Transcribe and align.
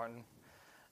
Martin. 0.00 0.24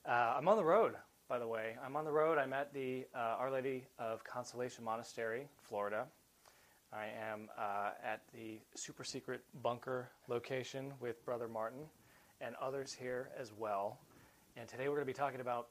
Uh, 0.06 0.34
I'm 0.36 0.48
on 0.48 0.58
the 0.58 0.64
road, 0.64 0.92
by 1.30 1.38
the 1.38 1.46
way. 1.48 1.76
I'm 1.82 1.96
on 1.96 2.04
the 2.04 2.12
road. 2.12 2.36
I'm 2.36 2.52
at 2.52 2.74
the 2.74 3.06
uh, 3.14 3.36
Our 3.38 3.50
Lady 3.50 3.86
of 3.98 4.22
Consolation 4.22 4.84
Monastery, 4.84 5.48
Florida. 5.62 6.04
I 6.92 7.06
am 7.18 7.48
uh, 7.56 7.92
at 8.04 8.20
the 8.34 8.60
super 8.74 9.04
secret 9.04 9.40
bunker 9.62 10.10
location 10.28 10.92
with 11.00 11.24
Brother 11.24 11.48
Martin 11.48 11.84
and 12.42 12.54
others 12.60 12.92
here 12.92 13.30
as 13.40 13.50
well. 13.58 13.98
And 14.58 14.68
today 14.68 14.88
we're 14.90 14.96
going 14.96 15.06
to 15.06 15.14
be 15.14 15.18
talking 15.18 15.40
about 15.40 15.68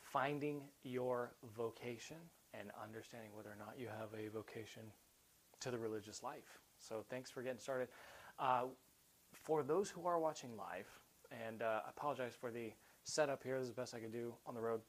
finding 0.00 0.62
your 0.82 1.34
vocation 1.58 2.16
and 2.54 2.70
understanding 2.82 3.28
whether 3.34 3.50
or 3.50 3.56
not 3.58 3.74
you 3.78 3.88
have 3.88 4.18
a 4.18 4.30
vocation 4.30 4.84
to 5.60 5.70
the 5.70 5.76
religious 5.76 6.22
life. 6.22 6.58
So 6.78 7.04
thanks 7.10 7.30
for 7.30 7.42
getting 7.42 7.60
started. 7.60 7.88
Uh, 8.38 8.62
for 9.34 9.62
those 9.62 9.90
who 9.90 10.06
are 10.06 10.18
watching 10.18 10.56
live, 10.56 10.88
and 11.30 11.62
uh, 11.62 11.80
I 11.86 11.90
apologize 11.90 12.32
for 12.38 12.50
the 12.50 12.72
setup 13.04 13.42
here. 13.42 13.58
This 13.58 13.68
is 13.68 13.74
the 13.74 13.80
best 13.80 13.94
I 13.94 13.98
could 13.98 14.12
do 14.12 14.34
on 14.46 14.54
the 14.54 14.60
road. 14.60 14.80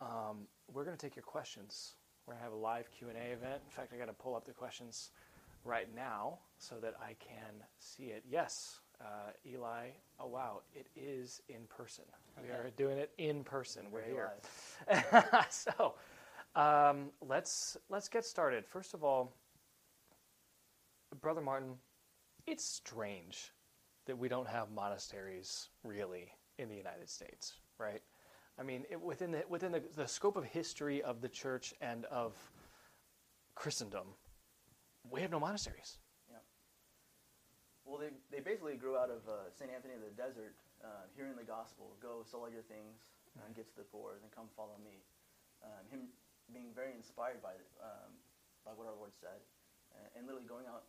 Um, 0.00 0.46
we're 0.72 0.84
going 0.84 0.96
to 0.96 1.06
take 1.06 1.16
your 1.16 1.24
questions. 1.24 1.94
We're 2.26 2.34
going 2.34 2.40
to 2.40 2.44
have 2.44 2.52
a 2.52 2.56
live 2.62 2.90
Q&A 2.90 3.12
event. 3.12 3.62
In 3.64 3.70
fact, 3.70 3.92
I 3.94 3.98
got 3.98 4.06
to 4.06 4.12
pull 4.12 4.34
up 4.34 4.44
the 4.46 4.52
questions 4.52 5.10
right 5.64 5.88
now 5.94 6.38
so 6.58 6.76
that 6.80 6.94
I 7.00 7.14
can 7.20 7.62
see 7.78 8.04
it. 8.04 8.24
Yes, 8.28 8.80
uh, 9.00 9.30
Eli. 9.46 9.88
Oh 10.18 10.26
wow, 10.26 10.60
it 10.74 10.86
is 10.96 11.40
in 11.48 11.66
person. 11.68 12.04
We 12.42 12.48
are 12.48 12.70
doing 12.76 12.98
it 12.98 13.10
in 13.18 13.44
person. 13.44 13.86
We're 13.90 14.04
here. 14.04 14.32
so 15.50 15.94
um, 16.54 17.10
let's 17.20 17.76
let's 17.90 18.08
get 18.08 18.24
started. 18.24 18.66
First 18.66 18.94
of 18.94 19.04
all, 19.04 19.32
Brother 21.20 21.40
Martin, 21.40 21.74
it's 22.46 22.64
strange 22.64 23.52
that 24.06 24.16
we 24.18 24.28
don't 24.28 24.48
have 24.48 24.70
monasteries 24.70 25.68
really 25.84 26.32
in 26.58 26.68
the 26.68 26.76
United 26.76 27.08
States, 27.08 27.54
right? 27.78 28.02
I 28.58 28.62
mean, 28.62 28.84
it, 28.90 29.00
within 29.00 29.30
the 29.32 29.44
within 29.48 29.72
the, 29.72 29.82
the 29.96 30.06
scope 30.06 30.36
of 30.36 30.44
history 30.44 31.02
of 31.02 31.20
the 31.20 31.28
church 31.28 31.72
and 31.80 32.04
of 32.06 32.34
Christendom, 33.54 34.14
we 35.10 35.20
have 35.20 35.30
no 35.30 35.40
monasteries. 35.40 35.98
Yeah. 36.30 36.36
Well, 37.84 37.98
they, 37.98 38.10
they 38.30 38.40
basically 38.40 38.76
grew 38.76 38.96
out 38.96 39.10
of 39.10 39.26
uh, 39.28 39.50
St. 39.50 39.70
Anthony 39.70 39.94
of 39.94 40.02
the 40.02 40.14
Desert, 40.14 40.54
uh, 40.84 41.08
hearing 41.16 41.34
the 41.36 41.44
gospel, 41.44 41.96
go 42.00 42.22
sell 42.24 42.40
all 42.40 42.50
your 42.50 42.62
things, 42.62 43.00
and 43.40 43.52
Mhm. 43.52 43.56
give 43.56 43.68
to 43.70 43.76
the 43.76 43.88
poor, 43.88 44.20
and 44.22 44.30
come 44.30 44.48
follow 44.56 44.76
me. 44.84 45.02
Um, 45.62 45.86
him 45.90 46.00
being 46.52 46.74
very 46.74 46.92
inspired 46.92 47.40
by, 47.42 47.54
um, 47.80 48.18
by 48.64 48.72
what 48.72 48.86
our 48.86 48.94
Lord 48.94 49.14
said, 49.16 49.40
and, 49.96 50.06
and 50.14 50.26
literally 50.26 50.46
going 50.46 50.66
out 50.66 50.84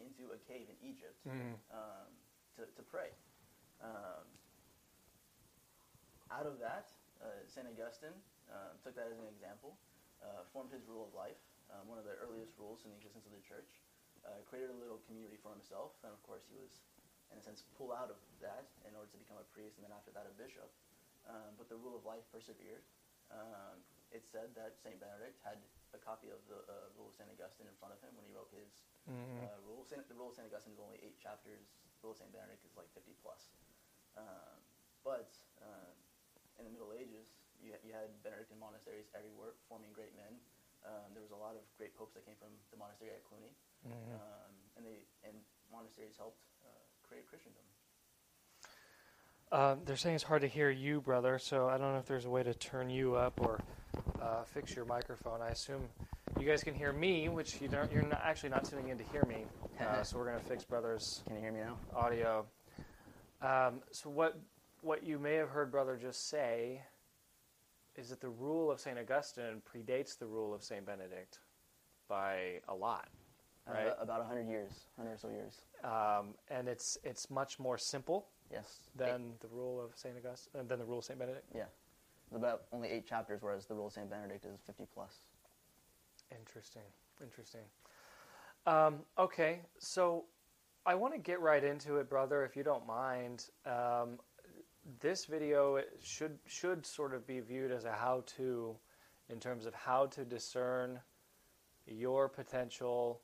into 0.00 0.32
a 0.32 0.38
cave 0.48 0.68
in 0.68 0.78
Egypt 0.84 1.16
Mm. 1.26 1.54
um, 1.72 2.08
to, 2.56 2.66
to 2.76 2.82
pray. 2.84 3.10
Um, 3.80 4.26
out 6.32 6.46
of 6.48 6.56
that, 6.60 6.88
uh, 7.20 7.44
St. 7.48 7.66
Augustine 7.68 8.16
uh, 8.48 8.72
took 8.84 8.96
that 8.96 9.08
as 9.12 9.18
an 9.20 9.28
example, 9.28 9.76
uh, 10.24 10.44
formed 10.52 10.72
his 10.72 10.84
rule 10.88 11.04
of 11.08 11.12
life, 11.12 11.38
um, 11.72 11.88
one 11.88 11.96
of 12.00 12.04
the 12.08 12.16
earliest 12.20 12.52
rules 12.60 12.84
in 12.84 12.92
the 12.92 12.96
existence 13.00 13.24
of 13.28 13.32
the 13.32 13.44
church, 13.44 13.68
uh, 14.24 14.40
created 14.48 14.70
a 14.70 14.78
little 14.78 15.00
community 15.08 15.36
for 15.40 15.50
himself, 15.52 15.92
and 16.04 16.12
of 16.12 16.20
course 16.24 16.44
he 16.48 16.56
was, 16.56 16.70
in 17.32 17.36
a 17.40 17.42
sense, 17.44 17.64
pulled 17.76 17.92
out 17.96 18.08
of 18.12 18.18
that 18.40 18.68
in 18.86 18.92
order 18.94 19.08
to 19.10 19.18
become 19.18 19.36
a 19.40 19.46
priest, 19.52 19.76
and 19.80 19.84
then 19.84 19.92
after 19.94 20.12
that 20.14 20.28
a 20.28 20.34
bishop. 20.38 20.68
Um, 21.26 21.54
but 21.58 21.68
the 21.70 21.78
rule 21.78 21.94
of 21.96 22.02
life 22.04 22.22
persevered. 22.34 22.82
Um, 23.32 23.80
it 24.12 24.28
said 24.28 24.52
that 24.58 24.76
St. 24.76 25.00
Benedict 25.00 25.40
had 25.40 25.56
a 25.96 26.00
copy 26.00 26.28
of 26.28 26.36
the 26.50 26.60
uh, 26.68 26.92
Rule 27.00 27.08
of 27.08 27.14
St. 27.16 27.24
Augustine 27.32 27.64
in 27.64 27.72
front 27.80 27.96
of 27.96 28.00
him 28.04 28.12
when 28.12 28.28
he 28.28 28.32
wrote 28.36 28.52
his 28.52 28.68
Mhm. 29.08 29.42
uh, 29.42 29.58
rule. 29.66 29.84
Saint, 29.84 30.06
the 30.08 30.14
Rule 30.14 30.30
of 30.30 30.34
St. 30.34 30.46
Augustine 30.46 30.74
is 30.74 30.80
only 30.80 30.98
eight 31.02 31.18
chapters. 31.18 31.66
The 32.00 32.06
Rule 32.06 32.12
of 32.12 32.18
St. 32.18 32.30
Benedict 32.32 32.64
is 32.64 32.76
like 32.76 32.88
50 32.94 33.12
plus. 33.22 33.50
Um, 34.16 34.58
but 35.02 35.34
um, 35.62 35.94
in 36.58 36.64
the 36.64 36.70
Middle 36.70 36.92
Ages, 36.94 37.26
you, 37.60 37.74
you 37.82 37.92
had 37.92 38.10
Benedictine 38.22 38.58
monasteries 38.58 39.10
everywhere, 39.14 39.54
forming 39.68 39.92
great 39.92 40.14
men. 40.14 40.38
Um, 40.86 41.14
there 41.14 41.22
was 41.22 41.30
a 41.30 41.38
lot 41.38 41.54
of 41.54 41.62
great 41.78 41.94
popes 41.94 42.14
that 42.14 42.26
came 42.26 42.34
from 42.38 42.50
the 42.70 42.76
monastery 42.76 43.10
at 43.14 43.22
Cluny, 43.22 43.54
Mhm. 43.86 44.14
um, 44.18 44.52
and 44.76 44.84
they 44.86 45.06
and 45.22 45.38
monasteries 45.70 46.16
helped 46.18 46.42
uh, 46.66 46.68
create 47.06 47.26
Christendom. 47.28 47.62
Uh, 49.52 49.76
they're 49.84 49.96
saying 49.96 50.14
it's 50.16 50.24
hard 50.24 50.42
to 50.42 50.48
hear 50.48 50.70
you, 50.70 51.00
brother. 51.00 51.38
So 51.38 51.68
I 51.68 51.78
don't 51.78 51.92
know 51.92 51.98
if 51.98 52.06
there's 52.06 52.24
a 52.24 52.30
way 52.30 52.42
to 52.42 52.54
turn 52.54 52.90
you 52.90 53.14
up 53.14 53.38
or 53.40 53.60
uh, 54.20 54.44
fix 54.44 54.74
your 54.76 54.84
microphone. 54.84 55.40
I 55.42 55.48
assume 55.48 55.82
you 56.38 56.46
guys 56.46 56.62
can 56.62 56.74
hear 56.74 56.92
me, 56.92 57.28
which 57.28 57.60
you 57.60 57.68
don't. 57.68 57.90
You're 57.92 58.02
not, 58.02 58.20
actually 58.24 58.50
not 58.50 58.64
tuning 58.64 58.88
in 58.88 58.98
to 58.98 59.04
hear 59.12 59.24
me. 59.24 59.44
Uh, 59.80 60.02
so 60.04 60.16
we're 60.16 60.26
gonna 60.26 60.38
fix 60.38 60.62
brother's 60.64 61.22
Can 61.26 61.34
you 61.36 61.42
hear 61.42 61.50
me 61.50 61.58
now? 61.60 61.76
audio. 61.96 62.46
Um, 63.40 63.80
so 63.90 64.08
what 64.10 64.38
what 64.82 65.02
you 65.02 65.18
may 65.18 65.34
have 65.34 65.48
heard 65.48 65.72
brother 65.72 65.96
just 66.00 66.28
say 66.28 66.82
is 67.96 68.08
that 68.10 68.20
the 68.20 68.28
rule 68.28 68.70
of 68.70 68.78
Saint 68.80 68.98
Augustine 68.98 69.60
predates 69.70 70.16
the 70.16 70.26
rule 70.26 70.54
of 70.54 70.62
Saint 70.62 70.86
Benedict 70.86 71.40
by 72.08 72.60
a 72.68 72.74
lot, 72.74 73.08
right? 73.66 73.88
Uh, 73.88 73.94
about 74.00 74.20
100 74.20 74.46
years, 74.48 74.72
100 74.96 75.14
or 75.14 75.18
so 75.18 75.28
years. 75.30 75.62
um, 75.82 76.34
and 76.48 76.68
it's 76.68 76.96
it's 77.02 77.28
much 77.30 77.58
more 77.58 77.76
simple 77.78 78.28
Yes. 78.52 78.82
than 78.94 79.32
the 79.40 79.48
rule 79.48 79.80
of 79.80 79.90
Saint 79.96 80.14
Augustine, 80.16 80.68
than 80.68 80.78
the 80.78 80.84
rule 80.84 80.98
of 80.98 81.04
Saint 81.04 81.18
Benedict. 81.18 81.46
Yeah. 81.54 81.64
About 82.34 82.62
only 82.72 82.88
eight 82.88 83.06
chapters, 83.06 83.42
whereas 83.42 83.66
the 83.66 83.74
Rule 83.74 83.88
of 83.88 83.92
St. 83.92 84.08
Benedict 84.08 84.44
is 84.44 84.58
50 84.66 84.86
plus. 84.94 85.26
Interesting. 86.30 86.82
Interesting. 87.20 87.60
Um, 88.66 89.00
okay, 89.18 89.60
so 89.78 90.24
I 90.86 90.94
want 90.94 91.14
to 91.14 91.18
get 91.18 91.40
right 91.40 91.62
into 91.62 91.96
it, 91.96 92.08
brother, 92.08 92.44
if 92.44 92.56
you 92.56 92.62
don't 92.62 92.86
mind. 92.86 93.46
Um, 93.66 94.18
this 95.00 95.26
video 95.26 95.80
should 96.02 96.38
should 96.46 96.84
sort 96.84 97.14
of 97.14 97.26
be 97.26 97.40
viewed 97.40 97.70
as 97.70 97.84
a 97.84 97.92
how-to 97.92 98.76
in 99.28 99.38
terms 99.38 99.66
of 99.66 99.74
how 99.74 100.06
to 100.06 100.24
discern 100.24 100.98
your 101.86 102.28
potential 102.28 103.20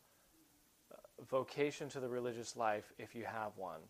uh, 0.93 0.97
vocation 1.29 1.89
to 1.89 2.01
the 2.01 2.09
religious 2.09 2.57
life 2.57 2.93
if 2.99 3.15
you 3.15 3.25
have 3.25 3.53
one. 3.57 3.81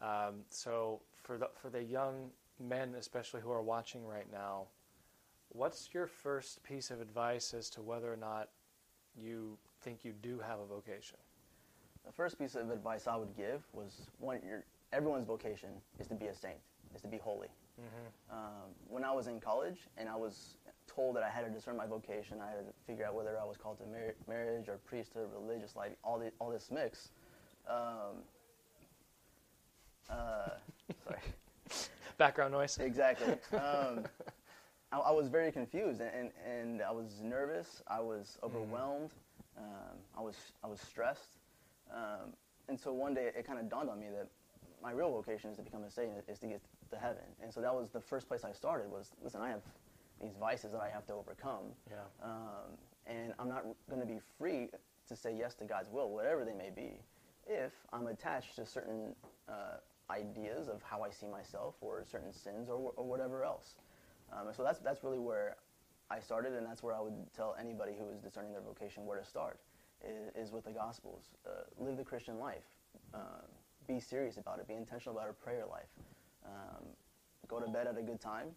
Um, 0.00 0.42
so 0.48 1.00
for 1.22 1.36
the 1.36 1.50
for 1.54 1.68
the 1.68 1.82
young 1.82 2.30
men, 2.60 2.94
especially 2.98 3.40
who 3.40 3.50
are 3.50 3.62
watching 3.62 4.06
right 4.06 4.30
now, 4.30 4.66
what's 5.48 5.90
your 5.92 6.06
first 6.06 6.62
piece 6.62 6.90
of 6.90 7.00
advice 7.00 7.54
as 7.54 7.70
to 7.70 7.82
whether 7.82 8.12
or 8.12 8.16
not 8.16 8.48
you 9.16 9.58
think 9.82 10.04
you 10.04 10.12
do 10.22 10.38
have 10.38 10.60
a 10.60 10.66
vocation? 10.66 11.18
The 12.06 12.12
first 12.12 12.38
piece 12.38 12.54
of 12.54 12.70
advice 12.70 13.06
I 13.06 13.16
would 13.16 13.36
give 13.36 13.66
was 13.72 14.08
one, 14.18 14.40
your, 14.46 14.64
everyone's 14.92 15.24
vocation 15.24 15.70
is 15.98 16.06
to 16.08 16.14
be 16.14 16.26
a 16.26 16.34
saint, 16.34 16.58
is 16.94 17.02
to 17.02 17.08
be 17.08 17.18
holy. 17.18 17.48
Mm-hmm. 17.80 18.36
Um, 18.36 18.70
when 18.88 19.04
I 19.04 19.12
was 19.12 19.26
in 19.26 19.40
college 19.40 19.88
and 19.96 20.08
I 20.08 20.16
was 20.16 20.56
told 20.86 21.16
that 21.16 21.22
I 21.22 21.30
had 21.30 21.44
to 21.44 21.50
discern 21.50 21.76
my 21.76 21.86
vocation, 21.86 22.38
I 22.40 22.50
had 22.50 22.66
to 22.66 22.72
figure 22.86 23.06
out 23.06 23.14
whether 23.14 23.38
I 23.40 23.44
was 23.44 23.56
called 23.56 23.78
to 23.78 23.86
mar- 23.86 24.14
marriage 24.28 24.68
or 24.68 24.78
priesthood, 24.78 25.28
religious 25.32 25.76
life, 25.76 25.92
all, 26.02 26.18
the, 26.18 26.32
all 26.38 26.50
this 26.50 26.70
mix. 26.70 27.10
Um, 27.68 28.24
uh, 30.10 30.48
sorry. 31.04 31.20
Background 32.20 32.52
noise. 32.52 32.76
Exactly. 32.78 33.34
Um, 33.54 34.04
I, 34.92 34.98
I 34.98 35.10
was 35.12 35.28
very 35.28 35.50
confused 35.50 36.00
and, 36.02 36.10
and, 36.14 36.30
and 36.46 36.82
I 36.82 36.90
was 36.90 37.20
nervous. 37.22 37.82
I 37.88 38.00
was 38.00 38.36
overwhelmed. 38.42 39.12
Um, 39.56 39.96
I 40.18 40.20
was 40.20 40.36
I 40.62 40.66
was 40.66 40.80
stressed. 40.80 41.38
Um, 41.90 42.34
and 42.68 42.78
so 42.78 42.92
one 42.92 43.14
day 43.14 43.30
it 43.34 43.46
kind 43.46 43.58
of 43.58 43.70
dawned 43.70 43.88
on 43.88 43.98
me 43.98 44.08
that 44.14 44.26
my 44.82 44.90
real 44.92 45.10
vocation 45.10 45.48
is 45.50 45.56
to 45.56 45.62
become 45.62 45.82
a 45.84 45.90
saint, 45.90 46.10
is 46.28 46.38
to 46.40 46.46
get 46.46 46.60
to 46.90 46.96
heaven. 46.98 47.24
And 47.42 47.50
so 47.52 47.60
that 47.62 47.74
was 47.74 47.88
the 47.88 48.00
first 48.00 48.28
place 48.28 48.44
I 48.44 48.52
started. 48.52 48.90
Was 48.90 49.12
listen, 49.24 49.40
I 49.40 49.48
have 49.48 49.62
these 50.22 50.36
vices 50.38 50.72
that 50.72 50.82
I 50.82 50.90
have 50.90 51.06
to 51.06 51.14
overcome, 51.14 51.72
Yeah. 51.90 51.96
um, 52.22 52.76
and 53.06 53.32
I'm 53.38 53.48
not 53.48 53.64
going 53.88 54.00
to 54.02 54.06
be 54.06 54.18
free 54.38 54.68
to 55.08 55.16
say 55.16 55.34
yes 55.34 55.54
to 55.54 55.64
God's 55.64 55.88
will, 55.90 56.10
whatever 56.10 56.44
they 56.44 56.52
may 56.52 56.68
be, 56.68 57.00
if 57.46 57.72
I'm 57.94 58.08
attached 58.08 58.56
to 58.56 58.66
certain 58.66 59.14
uh, 59.48 59.78
ideas 60.10 60.68
of 60.68 60.82
how 60.82 61.02
I 61.02 61.10
see 61.10 61.26
myself, 61.26 61.76
or 61.80 62.04
certain 62.10 62.32
sins, 62.32 62.68
or, 62.68 62.92
or 62.96 63.04
whatever 63.04 63.44
else. 63.44 63.76
Um, 64.32 64.48
so 64.52 64.62
that's 64.62 64.78
that's 64.80 65.02
really 65.04 65.18
where 65.18 65.56
I 66.10 66.18
started, 66.20 66.54
and 66.54 66.66
that's 66.66 66.82
where 66.82 66.94
I 66.94 67.00
would 67.00 67.14
tell 67.34 67.56
anybody 67.58 67.92
who 67.98 68.08
is 68.10 68.18
discerning 68.18 68.52
their 68.52 68.60
vocation 68.60 69.06
where 69.06 69.18
to 69.18 69.24
start, 69.24 69.60
is, 70.04 70.46
is 70.48 70.52
with 70.52 70.64
the 70.64 70.72
Gospels. 70.72 71.24
Uh, 71.46 71.62
live 71.78 71.96
the 71.96 72.04
Christian 72.04 72.38
life. 72.38 72.66
Um, 73.14 73.46
be 73.86 74.00
serious 74.00 74.36
about 74.36 74.58
it. 74.58 74.68
Be 74.68 74.74
intentional 74.74 75.16
about 75.16 75.30
a 75.30 75.32
prayer 75.32 75.64
life. 75.70 75.90
Um, 76.44 76.84
go 77.48 77.60
to 77.60 77.68
bed 77.68 77.86
at 77.86 77.96
a 77.96 78.02
good 78.02 78.20
time. 78.20 78.48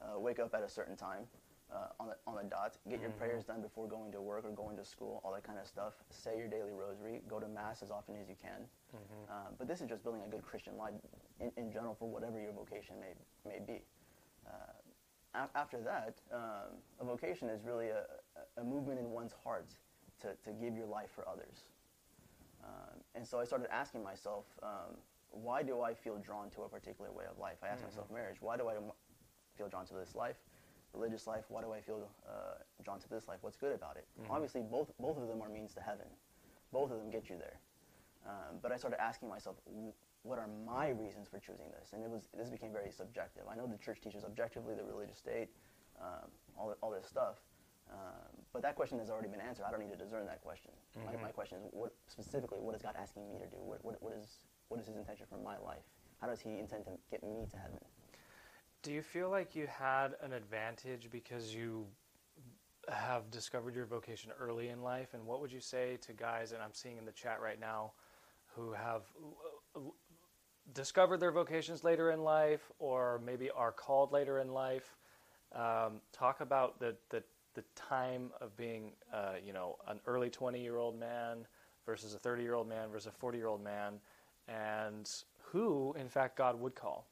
Uh, 0.00 0.18
wake 0.18 0.38
up 0.40 0.54
at 0.54 0.62
a 0.62 0.68
certain 0.68 0.96
time 0.96 1.26
uh, 1.74 1.88
on 2.00 2.08
the 2.08 2.16
on 2.26 2.36
the 2.36 2.44
dot. 2.44 2.76
Get 2.88 3.00
your 3.00 3.10
Mhm. 3.10 3.18
prayers 3.18 3.44
done 3.44 3.62
before 3.62 3.86
going 3.88 4.12
to 4.12 4.20
work 4.20 4.44
or 4.44 4.50
going 4.50 4.76
to 4.76 4.84
school. 4.84 5.20
All 5.24 5.32
that 5.32 5.42
kind 5.44 5.58
of 5.58 5.66
stuff. 5.66 5.94
Say 6.10 6.36
your 6.38 6.48
daily 6.48 6.72
rosary. 6.72 7.22
Go 7.28 7.40
to 7.40 7.48
mass 7.48 7.82
as 7.82 7.90
often 7.90 8.16
as 8.16 8.28
you 8.28 8.36
can. 8.36 8.68
Mm-hmm. 8.94 9.32
Uh, 9.32 9.50
but 9.58 9.66
this 9.68 9.80
is 9.80 9.88
just 9.88 10.02
building 10.02 10.22
a 10.22 10.28
good 10.28 10.42
Christian 10.42 10.76
life 10.76 10.94
in, 11.40 11.50
in 11.56 11.72
general 11.72 11.94
for 11.94 12.08
whatever 12.08 12.38
your 12.40 12.52
vocation 12.52 12.96
may 13.00 13.14
may 13.44 13.58
be. 13.58 13.82
Uh, 14.46 14.50
af- 15.34 15.50
after 15.54 15.80
that, 15.80 16.20
um, 16.32 16.82
a 17.00 17.04
vocation 17.04 17.48
is 17.48 17.62
really 17.62 17.88
a, 17.88 18.04
a- 18.56 18.64
movement 18.64 18.98
in 18.98 19.10
one's 19.10 19.32
heart 19.32 19.68
to, 20.20 20.34
to 20.44 20.52
give 20.52 20.76
your 20.76 20.86
life 20.86 21.10
for 21.10 21.26
others. 21.28 21.64
Um, 22.64 23.00
and 23.14 23.26
so 23.26 23.40
I 23.40 23.44
started 23.44 23.72
asking 23.72 24.02
myself, 24.04 24.44
um, 24.62 24.96
why 25.30 25.62
do 25.62 25.80
I 25.80 25.94
feel 25.94 26.18
drawn 26.18 26.50
to 26.50 26.62
a 26.62 26.68
particular 26.68 27.10
way 27.10 27.24
of 27.28 27.38
life? 27.38 27.56
I 27.62 27.68
asked 27.68 27.82
myself, 27.82 28.10
marriage, 28.10 28.40
why 28.40 28.56
do 28.56 28.68
I 28.68 28.74
feel 29.56 29.68
drawn 29.68 29.86
to 29.86 29.94
this 29.94 30.14
life? 30.14 30.36
Religious 30.94 31.26
life, 31.26 31.44
why 31.48 31.62
do 31.62 31.72
I 31.72 31.80
feel 31.80 32.08
uh, 32.28 32.60
drawn 32.84 33.00
to 33.00 33.08
this 33.08 33.26
life? 33.28 33.38
What's 33.40 33.56
good 33.56 33.72
about 33.72 33.96
it? 33.96 34.06
Obviously, 34.30 34.62
both, 34.62 34.92
both 35.00 35.16
of 35.16 35.26
them 35.28 35.40
are 35.42 35.48
means 35.48 35.72
to 35.74 35.80
heaven. 35.80 36.06
Both 36.72 36.90
of 36.90 36.98
them 36.98 37.10
get 37.10 37.30
you 37.30 37.36
there. 37.38 37.58
Um, 38.26 38.58
but 38.62 38.70
I 38.72 38.76
started 38.76 39.00
asking 39.00 39.28
myself, 39.28 39.56
what 40.22 40.38
are 40.38 40.48
my 40.64 40.90
reasons 40.90 41.28
for 41.28 41.38
choosing 41.40 41.66
this? 41.78 41.92
And 41.92 42.04
it 42.04 42.10
was 42.10 42.28
this 42.36 42.50
became 42.50 42.72
very 42.72 42.90
subjective. 42.92 43.42
I 43.50 43.56
know 43.56 43.66
the 43.66 43.78
church 43.78 44.00
teaches 44.00 44.22
objectively 44.22 44.74
the 44.74 44.84
religious 44.84 45.18
state, 45.18 45.48
um, 46.00 46.30
all, 46.56 46.74
all 46.82 46.90
this 46.90 47.06
stuff. 47.06 47.40
Um, 47.90 48.30
but 48.52 48.62
that 48.62 48.76
question 48.76 48.98
has 49.00 49.10
already 49.10 49.28
been 49.28 49.40
answered. 49.40 49.64
I 49.66 49.70
don't 49.70 49.80
need 49.80 49.90
to 49.90 49.98
discern 49.98 50.24
that 50.26 50.40
question. 50.40 50.70
My, 51.04 51.12
my 51.22 51.28
question 51.32 51.58
is, 51.66 51.72
what 51.72 51.92
specifically, 52.06 52.60
what 52.60 52.74
is 52.74 52.82
God 52.82 52.94
asking 53.00 53.28
me 53.28 53.38
to 53.40 53.46
do? 53.46 53.58
What, 53.58 53.84
what, 53.84 54.00
what, 54.00 54.12
is, 54.14 54.44
what 54.68 54.78
is 54.80 54.86
His 54.86 54.96
intention 54.96 55.26
for 55.28 55.38
my 55.38 55.58
life? 55.58 55.82
How 56.20 56.28
does 56.28 56.40
He 56.40 56.58
intend 56.58 56.84
to 56.84 56.92
get 57.10 57.24
me 57.24 57.44
to 57.50 57.56
heaven? 57.58 57.80
Do 58.82 58.90
you 58.90 59.02
feel 59.02 59.30
like 59.30 59.54
you 59.54 59.68
had 59.68 60.16
an 60.22 60.32
advantage 60.32 61.08
because 61.12 61.54
you 61.54 61.86
have 62.88 63.30
discovered 63.30 63.76
your 63.76 63.86
vocation 63.86 64.32
early 64.40 64.70
in 64.70 64.82
life? 64.82 65.14
And 65.14 65.24
what 65.24 65.40
would 65.40 65.52
you 65.52 65.60
say 65.60 65.98
to 66.04 66.12
guys, 66.12 66.50
and 66.50 66.60
I'm 66.60 66.72
seeing 66.72 66.98
in 66.98 67.04
the 67.04 67.12
chat 67.12 67.40
right 67.40 67.60
now, 67.60 67.92
who 68.56 68.72
have 68.72 69.02
uh, 69.76 69.78
uh, 69.78 69.82
discovered 70.74 71.20
their 71.20 71.30
vocations 71.30 71.84
later 71.84 72.10
in 72.10 72.24
life 72.24 72.72
or 72.80 73.20
maybe 73.24 73.50
are 73.50 73.70
called 73.70 74.10
later 74.10 74.40
in 74.40 74.52
life? 74.52 74.96
Um, 75.54 76.00
talk 76.12 76.40
about 76.40 76.80
the, 76.80 76.96
the, 77.10 77.22
the 77.54 77.62
time 77.76 78.30
of 78.40 78.56
being, 78.56 78.94
uh, 79.14 79.34
you 79.44 79.52
know, 79.52 79.76
an 79.86 80.00
early 80.06 80.28
20 80.28 80.60
year 80.60 80.78
old 80.78 80.98
man 80.98 81.46
versus 81.86 82.14
a 82.14 82.18
30 82.18 82.42
year 82.42 82.54
old 82.54 82.68
man 82.68 82.88
versus 82.90 83.06
a 83.06 83.12
40 83.12 83.38
year 83.38 83.46
old 83.46 83.62
man, 83.62 84.00
and 84.48 85.08
who, 85.52 85.94
in 85.96 86.08
fact, 86.08 86.36
God 86.36 86.58
would 86.58 86.74
call. 86.74 87.06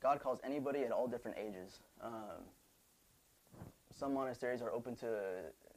God 0.00 0.20
calls 0.20 0.38
anybody 0.44 0.84
at 0.84 0.92
all 0.92 1.06
different 1.06 1.36
ages. 1.38 1.80
Um, 2.02 2.44
some 3.90 4.14
monasteries 4.14 4.62
are 4.62 4.72
open 4.72 4.94
to 4.96 5.08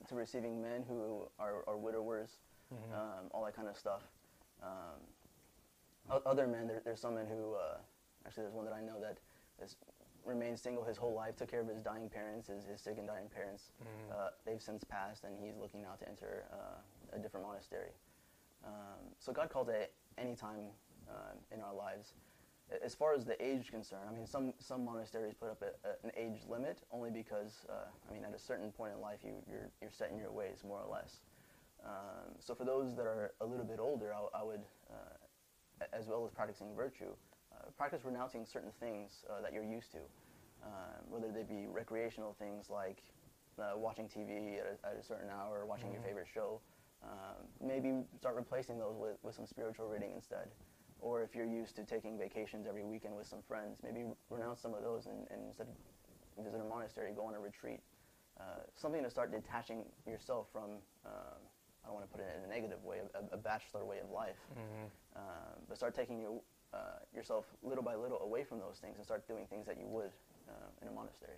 to 0.07 0.15
receiving 0.15 0.61
men 0.61 0.83
who 0.87 1.27
are, 1.39 1.63
are 1.67 1.77
widowers, 1.77 2.29
um, 2.93 3.29
all 3.31 3.43
that 3.45 3.55
kind 3.55 3.67
of 3.67 3.77
stuff. 3.77 4.01
Um, 4.63 6.19
other 6.25 6.47
men, 6.47 6.67
there, 6.67 6.81
there's 6.83 6.99
some 6.99 7.15
men 7.15 7.25
who, 7.27 7.53
uh, 7.53 7.77
actually, 8.25 8.43
there's 8.43 8.53
one 8.55 8.65
that 8.65 8.73
I 8.73 8.81
know 8.81 8.99
that 8.99 9.17
has 9.59 9.75
remained 10.25 10.57
single 10.59 10.83
his 10.83 10.97
whole 10.97 11.13
life, 11.13 11.35
took 11.35 11.49
care 11.49 11.61
of 11.61 11.67
his 11.67 11.81
dying 11.81 12.09
parents, 12.09 12.47
his, 12.47 12.65
his 12.65 12.81
sick 12.81 12.95
and 12.97 13.07
dying 13.07 13.27
parents. 13.33 13.71
Uh, 14.11 14.29
they've 14.45 14.61
since 14.61 14.83
passed, 14.83 15.23
and 15.23 15.33
he's 15.39 15.55
looking 15.59 15.81
now 15.81 15.93
to 15.99 16.07
enter 16.07 16.45
uh, 16.51 17.15
a 17.15 17.19
different 17.19 17.45
monastery. 17.45 17.91
Um, 18.65 19.01
so 19.19 19.31
God 19.31 19.49
calls 19.49 19.69
at 19.69 19.91
any 20.17 20.35
time 20.35 20.69
uh, 21.09 21.33
in 21.53 21.61
our 21.61 21.73
lives. 21.73 22.13
As 22.83 22.95
far 22.95 23.13
as 23.13 23.25
the 23.25 23.41
age 23.43 23.69
concern, 23.69 23.99
I 24.09 24.13
mean, 24.13 24.25
some, 24.25 24.53
some 24.59 24.85
monasteries 24.85 25.33
put 25.33 25.49
up 25.49 25.61
a, 25.61 25.87
a, 25.87 25.91
an 26.03 26.11
age 26.15 26.41
limit 26.47 26.83
only 26.91 27.09
because, 27.09 27.65
uh, 27.69 27.87
I 28.09 28.13
mean, 28.13 28.23
at 28.23 28.33
a 28.33 28.39
certain 28.39 28.71
point 28.71 28.93
in 28.95 29.01
life, 29.01 29.19
you, 29.23 29.33
you're, 29.49 29.69
you're 29.81 29.91
set 29.91 30.09
in 30.11 30.17
your 30.17 30.31
ways, 30.31 30.63
more 30.65 30.79
or 30.79 30.91
less. 30.91 31.19
Um, 31.85 32.35
so 32.39 32.55
for 32.55 32.63
those 32.63 32.95
that 32.95 33.05
are 33.05 33.33
a 33.41 33.45
little 33.45 33.65
bit 33.65 33.79
older, 33.79 34.13
I, 34.13 34.39
I 34.39 34.43
would, 34.43 34.61
uh, 34.89 35.85
as 35.93 36.07
well 36.07 36.23
as 36.25 36.31
practicing 36.31 36.73
virtue, 36.75 37.11
uh, 37.51 37.69
practice 37.77 38.01
renouncing 38.05 38.45
certain 38.45 38.71
things 38.79 39.25
uh, 39.29 39.41
that 39.41 39.51
you're 39.51 39.65
used 39.65 39.91
to, 39.91 39.99
um, 40.63 41.03
whether 41.09 41.31
they 41.31 41.43
be 41.43 41.67
recreational 41.67 42.35
things 42.39 42.69
like 42.69 43.03
uh, 43.59 43.77
watching 43.77 44.07
TV 44.07 44.59
at 44.59 44.65
a, 44.65 44.87
at 44.87 44.97
a 44.99 45.03
certain 45.03 45.29
hour, 45.29 45.65
watching 45.65 45.91
your 45.91 46.01
favorite 46.01 46.27
show. 46.31 46.61
Um, 47.03 47.47
maybe 47.59 47.93
start 48.19 48.35
replacing 48.35 48.77
those 48.77 48.95
with, 48.95 49.17
with 49.23 49.35
some 49.35 49.47
spiritual 49.47 49.87
reading 49.87 50.11
instead. 50.15 50.47
Or 51.01 51.23
if 51.23 51.35
you're 51.35 51.45
used 51.45 51.75
to 51.77 51.83
taking 51.83 52.17
vacations 52.17 52.67
every 52.67 52.83
weekend 52.83 53.15
with 53.15 53.27
some 53.27 53.41
friends, 53.47 53.79
maybe 53.83 54.05
renounce 54.29 54.61
some 54.61 54.73
of 54.73 54.83
those 54.83 55.07
and, 55.07 55.27
and 55.31 55.41
instead 55.47 55.67
visit 56.41 56.61
a 56.61 56.63
monastery, 56.63 57.11
go 57.15 57.25
on 57.25 57.33
a 57.35 57.39
retreat. 57.39 57.81
Uh, 58.39 58.43
something 58.75 59.03
to 59.03 59.09
start 59.09 59.31
detaching 59.31 59.83
yourself 60.07 60.47
from, 60.51 60.77
um, 61.05 61.41
I 61.83 61.87
don't 61.87 61.95
want 61.95 62.05
to 62.09 62.11
put 62.11 62.21
it 62.21 62.27
in 62.37 62.49
a 62.49 62.53
negative 62.53 62.83
way, 62.83 62.99
a, 63.13 63.35
a 63.35 63.37
bachelor 63.37 63.83
way 63.83 63.97
of 63.99 64.09
life, 64.11 64.37
um, 65.15 65.23
but 65.67 65.77
start 65.77 65.93
taking 65.95 66.19
your, 66.19 66.39
uh, 66.73 66.99
yourself 67.13 67.45
little 67.63 67.83
by 67.83 67.95
little 67.95 68.19
away 68.21 68.43
from 68.43 68.59
those 68.59 68.77
things 68.79 68.95
and 68.97 69.05
start 69.05 69.27
doing 69.27 69.45
things 69.49 69.65
that 69.65 69.77
you 69.79 69.87
would 69.87 70.11
uh, 70.49 70.53
in 70.81 70.87
a 70.87 70.91
monastery. 70.91 71.37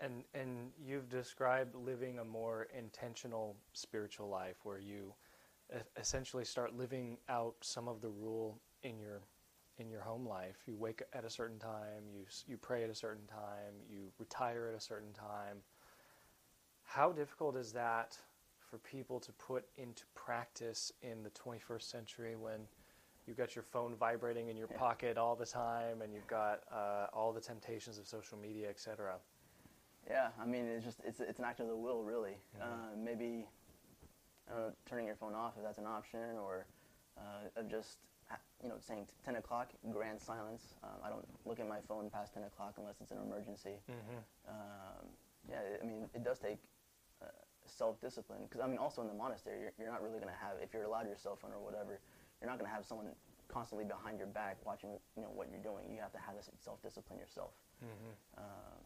And 0.00 0.24
and 0.34 0.72
you've 0.84 1.08
described 1.08 1.74
living 1.76 2.18
a 2.18 2.24
more 2.24 2.66
intentional 2.76 3.56
spiritual 3.72 4.28
life 4.28 4.56
where 4.64 4.78
you 4.78 5.14
essentially 5.96 6.44
start 6.44 6.76
living 6.76 7.18
out 7.28 7.54
some 7.60 7.88
of 7.88 8.00
the 8.00 8.08
rule 8.08 8.58
in 8.84 8.98
your 8.98 9.20
in 9.78 9.88
your 9.88 10.00
home 10.00 10.26
life. 10.26 10.56
You 10.66 10.76
wake 10.76 11.02
at 11.12 11.24
a 11.24 11.30
certain 11.30 11.58
time, 11.58 12.04
you 12.14 12.24
you 12.46 12.56
pray 12.56 12.84
at 12.84 12.90
a 12.90 12.94
certain 12.94 13.26
time, 13.26 13.74
you 13.90 14.12
retire 14.18 14.68
at 14.72 14.76
a 14.76 14.80
certain 14.80 15.12
time. 15.12 15.58
How 16.84 17.10
difficult 17.12 17.56
is 17.56 17.72
that 17.72 18.16
for 18.60 18.78
people 18.78 19.18
to 19.20 19.32
put 19.32 19.64
into 19.76 20.04
practice 20.14 20.92
in 21.02 21.22
the 21.22 21.30
21st 21.30 21.82
century 21.82 22.36
when 22.36 22.60
you've 23.26 23.36
got 23.36 23.54
your 23.56 23.62
phone 23.62 23.94
vibrating 23.96 24.48
in 24.48 24.56
your 24.56 24.68
pocket 24.68 25.16
all 25.16 25.34
the 25.34 25.46
time 25.46 26.02
and 26.02 26.12
you've 26.12 26.26
got 26.26 26.60
uh, 26.72 27.06
all 27.12 27.32
the 27.32 27.40
temptations 27.40 27.98
of 27.98 28.06
social 28.06 28.38
media, 28.38 28.68
etc. 28.68 29.14
Yeah, 30.08 30.28
I 30.40 30.44
mean, 30.44 30.66
it's 30.66 30.84
just 30.84 31.00
it's 31.04 31.20
it's 31.20 31.38
an 31.38 31.44
act 31.44 31.60
of 31.60 31.66
the 31.66 31.76
will, 31.76 32.04
really. 32.04 32.36
Uh, 32.60 32.94
maybe 32.96 33.46
know, 34.48 34.72
turning 34.86 35.06
your 35.06 35.16
phone 35.16 35.34
off 35.34 35.54
if 35.56 35.64
that's 35.64 35.78
an 35.78 35.86
option, 35.86 36.36
or 36.42 36.66
uh, 37.16 37.60
of 37.60 37.70
just 37.70 37.98
you 38.62 38.68
know 38.68 38.76
saying 38.78 39.06
t- 39.06 39.12
10 39.24 39.36
o'clock, 39.36 39.70
grand 39.92 40.20
silence. 40.20 40.74
Um, 40.82 40.98
I 41.04 41.08
don't 41.10 41.26
look 41.44 41.60
at 41.60 41.68
my 41.68 41.80
phone 41.88 42.10
past 42.10 42.34
10 42.34 42.44
o'clock 42.44 42.74
unless 42.78 43.00
it's 43.00 43.10
an 43.10 43.18
emergency. 43.18 43.80
Um, 44.48 45.04
yeah, 45.48 45.60
I 45.82 45.84
mean, 45.84 46.08
it 46.14 46.24
does 46.24 46.38
take 46.38 46.58
uh, 47.22 47.26
self-discipline 47.66 48.40
because 48.48 48.60
I 48.60 48.66
mean, 48.66 48.78
also 48.78 49.02
in 49.02 49.08
the 49.08 49.14
monastery, 49.14 49.60
you're, 49.60 49.72
you're 49.78 49.90
not 49.92 50.02
really 50.02 50.18
going 50.20 50.32
to 50.32 50.40
have 50.40 50.56
if 50.62 50.72
you're 50.72 50.84
allowed 50.84 51.06
your 51.06 51.16
cell 51.16 51.36
phone 51.36 51.52
or 51.52 51.60
whatever, 51.60 52.00
you're 52.40 52.48
not 52.50 52.58
going 52.58 52.68
to 52.68 52.74
have 52.74 52.84
someone 52.84 53.08
constantly 53.48 53.84
behind 53.84 54.18
your 54.18 54.26
back 54.28 54.56
watching 54.64 54.90
you 55.16 55.22
know 55.22 55.28
what 55.34 55.48
you're 55.52 55.62
doing. 55.62 55.92
You 55.92 56.00
have 56.00 56.12
to 56.12 56.18
have 56.18 56.34
this 56.34 56.48
self-discipline 56.56 57.18
yourself. 57.18 57.52
Um, 58.38 58.80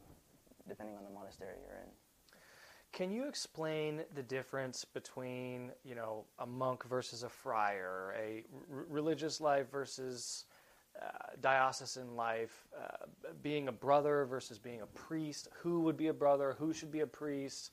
depending 0.68 0.96
on 0.96 1.04
the 1.04 1.11
monastery 1.11 1.56
you're 1.64 1.78
in. 1.80 1.88
Can 2.92 3.11
you 3.11 3.28
explain 3.28 4.02
the 4.14 4.23
difference 4.23 4.85
between, 4.85 5.73
you 5.85 5.95
know, 5.95 6.25
a 6.38 6.47
monk 6.47 6.85
versus 6.85 7.23
a 7.23 7.28
friar, 7.28 8.14
a 8.18 8.45
r- 8.73 8.87
religious 8.88 9.40
life 9.40 9.71
versus 9.71 10.47
uh, 11.00 11.07
diocesan 11.40 12.16
life, 12.16 12.66
uh, 12.76 13.07
being 13.42 13.68
a 13.68 13.73
brother 13.73 14.25
versus 14.25 14.59
being 14.59 14.80
a 14.80 14.87
priest? 14.87 15.49
Who 15.62 15.80
would 15.80 15.97
be 15.97 16.09
a 16.09 16.14
brother? 16.14 16.57
Who 16.59 16.73
should 16.73 16.90
be 16.90 17.00
a 17.00 17.07
priest? 17.07 17.73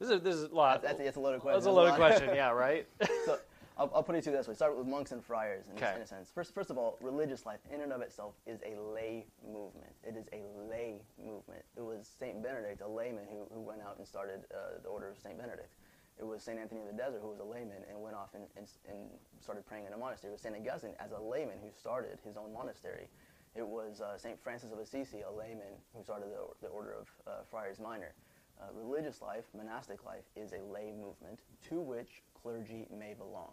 This 0.00 0.10
is 0.10 0.22
this 0.22 0.34
is 0.34 0.50
a 0.50 0.54
lot. 0.54 0.82
That's, 0.82 0.94
that's, 0.94 1.04
that's 1.04 1.16
a 1.16 1.20
loaded 1.20 1.40
question. 1.40 1.56
That's 1.60 1.66
a 1.70 1.72
loaded 1.72 1.94
question. 1.94 2.30
Yeah, 2.34 2.50
right. 2.50 2.86
so 3.26 3.38
I'll, 3.76 3.90
I'll 3.94 4.02
put 4.02 4.14
it 4.14 4.22
to 4.24 4.30
you 4.30 4.36
this 4.36 4.46
way. 4.46 4.54
Start 4.54 4.76
with 4.76 4.86
monks 4.86 5.10
and 5.10 5.22
friars 5.22 5.66
in, 5.68 5.76
in 5.76 6.02
a 6.02 6.06
sense. 6.06 6.30
First, 6.32 6.54
first 6.54 6.70
of 6.70 6.78
all, 6.78 6.96
religious 7.00 7.44
life 7.44 7.60
in 7.72 7.80
and 7.80 7.92
of 7.92 8.02
itself 8.02 8.34
is 8.46 8.60
a 8.62 8.80
lay 8.80 9.26
movement. 9.44 9.92
It 10.04 10.16
is 10.16 10.28
a 10.32 10.42
lay 10.70 11.02
movement. 11.18 11.64
It 11.76 11.84
was 11.84 12.08
Saint 12.18 12.42
Benedict, 12.42 12.82
a 12.82 12.88
layman, 12.88 13.24
who, 13.28 13.46
who 13.52 13.60
went 13.60 13.82
out 13.82 13.98
and 13.98 14.06
started 14.06 14.44
uh, 14.54 14.80
the 14.82 14.88
order 14.88 15.10
of 15.10 15.18
Saint 15.18 15.38
Benedict. 15.38 15.74
It 16.18 16.24
was 16.24 16.44
Saint 16.44 16.60
Anthony 16.60 16.80
of 16.82 16.86
the 16.86 16.92
Desert, 16.92 17.20
who 17.20 17.28
was 17.28 17.40
a 17.40 17.44
layman 17.44 17.82
and 17.90 18.00
went 18.00 18.14
off 18.14 18.34
and, 18.34 18.44
and, 18.56 18.68
and 18.88 19.10
started 19.40 19.66
praying 19.66 19.86
in 19.86 19.92
a 19.92 19.96
monastery. 19.98 20.30
It 20.30 20.34
was 20.34 20.42
Saint 20.42 20.54
Augustine, 20.54 20.94
as 21.00 21.10
a 21.10 21.18
layman, 21.18 21.58
who 21.60 21.70
started 21.76 22.18
his 22.24 22.36
own 22.36 22.52
monastery. 22.52 23.08
It 23.56 23.66
was 23.66 24.00
uh, 24.00 24.16
Saint 24.16 24.40
Francis 24.40 24.70
of 24.70 24.78
Assisi, 24.78 25.22
a 25.22 25.30
layman, 25.30 25.74
who 25.96 26.02
started 26.04 26.28
the, 26.30 26.66
the 26.66 26.68
order 26.68 26.94
of 26.94 27.08
uh, 27.26 27.30
Friars 27.50 27.80
Minor. 27.80 28.14
Uh, 28.60 28.66
religious 28.72 29.20
life, 29.20 29.44
monastic 29.56 30.04
life, 30.04 30.22
is 30.36 30.52
a 30.52 30.62
lay 30.72 30.92
movement 30.92 31.40
to 31.68 31.80
which 31.80 32.22
clergy 32.40 32.86
may 32.96 33.14
belong. 33.14 33.50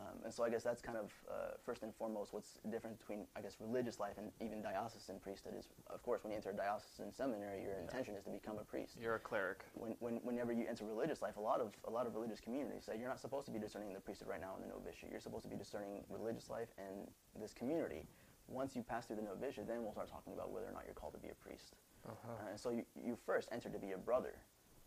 Um, 0.00 0.16
and 0.24 0.32
so 0.32 0.44
I 0.44 0.50
guess 0.50 0.62
that's 0.62 0.80
kind 0.80 0.96
of 0.96 1.12
uh, 1.28 1.58
first 1.64 1.82
and 1.82 1.94
foremost 1.94 2.32
what's 2.32 2.58
different 2.70 2.98
between 2.98 3.26
I 3.36 3.40
guess 3.40 3.56
religious 3.60 4.00
life 4.00 4.16
and 4.16 4.30
even 4.40 4.62
diocesan 4.62 5.18
priesthood 5.20 5.54
is 5.58 5.68
of 5.92 6.02
course 6.02 6.24
when 6.24 6.30
you 6.32 6.36
enter 6.36 6.50
a 6.50 6.56
diocesan 6.56 7.12
seminary 7.12 7.62
your 7.62 7.78
intention 7.78 8.14
is 8.14 8.24
to 8.24 8.30
become 8.30 8.56
a 8.58 8.64
priest. 8.64 8.96
You're 9.00 9.16
a 9.16 9.18
cleric. 9.18 9.64
When, 9.74 9.96
when, 9.98 10.16
whenever 10.22 10.52
you 10.52 10.64
enter 10.68 10.84
religious 10.84 11.20
life, 11.20 11.36
a 11.36 11.40
lot 11.40 11.60
of 11.60 11.72
a 11.86 11.90
lot 11.90 12.06
of 12.06 12.14
religious 12.14 12.40
communities 12.40 12.84
say 12.84 12.96
you're 12.98 13.08
not 13.08 13.20
supposed 13.20 13.46
to 13.46 13.52
be 13.52 13.58
discerning 13.58 13.92
the 13.92 14.00
priesthood 14.00 14.28
right 14.28 14.40
now 14.40 14.54
in 14.56 14.66
the 14.66 14.72
novitiate. 14.72 15.10
You're 15.10 15.20
supposed 15.20 15.44
to 15.44 15.50
be 15.50 15.56
discerning 15.56 16.04
religious 16.08 16.48
life 16.48 16.68
and 16.78 17.08
this 17.40 17.52
community. 17.52 18.06
Once 18.48 18.74
you 18.74 18.82
pass 18.82 19.06
through 19.06 19.16
the 19.16 19.22
novitiate, 19.22 19.68
then 19.68 19.82
we'll 19.82 19.92
start 19.92 20.10
talking 20.10 20.32
about 20.32 20.50
whether 20.50 20.66
or 20.66 20.72
not 20.72 20.82
you're 20.84 20.94
called 20.94 21.12
to 21.12 21.20
be 21.20 21.28
a 21.28 21.34
priest. 21.34 21.76
Uh, 22.24 22.50
and 22.50 22.58
so 22.58 22.70
you, 22.70 22.84
you 22.96 23.16
first 23.26 23.48
enter 23.52 23.68
to 23.68 23.78
be 23.78 23.92
a 23.92 23.98
brother. 23.98 24.34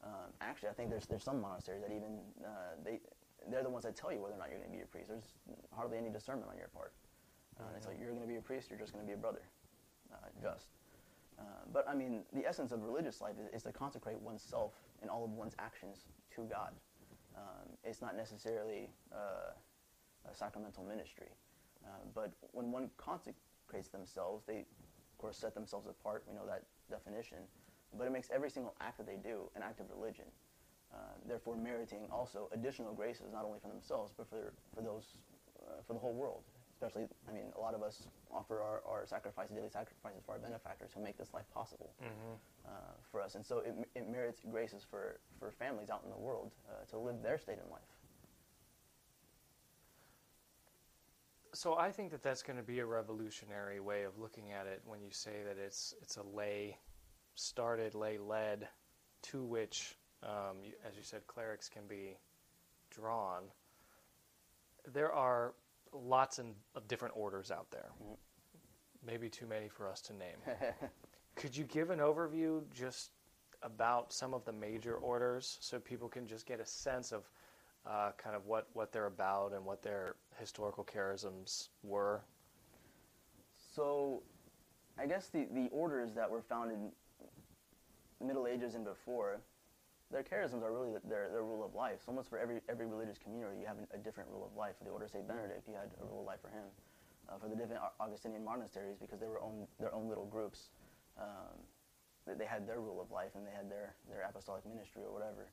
Um, 0.04 0.34
actually, 0.42 0.70
I 0.70 0.74
think 0.74 0.90
there's 0.90 1.06
there's 1.06 1.24
some 1.24 1.40
monasteries 1.40 1.82
that 1.82 1.94
even 1.94 2.20
uh, 2.44 2.76
they 2.84 3.00
they're 3.50 3.64
the 3.64 3.70
ones 3.70 3.86
that 3.86 3.96
tell 3.96 4.12
you 4.12 4.20
whether 4.22 4.36
or 4.36 4.38
not 4.38 4.50
you're 4.50 4.60
going 4.60 4.72
to 4.72 4.78
be 4.78 4.84
a 4.84 4.86
priest. 4.86 5.10
There's 5.10 5.34
hardly 5.76 5.98
any 5.98 6.10
discernment 6.10 6.50
on 6.50 6.58
your 6.58 6.70
part. 6.70 6.94
Uh, 7.60 7.64
It's 7.78 7.88
like 7.88 7.98
you're 8.00 8.10
going 8.10 8.22
to 8.22 8.28
be 8.28 8.38
a 8.38 8.42
priest. 8.42 8.70
You're 8.70 8.80
just 8.80 8.94
going 8.94 9.06
to 9.06 9.08
be 9.08 9.14
a 9.14 9.18
brother, 9.18 9.42
uh, 10.12 10.30
just. 10.42 10.68
Uh, 11.40 11.44
but 11.72 11.88
I 11.88 11.96
mean, 11.96 12.24
the 12.34 12.46
essence 12.46 12.72
of 12.72 12.84
religious 12.84 13.22
life 13.22 13.36
is, 13.42 13.48
is 13.54 13.64
to 13.64 13.72
consecrate 13.72 14.20
oneself 14.20 14.74
and 15.02 15.10
all 15.10 15.24
of 15.26 15.32
one's 15.32 15.56
actions 15.60 16.06
to 16.36 16.42
God. 16.44 16.72
Um, 17.36 17.70
it's 17.84 18.02
not 18.02 18.16
necessarily 18.16 18.90
uh, 19.12 19.52
a 20.30 20.36
sacramental 20.36 20.84
ministry. 20.84 21.30
Uh, 21.84 21.90
but 22.14 22.32
when 22.52 22.72
one 22.72 22.90
consecrates 22.98 23.90
themselves, 23.90 24.44
they, 24.46 24.60
of 24.60 25.18
course, 25.18 25.38
set 25.38 25.54
themselves 25.54 25.88
apart. 25.88 26.24
We 26.28 26.34
know 26.36 26.46
that 26.46 26.64
definition. 26.90 27.40
But 27.98 28.08
it 28.08 28.12
makes 28.12 28.30
every 28.34 28.50
single 28.50 28.76
act 28.80 28.98
that 28.98 29.08
they 29.08 29.18
do 29.18 29.50
an 29.56 29.62
act 29.64 29.80
of 29.80 29.90
religion. 29.90 30.26
Uh, 30.94 30.98
therefore, 31.28 31.56
meriting 31.56 32.06
also 32.12 32.50
additional 32.54 32.94
graces, 32.94 33.32
not 33.34 33.44
only 33.46 33.60
for 33.60 33.68
themselves, 33.68 34.14
but 34.16 34.30
for, 34.30 34.54
for 34.76 34.82
those, 34.82 35.18
uh, 35.66 35.82
for 35.88 35.94
the 35.94 36.00
whole 36.00 36.14
world. 36.14 36.44
Especially, 36.76 37.08
I 37.28 37.32
mean, 37.32 37.46
a 37.56 37.60
lot 37.60 37.74
of 37.74 37.82
us 37.82 38.08
offer 38.32 38.62
our, 38.62 38.82
our 38.86 39.06
sacrifices, 39.08 39.56
daily 39.56 39.70
sacrifices 39.70 40.22
for 40.26 40.34
our 40.34 40.40
benefactors 40.40 40.92
who 40.94 41.02
make 41.02 41.18
this 41.18 41.34
life 41.34 41.46
possible 41.54 41.94
Mm-hmm. 42.02 42.34
uh, 42.68 42.72
for 43.12 43.22
us. 43.22 43.36
And 43.36 43.46
so 43.46 43.60
it, 43.60 43.74
it 43.96 44.10
merits 44.10 44.42
graces 44.52 44.84
for, 44.84 45.20
for 45.40 45.52
families 45.52 45.90
out 45.90 46.02
in 46.04 46.10
the 46.12 46.18
world 46.18 46.52
uh, 46.70 46.86
to 46.92 47.00
live 47.00 47.22
their 47.24 47.38
state 47.38 47.58
in 47.64 47.72
life. 47.72 47.82
So 51.56 51.78
I 51.78 51.92
think 51.92 52.12
that 52.12 52.24
that's 52.24 52.42
going 52.42 52.58
to 52.58 52.64
be 52.64 52.80
a 52.80 52.86
revolutionary 52.86 53.80
way 53.80 54.04
of 54.04 54.18
looking 54.20 54.52
at 54.52 54.66
it 54.68 54.82
when 54.86 55.02
you 55.02 55.12
say 55.12 55.44
that 55.48 55.58
it's 55.64 55.94
it's 56.02 56.18
a 56.18 56.24
lay 56.24 56.78
started, 57.36 57.94
lay 57.94 58.18
led, 58.18 58.68
to 59.24 59.44
which, 59.44 59.96
um, 60.24 60.58
you, 60.64 60.72
as 60.88 60.96
you 60.96 61.04
said, 61.04 61.26
clerics 61.28 61.70
can 61.70 61.84
be 61.88 62.18
drawn. 62.90 63.44
There 64.92 65.12
are 65.12 65.54
lots 65.94 66.40
of 66.40 66.88
different 66.88 67.16
orders 67.16 67.52
out 67.52 67.70
there. 67.72 67.92
Mhm. 68.02 68.18
Maybe 69.06 69.30
too 69.30 69.46
many 69.48 69.68
for 69.70 69.90
us 69.90 70.02
to 70.04 70.14
name. 70.14 70.38
Could 71.36 71.56
you 71.56 71.66
give 71.66 71.90
an 71.90 72.00
overview 72.00 72.62
just 72.74 73.12
about 73.62 74.12
some 74.14 74.34
of 74.34 74.44
the 74.46 74.52
major 74.52 74.96
orders 74.96 75.58
so 75.62 75.80
people 75.80 76.08
can 76.10 76.28
just 76.28 76.46
get 76.46 76.60
a 76.60 76.66
sense 76.66 77.12
of 77.12 77.30
uh, 77.86 78.12
kind 78.18 78.36
of 78.36 78.46
what, 78.46 78.68
what 78.74 78.92
they're 78.92 79.08
about 79.08 79.52
and 79.54 79.66
what 79.66 79.82
their 79.82 80.16
historical 80.40 80.84
charisms 80.86 81.70
were? 81.84 82.22
So, 83.76 84.22
I 84.98 85.06
guess 85.08 85.28
the, 85.28 85.48
the 85.54 85.68
orders 85.72 86.14
that 86.14 86.30
were 86.30 86.42
founded 86.42 86.78
the 88.20 88.26
Middle 88.26 88.48
Ages 88.48 88.76
and 88.76 88.86
before, 88.86 89.42
their 90.14 90.24
charisms 90.24 90.62
are 90.62 90.72
really 90.72 90.94
their, 91.10 91.28
their 91.34 91.42
rule 91.42 91.66
of 91.66 91.74
life. 91.74 92.06
So 92.06 92.14
almost 92.14 92.30
for 92.30 92.38
every 92.38 92.62
every 92.70 92.86
religious 92.86 93.18
community, 93.18 93.60
you 93.60 93.66
have 93.66 93.82
a 93.94 93.98
different 93.98 94.30
rule 94.30 94.46
of 94.46 94.56
life. 94.56 94.78
For 94.78 94.86
the 94.86 94.94
Order 94.94 95.06
of 95.06 95.12
Saint 95.12 95.28
Benedict, 95.28 95.68
you 95.68 95.74
had 95.74 95.90
a 96.00 96.06
rule 96.06 96.22
of 96.22 96.28
life 96.30 96.40
for 96.40 96.54
him. 96.54 96.70
Uh, 97.28 97.40
for 97.40 97.48
the 97.48 97.56
different 97.56 97.82
Augustinian 98.00 98.44
monasteries, 98.44 99.00
because 99.00 99.20
they 99.20 99.28
were 99.28 99.42
own 99.42 99.66
their 99.80 99.94
own 99.96 100.08
little 100.08 100.26
groups, 100.28 100.70
um, 101.18 101.56
they, 102.28 102.36
they 102.36 102.46
had 102.46 102.68
their 102.68 102.80
rule 102.80 103.02
of 103.02 103.10
life 103.12 103.32
and 103.36 103.48
they 103.48 103.56
had 103.56 103.72
their 103.72 103.96
their 104.08 104.22
apostolic 104.30 104.66
ministry 104.66 105.02
or 105.04 105.12
whatever. 105.12 105.50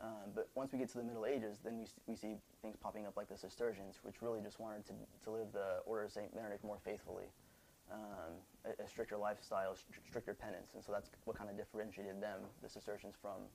Um, 0.00 0.34
but 0.34 0.48
once 0.54 0.72
we 0.72 0.78
get 0.78 0.88
to 0.90 0.98
the 0.98 1.04
Middle 1.04 1.24
Ages, 1.24 1.58
then 1.62 1.78
we, 1.78 1.86
we 2.06 2.16
see 2.16 2.34
things 2.62 2.76
popping 2.76 3.06
up 3.06 3.16
like 3.16 3.28
the 3.28 3.38
Cistercians, 3.38 4.00
which 4.02 4.20
really 4.20 4.40
just 4.40 4.58
wanted 4.58 4.84
to, 4.86 4.92
to 5.22 5.30
live 5.30 5.52
the 5.52 5.80
Order 5.86 6.04
of 6.04 6.12
St. 6.12 6.34
Benedict 6.34 6.64
more 6.64 6.78
faithfully, 6.84 7.30
um, 7.92 8.34
a, 8.66 8.82
a 8.82 8.88
stricter 8.88 9.16
lifestyle, 9.16 9.76
str- 9.76 10.02
stricter 10.08 10.34
penance. 10.34 10.70
And 10.74 10.82
so 10.82 10.90
that's 10.90 11.10
what 11.24 11.38
kind 11.38 11.48
of 11.48 11.56
differentiated 11.56 12.20
them, 12.20 12.40
the 12.60 12.68
Cistercians, 12.68 13.14
from 13.22 13.46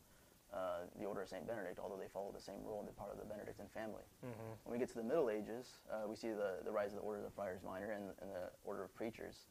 uh, 0.54 0.90
the 0.98 1.06
Order 1.06 1.22
of 1.22 1.30
St. 1.30 1.46
Benedict, 1.46 1.78
although 1.78 1.98
they 1.98 2.10
follow 2.10 2.32
the 2.34 2.42
same 2.42 2.62
rule 2.66 2.80
and 2.80 2.88
they're 2.88 2.98
part 2.98 3.14
of 3.14 3.20
the 3.20 3.26
Benedictine 3.26 3.70
family. 3.74 4.06
Mm-hmm. 4.26 4.52
When 4.66 4.72
we 4.74 4.80
get 4.80 4.90
to 4.90 4.98
the 4.98 5.06
Middle 5.06 5.30
Ages, 5.30 5.78
uh, 5.92 6.08
we 6.08 6.16
see 6.16 6.30
the, 6.30 6.66
the 6.66 6.72
rise 6.72 6.92
of 6.92 6.98
the 7.00 7.06
Order 7.06 7.20
of 7.22 7.26
the 7.26 7.36
Friars 7.36 7.62
Minor 7.62 7.92
and, 7.94 8.10
and 8.22 8.30
the 8.34 8.50
Order 8.66 8.84
of 8.84 8.94
Preachers. 8.96 9.46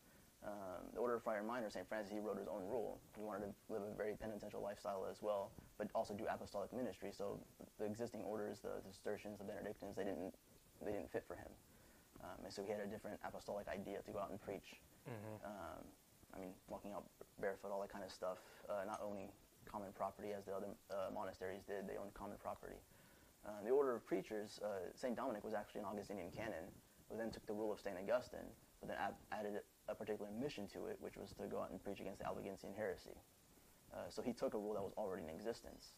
Um, 0.46 0.86
the 0.94 1.00
Order 1.00 1.18
of 1.18 1.22
Friar 1.22 1.42
Minor, 1.42 1.70
St. 1.70 1.86
Francis, 1.88 2.12
he 2.12 2.20
wrote 2.20 2.38
his 2.38 2.46
own 2.46 2.62
rule. 2.62 3.00
He 3.16 3.22
wanted 3.22 3.50
to 3.50 3.50
live 3.70 3.82
a 3.82 3.94
very 3.96 4.14
penitential 4.14 4.62
lifestyle 4.62 5.06
as 5.10 5.18
well, 5.20 5.50
but 5.78 5.88
also 5.94 6.14
do 6.14 6.26
apostolic 6.30 6.72
ministry. 6.72 7.10
So 7.10 7.38
the 7.78 7.86
existing 7.86 8.22
orders, 8.22 8.60
the, 8.60 8.78
the 8.86 8.92
Cistercians, 8.92 9.38
the 9.38 9.44
Benedictines, 9.44 9.96
they 9.96 10.04
didn't, 10.04 10.34
they 10.84 10.92
didn't 10.92 11.10
fit 11.10 11.24
for 11.26 11.34
him. 11.34 11.50
Um, 12.22 12.38
and 12.44 12.52
so 12.52 12.62
he 12.62 12.70
had 12.70 12.80
a 12.80 12.86
different 12.86 13.18
apostolic 13.26 13.66
idea 13.66 13.98
to 14.02 14.10
go 14.10 14.18
out 14.18 14.30
and 14.30 14.40
preach. 14.40 14.78
Mm-hmm. 15.06 15.46
Um, 15.46 15.82
I 16.34 16.38
mean, 16.38 16.50
walking 16.68 16.92
out 16.92 17.04
barefoot, 17.40 17.70
all 17.72 17.80
that 17.80 17.92
kind 17.92 18.04
of 18.04 18.10
stuff, 18.10 18.38
uh, 18.68 18.84
not 18.86 19.00
owning 19.02 19.30
common 19.68 19.92
property 19.92 20.32
as 20.36 20.44
the 20.44 20.52
other 20.54 20.66
uh, 20.90 21.10
monasteries 21.12 21.62
did. 21.66 21.86
They 21.86 21.96
owned 21.96 22.14
common 22.14 22.36
property. 22.40 22.76
Uh, 23.46 23.62
the 23.64 23.70
order 23.70 23.94
of 23.94 24.04
preachers, 24.06 24.58
uh, 24.64 24.90
St. 24.94 25.14
Dominic 25.14 25.44
was 25.44 25.54
actually 25.54 25.80
an 25.80 25.86
Augustinian 25.86 26.30
canon, 26.30 26.64
who 27.08 27.16
then 27.16 27.30
took 27.30 27.46
the 27.46 27.52
rule 27.54 27.72
of 27.72 27.78
St. 27.80 27.96
Augustine, 27.96 28.48
but 28.80 28.88
then 28.88 28.98
ab- 28.98 29.16
added 29.32 29.60
a 29.88 29.94
particular 29.94 30.30
mission 30.30 30.66
to 30.68 30.86
it, 30.86 30.96
which 31.00 31.16
was 31.16 31.32
to 31.40 31.46
go 31.46 31.60
out 31.60 31.70
and 31.70 31.82
preach 31.82 32.00
against 32.00 32.18
the 32.18 32.26
Albigensian 32.26 32.72
heresy. 32.76 33.14
Uh, 33.94 34.08
so 34.08 34.20
he 34.20 34.32
took 34.32 34.54
a 34.54 34.58
rule 34.58 34.74
that 34.74 34.82
was 34.82 34.92
already 34.98 35.22
in 35.24 35.30
existence, 35.30 35.94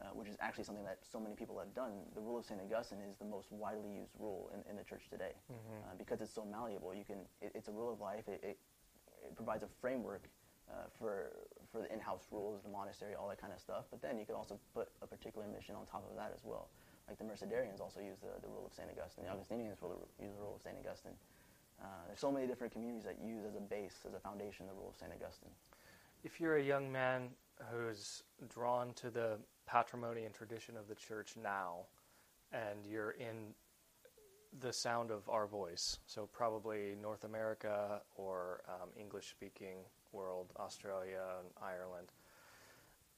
uh, 0.00 0.06
which 0.14 0.28
is 0.28 0.36
actually 0.40 0.64
something 0.64 0.84
that 0.84 0.98
so 1.02 1.20
many 1.20 1.34
people 1.34 1.58
have 1.58 1.74
done. 1.74 1.92
The 2.14 2.20
rule 2.20 2.38
of 2.38 2.46
St. 2.46 2.60
Augustine 2.60 3.00
is 3.00 3.16
the 3.16 3.26
most 3.26 3.50
widely 3.52 3.90
used 3.92 4.12
rule 4.18 4.50
in, 4.54 4.62
in 4.70 4.76
the 4.76 4.84
church 4.84 5.08
today 5.10 5.32
Mhm. 5.50 5.56
uh, 5.84 5.94
because 5.98 6.20
it's 6.22 6.32
so 6.32 6.44
malleable. 6.44 6.94
You 6.94 7.04
can, 7.04 7.18
it, 7.42 7.52
it's 7.54 7.68
a 7.68 7.72
rule 7.72 7.92
of 7.92 8.00
life. 8.00 8.26
It, 8.28 8.40
it, 8.42 8.58
it 9.22 9.34
provides 9.36 9.62
a 9.64 9.68
framework 9.82 10.30
uh, 10.70 10.86
for 10.98 11.32
for 11.76 11.84
the 11.84 11.92
in-house 11.92 12.24
rules, 12.32 12.62
the 12.64 12.72
monastery, 12.72 13.12
all 13.12 13.28
that 13.28 13.40
kind 13.40 13.52
of 13.52 13.60
stuff. 13.60 13.84
But 13.90 14.00
then 14.00 14.16
you 14.16 14.24
could 14.24 14.34
also 14.34 14.58
put 14.72 14.88
a 15.02 15.06
particular 15.06 15.46
mission 15.46 15.76
on 15.76 15.84
top 15.84 16.08
of 16.08 16.16
that 16.16 16.32
as 16.32 16.40
well. 16.42 16.68
Like 17.06 17.18
the 17.18 17.24
Mercedarians 17.24 17.80
also 17.80 18.00
use 18.00 18.16
the, 18.24 18.32
the 18.40 18.48
rule 18.48 18.64
of 18.64 18.72
St. 18.72 18.88
Augustine. 18.88 19.24
The 19.24 19.30
Augustinians 19.30 19.76
use 19.76 19.78
the 20.18 20.40
rule 20.40 20.56
of 20.56 20.62
St. 20.62 20.74
Augustine. 20.80 21.12
Uh, 21.80 21.86
there's 22.08 22.18
so 22.18 22.32
many 22.32 22.46
different 22.46 22.72
communities 22.72 23.04
that 23.04 23.18
use 23.22 23.44
as 23.44 23.54
a 23.54 23.60
base, 23.60 23.94
as 24.08 24.14
a 24.14 24.20
foundation, 24.20 24.66
the 24.66 24.72
rule 24.72 24.88
of 24.88 24.96
St. 24.96 25.12
Augustine. 25.12 25.52
If 26.24 26.40
you're 26.40 26.56
a 26.56 26.62
young 26.62 26.90
man 26.90 27.28
who's 27.70 28.22
drawn 28.48 28.94
to 28.94 29.10
the 29.10 29.36
patrimony 29.66 30.24
and 30.24 30.34
tradition 30.34 30.76
of 30.76 30.88
the 30.88 30.94
church 30.94 31.36
now, 31.40 31.84
and 32.52 32.86
you're 32.88 33.12
in 33.12 33.52
the 34.60 34.72
sound 34.72 35.10
of 35.10 35.28
our 35.28 35.46
voice, 35.46 35.98
so 36.06 36.28
probably 36.32 36.96
North 37.00 37.24
America 37.24 38.00
or 38.16 38.62
um, 38.68 38.88
English 38.98 39.28
speaking 39.28 39.76
world, 40.16 40.52
Australia 40.58 41.22
and 41.40 41.48
Ireland, 41.62 42.08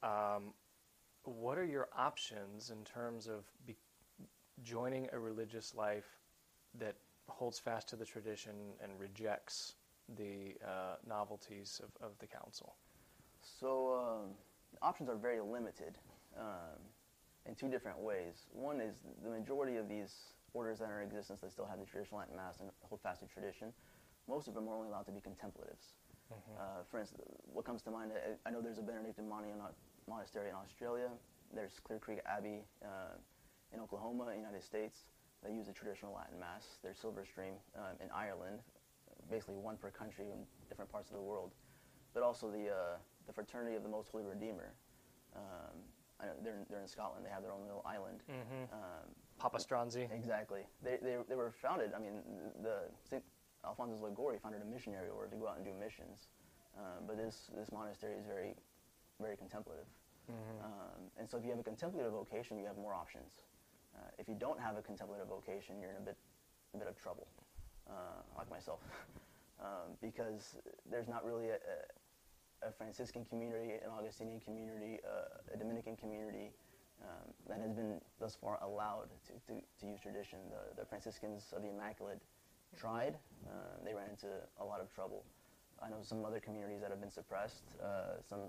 um, 0.02 0.52
what 1.25 1.59
are 1.59 1.64
your 1.64 1.88
options 1.97 2.71
in 2.71 2.85
terms 2.85 3.26
of 3.26 3.45
be- 3.67 3.76
joining 4.62 5.09
a 5.12 5.19
religious 5.19 5.75
life 5.75 6.19
that 6.78 6.97
holds 7.28 7.59
fast 7.59 7.88
to 7.88 7.97
the 7.97 8.05
tradition 8.05 8.55
and 8.83 8.93
rejects 8.99 9.75
the 10.17 10.57
uh, 10.67 10.97
novelties 11.07 11.81
of, 11.85 12.07
of 12.07 12.19
the 12.19 12.26
council? 12.26 12.75
So 13.43 13.95
um, 13.95 14.31
options 14.83 15.09
are 15.09 15.17
very 15.17 15.40
limited 15.40 15.99
um, 16.38 16.81
in 17.47 17.55
two 17.55 17.69
different 17.69 17.99
ways. 17.99 18.47
One 18.52 18.81
is 18.81 18.97
the 19.23 19.31
majority 19.31 19.76
of 19.76 19.88
these 19.88 20.14
orders 20.55 20.78
that 20.78 20.90
are 20.90 21.02
in 21.02 21.09
existence 21.09 21.40
that 21.40 21.52
still 21.52 21.67
have 21.67 21.78
the 21.78 21.87
traditional 21.87 22.21
Latin 22.21 22.37
Mass 22.37 22.61
and 22.61 22.71
hold 22.83 23.00
fast 23.00 23.21
to 23.21 23.26
tradition, 23.26 23.73
most 24.28 24.49
of 24.49 24.55
them 24.55 24.69
are 24.69 24.75
only 24.75 24.88
allowed 24.88 25.07
to 25.07 25.12
be 25.12 25.21
contemplatives. 25.21 25.95
Uh, 26.33 26.83
for 26.91 26.99
instance, 27.01 27.23
what 27.53 27.65
comes 27.65 27.83
to 27.83 27.91
mind, 27.91 28.13
I, 28.13 28.49
I 28.49 28.53
know 28.53 28.61
there's 28.61 28.79
a 28.79 28.83
Benedictine 28.83 29.29
mon- 29.29 29.45
monastery 30.09 30.49
in 30.51 30.55
Australia. 30.55 31.09
There's 31.55 31.81
Clear 31.85 31.99
Creek 31.99 32.21
Abbey 32.27 32.65
uh, 32.85 33.17
in 33.73 33.81
Oklahoma, 33.81 34.33
United 34.37 34.63
States, 34.63 35.09
that 35.43 35.53
use 35.53 35.67
the 35.67 35.73
traditional 35.73 36.15
Latin 36.15 36.39
Mass. 36.39 36.79
There's 36.83 36.99
Silverstream 36.99 37.57
um, 37.77 37.97
in 38.03 38.11
Ireland, 38.15 38.61
basically 39.31 39.57
one 39.57 39.77
per 39.77 39.91
country 39.91 40.27
in 40.27 40.39
different 40.69 40.91
parts 40.91 41.11
of 41.11 41.17
the 41.17 41.23
world. 41.23 41.53
But 42.15 42.23
also 42.23 42.51
the, 42.51 42.69
uh, 42.69 42.97
the 43.27 43.33
Fraternity 43.33 43.77
of 43.77 43.83
the 43.83 43.89
Most 43.89 44.09
Holy 44.11 44.25
Redeemer. 44.25 44.73
Um, 45.37 45.77
I 46.21 46.27
know 46.27 46.33
they're, 46.43 46.57
in- 46.57 46.67
they're 46.69 46.81
in 46.81 46.89
Scotland. 46.89 47.25
They 47.25 47.31
have 47.31 47.43
their 47.43 47.53
own 47.53 47.63
little 47.65 47.85
island. 47.87 48.21
Mm-hmm. 48.31 48.75
Um, 48.75 49.09
Papa 49.39 49.59
Stronsay. 49.59 50.13
Exactly. 50.13 50.63
They, 50.83 50.99
they, 51.01 51.17
they 51.29 51.37
were 51.37 51.53
founded, 51.63 51.93
I 51.95 52.01
mean, 52.01 52.21
the 52.63 52.91
St. 53.09 53.23
Alphonsus 53.69 54.01
Liguori 54.01 54.39
founded 54.43 54.63
a 54.63 54.65
missionary 54.65 55.13
order 55.13 55.29
to 55.29 55.37
go 55.37 55.47
out 55.47 55.57
and 55.57 55.65
do 55.65 55.73
missions. 55.79 56.29
Um, 56.77 57.05
but 57.07 57.17
this, 57.17 57.51
this 57.57 57.71
monastery 57.71 58.17
is 58.17 58.25
very, 58.25 58.55
very 59.21 59.37
contemplative. 59.37 59.85
Mm-hmm. 60.31 60.65
Um, 60.65 61.01
and 61.19 61.29
so 61.29 61.37
if 61.37 61.45
you 61.45 61.51
have 61.51 61.59
a 61.61 61.63
contemplative 61.63 62.13
vocation, 62.13 62.59
you 62.59 62.67
have 62.67 62.77
more 62.77 62.95
options. 62.95 63.45
Uh, 63.95 64.09
if 64.19 64.29
you 64.29 64.35
don't 64.35 64.61
have 64.61 64.77
a 64.77 64.83
contemplative 64.83 65.29
vocation, 65.29 65.81
you're 65.81 65.91
in 65.91 65.97
a 65.97 66.05
bit, 66.05 66.17
a 66.75 66.79
bit 66.79 66.89
of 66.89 66.97
trouble, 66.97 67.27
uh, 67.89 68.21
like 68.37 68.49
myself, 68.51 68.81
um, 69.61 69.97
because 70.01 70.57
there's 70.89 71.09
not 71.09 71.25
really 71.25 71.49
a, 71.49 71.59
a, 72.65 72.69
a 72.69 72.73
Franciscan 72.73 73.25
community, 73.25 73.73
an 73.83 73.91
Augustinian 73.91 74.41
community, 74.41 75.01
uh, 75.05 75.55
a 75.55 75.57
Dominican 75.57 75.97
community 75.97 76.53
um, 77.03 77.33
that 77.49 77.61
has 77.61 77.73
been 77.73 78.01
thus 78.21 78.37
far 78.37 78.59
allowed 78.63 79.09
to, 79.27 79.33
to, 79.47 79.61
to 79.81 79.87
use 79.87 80.01
tradition. 80.01 80.39
The, 80.51 80.83
the 80.83 80.87
Franciscans 80.87 81.53
of 81.57 81.63
the 81.63 81.71
Immaculate 81.71 82.21
tried. 82.77 83.17
Uh, 83.47 83.51
they 83.85 83.95
ran 83.95 84.11
into 84.11 84.29
a 84.61 84.65
lot 84.65 84.81
of 84.81 84.93
trouble. 84.93 85.25
I 85.83 85.89
know 85.89 85.99
some 86.03 86.25
other 86.25 86.41
communities 86.41 86.81
that 86.81 86.91
have 86.91 87.01
been 87.01 87.11
suppressed. 87.11 87.65
Uh, 87.83 88.21
some 88.29 88.41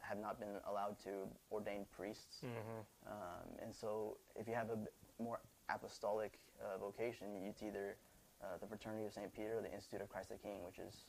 have 0.00 0.18
not 0.18 0.40
been 0.40 0.56
allowed 0.68 0.96
to 1.04 1.28
ordain 1.52 1.86
priests. 1.94 2.40
Mm-hmm. 2.44 3.12
Um, 3.12 3.48
and 3.62 3.74
so, 3.74 4.16
if 4.34 4.48
you 4.48 4.54
have 4.54 4.70
a 4.70 4.78
more 5.22 5.40
apostolic 5.68 6.38
uh, 6.60 6.78
vocation, 6.78 7.28
it's 7.46 7.62
either 7.62 7.96
uh, 8.42 8.58
the 8.60 8.66
Fraternity 8.66 9.06
of 9.06 9.12
St. 9.12 9.32
Peter 9.34 9.58
or 9.58 9.62
the 9.62 9.72
Institute 9.72 10.00
of 10.00 10.08
Christ 10.08 10.30
the 10.30 10.36
King, 10.36 10.64
which 10.64 10.78
is 10.78 11.04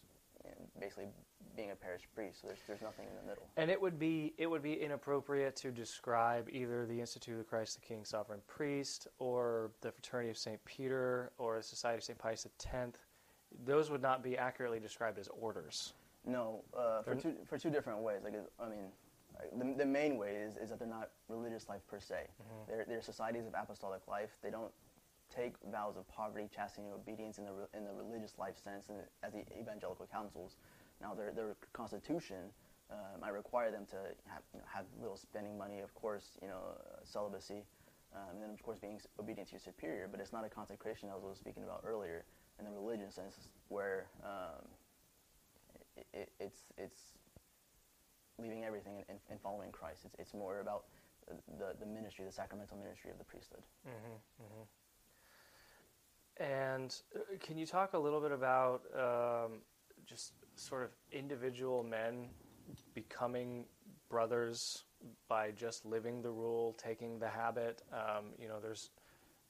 basically 0.79 1.07
being 1.55 1.71
a 1.71 1.75
parish 1.75 2.01
priest. 2.13 2.41
So 2.41 2.47
there's, 2.47 2.59
there's 2.67 2.81
nothing 2.81 3.05
in 3.05 3.15
the 3.15 3.27
middle. 3.27 3.47
And 3.57 3.71
it 3.71 3.81
would 3.81 3.97
be 3.97 4.33
it 4.37 4.47
would 4.47 4.63
be 4.63 4.73
inappropriate 4.73 5.55
to 5.57 5.71
describe 5.71 6.47
either 6.51 6.85
the 6.85 6.99
Institute 6.99 7.39
of 7.39 7.47
Christ 7.47 7.79
the 7.79 7.85
King 7.85 8.05
Sovereign 8.05 8.41
Priest 8.47 9.07
or 9.19 9.71
the 9.81 9.91
Fraternity 9.91 10.29
of 10.29 10.37
St. 10.37 10.63
Peter 10.65 11.31
or 11.37 11.57
the 11.57 11.63
Society 11.63 11.97
of 11.97 12.03
St. 12.03 12.17
Pius 12.17 12.45
X. 12.45 12.97
Those 13.65 13.89
would 13.89 14.01
not 14.01 14.23
be 14.23 14.37
accurately 14.37 14.79
described 14.79 15.17
as 15.17 15.29
orders. 15.39 15.93
No, 16.25 16.63
uh, 16.77 17.01
for 17.03 17.15
two 17.15 17.35
for 17.45 17.57
two 17.57 17.69
different 17.69 17.99
ways. 17.99 18.21
Like 18.23 18.33
I 18.59 18.67
mean, 18.67 18.91
the, 19.57 19.77
the 19.77 19.85
main 19.85 20.17
way 20.17 20.31
is, 20.35 20.55
is 20.57 20.69
that 20.69 20.79
they're 20.79 20.87
not 20.87 21.11
religious 21.29 21.69
life 21.69 21.81
per 21.87 21.99
se. 21.99 22.27
They're, 22.67 22.85
they're 22.87 23.01
societies 23.01 23.45
of 23.45 23.53
apostolic 23.53 24.07
life. 24.07 24.37
They 24.41 24.49
don't 24.49 24.71
take 25.35 25.53
vows 25.71 25.97
of 25.97 26.07
poverty, 26.07 26.47
chastity, 26.53 26.85
and 26.87 26.93
obedience 26.93 27.37
in 27.37 27.45
the 27.45 27.51
re- 27.51 27.71
in 27.73 27.83
the 27.83 27.93
religious 27.93 28.37
life 28.37 28.55
sense, 28.57 28.89
and 28.89 28.97
as 29.23 29.33
the 29.33 29.43
evangelical 29.59 30.07
counsels. 30.11 30.57
Now 31.01 31.13
their 31.13 31.31
their 31.31 31.55
constitution 31.73 32.51
uh, 32.91 32.95
might 33.19 33.33
require 33.33 33.71
them 33.71 33.85
to 33.87 33.97
have 34.27 34.43
you 34.53 34.59
know, 34.59 34.65
have 34.73 34.85
little 34.99 35.17
spending 35.17 35.57
money, 35.57 35.79
of 35.81 35.93
course, 35.93 36.37
you 36.41 36.47
know, 36.47 36.59
uh, 36.79 37.03
celibacy, 37.03 37.63
um, 38.15 38.29
and 38.33 38.41
then 38.41 38.49
of 38.51 38.61
course 38.63 38.79
being 38.79 38.99
obedient 39.19 39.49
to 39.49 39.53
your 39.53 39.59
superior. 39.59 40.07
But 40.09 40.19
it's 40.19 40.31
not 40.31 40.45
a 40.45 40.49
consecration 40.49 41.09
as 41.09 41.23
I 41.23 41.27
was 41.27 41.37
speaking 41.37 41.63
about 41.63 41.81
earlier 41.85 42.25
in 42.59 42.65
the 42.65 42.71
religion 42.71 43.11
sense, 43.11 43.49
where 43.67 44.07
um, 44.23 44.63
it, 45.97 46.07
it, 46.13 46.29
it's 46.39 46.61
it's 46.77 47.01
leaving 48.37 48.63
everything 48.63 49.03
and, 49.09 49.19
and 49.29 49.39
following 49.41 49.71
Christ. 49.71 50.05
It's 50.05 50.15
it's 50.19 50.33
more 50.33 50.59
about 50.59 50.85
the 51.59 51.75
the 51.79 51.85
ministry, 51.85 52.23
the 52.25 52.31
sacramental 52.31 52.77
ministry 52.77 53.11
of 53.11 53.17
the 53.17 53.25
priesthood. 53.25 53.63
And 56.37 56.95
uh, 57.15 57.19
can 57.39 57.57
you 57.57 57.65
talk 57.65 57.93
a 57.93 57.97
little 57.97 58.19
bit 58.19 58.31
about 58.31 58.81
um, 58.93 59.59
just 60.05 60.33
sort 60.55 60.83
of 60.83 60.89
individual 61.11 61.83
men 61.83 62.29
becoming 62.93 63.65
brothers 64.09 64.83
by 65.29 65.51
just 65.51 65.85
living 65.85 66.21
the 66.21 66.31
rule, 66.31 66.75
taking 66.77 67.19
the 67.19 67.29
habit? 67.29 67.81
Um, 67.93 68.25
you 68.39 68.47
know, 68.47 68.59
there's 68.61 68.89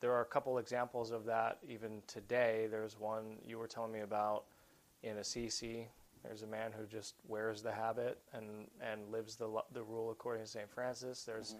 there 0.01 0.11
are 0.13 0.21
a 0.21 0.25
couple 0.25 0.57
examples 0.57 1.11
of 1.11 1.25
that 1.25 1.59
even 1.67 2.01
today. 2.05 2.67
There's 2.69 2.99
one 2.99 3.37
you 3.45 3.57
were 3.57 3.67
telling 3.67 3.91
me 3.91 4.01
about 4.01 4.43
in 5.03 5.17
Assisi. 5.17 5.87
There's 6.23 6.43
a 6.43 6.47
man 6.47 6.71
who 6.77 6.85
just 6.85 7.15
wears 7.27 7.61
the 7.61 7.71
habit 7.71 8.19
and, 8.33 8.67
and 8.81 9.11
lives 9.11 9.35
the, 9.35 9.47
the 9.73 9.83
rule 9.83 10.11
according 10.11 10.43
to 10.43 10.49
St. 10.49 10.69
Francis. 10.69 11.23
There's 11.23 11.55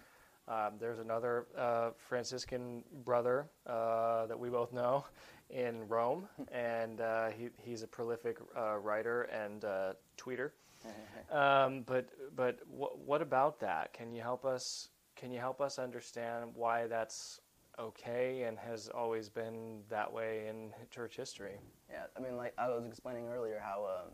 um, 0.48 0.74
there's 0.78 0.98
another 0.98 1.46
uh, 1.56 1.90
Franciscan 1.96 2.84
brother 3.04 3.48
uh, 3.66 4.26
that 4.26 4.38
we 4.38 4.48
both 4.48 4.72
know 4.72 5.04
in 5.50 5.86
Rome, 5.88 6.28
and 6.52 7.00
uh, 7.00 7.28
he, 7.30 7.48
he's 7.56 7.82
a 7.82 7.86
prolific 7.86 8.38
uh, 8.56 8.76
writer 8.76 9.22
and 9.22 9.64
uh, 9.64 9.92
tweeter. 10.18 10.50
Um, 11.32 11.82
but 11.86 12.08
but 12.36 12.60
wh- 12.68 12.96
what 13.04 13.20
about 13.20 13.58
that? 13.58 13.92
Can 13.92 14.12
you 14.12 14.22
help 14.22 14.44
us? 14.44 14.90
Can 15.16 15.32
you 15.32 15.40
help 15.40 15.60
us 15.60 15.76
understand 15.76 16.52
why 16.54 16.86
that's 16.86 17.40
okay 17.80 18.42
and 18.44 18.56
has 18.56 18.88
always 18.88 19.28
been 19.28 19.80
that 19.88 20.12
way 20.12 20.46
in 20.46 20.72
church 20.88 21.16
history? 21.16 21.58
Yeah, 21.90 22.04
I 22.16 22.20
mean, 22.20 22.36
like 22.36 22.54
I 22.58 22.68
was 22.68 22.86
explaining 22.86 23.26
earlier, 23.26 23.60
how 23.60 23.86
um, 23.86 24.12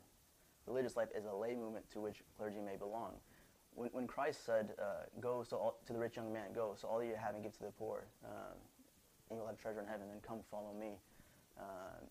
religious 0.67 0.97
life 0.97 1.09
is 1.15 1.27
a 1.27 1.35
lay 1.35 1.55
movement 1.55 1.89
to 1.91 2.01
which 2.01 2.23
clergy 2.39 2.61
may 2.61 2.77
belong. 2.77 3.17
When, 3.75 3.89
when 3.93 4.07
Christ 4.07 4.45
said, 4.45 4.71
uh, 4.79 5.05
"Go 5.21 5.43
so 5.43 5.57
all, 5.57 5.79
to 5.87 5.93
the 5.93 5.99
rich 5.99 6.17
young 6.17 6.33
man, 6.33 6.53
go 6.55 6.75
so 6.77 6.89
all 6.89 7.03
you 7.03 7.15
have 7.17 7.35
and 7.35 7.43
give 7.43 7.53
to 7.55 7.65
the 7.65 7.71
poor, 7.73 8.05
um, 8.25 8.57
and 9.31 9.39
you'll 9.39 9.47
have 9.47 9.59
treasure 9.59 9.81
in 9.81 9.87
heaven. 9.87 10.09
Then 10.09 10.21
come 10.21 10.41
follow 10.51 10.73
me." 10.79 10.99
Um, 11.59 12.07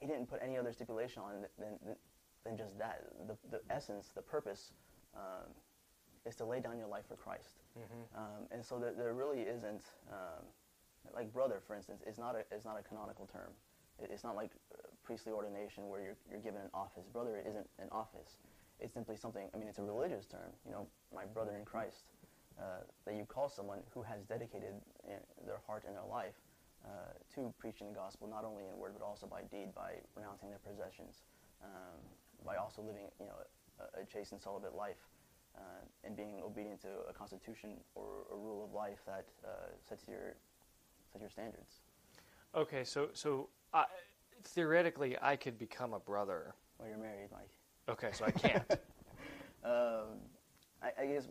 he 0.00 0.06
didn't 0.06 0.26
put 0.26 0.40
any 0.42 0.56
other 0.56 0.72
stipulation 0.72 1.22
on 1.22 1.44
it 1.44 1.50
than, 1.58 1.78
than, 1.84 1.96
than 2.44 2.56
just 2.56 2.78
that. 2.78 3.04
The, 3.26 3.36
the 3.50 3.60
essence, 3.70 4.10
the 4.14 4.22
purpose, 4.22 4.72
um, 5.14 5.52
is 6.24 6.36
to 6.36 6.44
lay 6.46 6.60
down 6.60 6.78
your 6.78 6.86
life 6.88 7.04
for 7.08 7.16
Christ. 7.16 7.60
Um, 8.16 8.46
and 8.50 8.64
so 8.64 8.78
there, 8.78 8.92
there 8.94 9.12
really 9.12 9.40
isn't, 9.42 9.82
um, 10.10 10.44
like 11.14 11.30
brother, 11.32 11.60
for 11.66 11.76
instance, 11.76 12.02
is 12.06 12.18
not 12.18 12.34
a, 12.34 12.44
is 12.54 12.64
not 12.64 12.78
a 12.78 12.82
canonical 12.82 13.26
term. 13.26 13.52
It- 14.02 14.10
It's 14.10 14.24
not 14.24 14.36
like 14.36 14.50
uh, 14.74 14.86
priestly 15.04 15.32
ordination 15.32 15.88
where 15.88 16.00
you're, 16.00 16.16
you're 16.30 16.40
given 16.40 16.60
an 16.62 16.70
office. 16.72 17.06
Brother 17.12 17.42
isn't 17.46 17.68
an 17.78 17.88
office. 17.92 18.38
It's 18.80 18.94
simply 18.94 19.16
something, 19.16 19.48
I 19.54 19.58
mean, 19.58 19.68
it's 19.68 19.78
a 19.78 19.82
religious 19.82 20.26
term, 20.26 20.50
you 20.66 20.72
know, 20.72 20.86
my 21.14 21.24
brother 21.24 21.56
in 21.56 21.64
Christ, 21.64 22.04
uh, 22.58 22.82
that 23.04 23.14
you 23.14 23.24
call 23.24 23.48
someone 23.48 23.80
who 23.90 24.02
has 24.02 24.22
dedicated 24.24 24.74
uh, 25.06 25.12
their 25.44 25.60
heart 25.66 25.84
and 25.86 25.94
their 25.94 26.08
life 26.10 26.34
uh, 26.84 27.12
to 27.34 27.52
preaching 27.58 27.88
the 27.88 27.94
gospel, 27.94 28.28
not 28.28 28.44
only 28.44 28.64
in 28.64 28.76
word, 28.78 28.92
but 28.98 29.04
also 29.04 29.26
by 29.26 29.42
deed, 29.42 29.74
by 29.74 29.92
renouncing 30.16 30.48
their 30.48 30.58
possessions, 30.58 31.22
um, 31.62 32.00
by 32.44 32.56
also 32.56 32.80
living, 32.82 33.04
you 33.20 33.26
know, 33.26 33.36
a, 33.80 34.00
a 34.00 34.04
chaste 34.04 34.32
and 34.32 34.40
celibate 34.40 34.74
life, 34.74 34.96
uh, 35.56 35.60
and 36.04 36.16
being 36.16 36.40
obedient 36.44 36.80
to 36.80 36.88
a 37.08 37.12
constitution 37.12 37.76
or 37.94 38.24
a 38.32 38.36
rule 38.36 38.64
of 38.64 38.72
life 38.72 38.98
that 39.06 39.26
uh, 39.44 39.48
sets 39.86 40.04
your 40.08 40.36
sets 41.12 41.20
your 41.20 41.30
standards. 41.30 41.80
Okay, 42.54 42.84
so 42.84 43.08
so 43.12 43.48
I, 43.74 43.84
theoretically, 44.44 45.16
I 45.20 45.36
could 45.36 45.58
become 45.58 45.92
a 45.92 46.00
brother. 46.00 46.54
Well, 46.78 46.88
you're 46.88 46.98
married, 46.98 47.28
Mike. 47.32 47.50
Okay, 47.90 48.10
so 48.12 48.24
I 48.26 48.30
can't. 48.30 48.64
Um, 49.62 50.16
I, 50.82 51.02
I 51.02 51.06
guess 51.06 51.28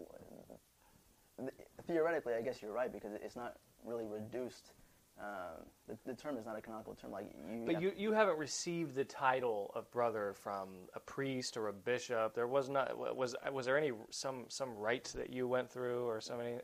theoretically, 1.88 2.36
I 2.36 2.42
guess 2.42 2.62
you're 2.62 2.72
right 2.72 2.94
because 2.94 3.12
it's 3.24 3.36
not 3.36 3.56
really 3.84 4.06
reduced. 4.06 4.74
Um, 5.20 5.66
the, 5.88 5.98
the 6.06 6.14
term 6.14 6.38
is 6.38 6.46
not 6.46 6.56
a 6.56 6.62
canonical 6.62 6.94
term. 6.94 7.12
Like 7.12 7.26
you, 7.52 7.64
But 7.66 7.74
have- 7.74 7.84
you, 7.84 7.92
you 7.98 8.12
haven't 8.12 8.38
received 8.38 8.94
the 8.94 9.04
title 9.04 9.72
of 9.74 9.90
brother 9.90 10.36
from 10.40 10.70
a 10.94 11.00
priest 11.00 11.58
or 11.58 11.70
a 11.70 11.74
bishop. 11.74 12.36
There 12.36 12.46
was 12.46 12.70
not 12.70 12.96
was 13.16 13.36
was 13.52 13.66
there 13.66 13.80
any 13.80 13.94
some 14.12 14.46
some 14.48 14.76
rites 14.76 15.12
that 15.14 15.34
you 15.34 15.48
went 15.48 15.72
through 15.72 16.06
or 16.06 16.22
so 16.22 16.38
many? 16.38 16.58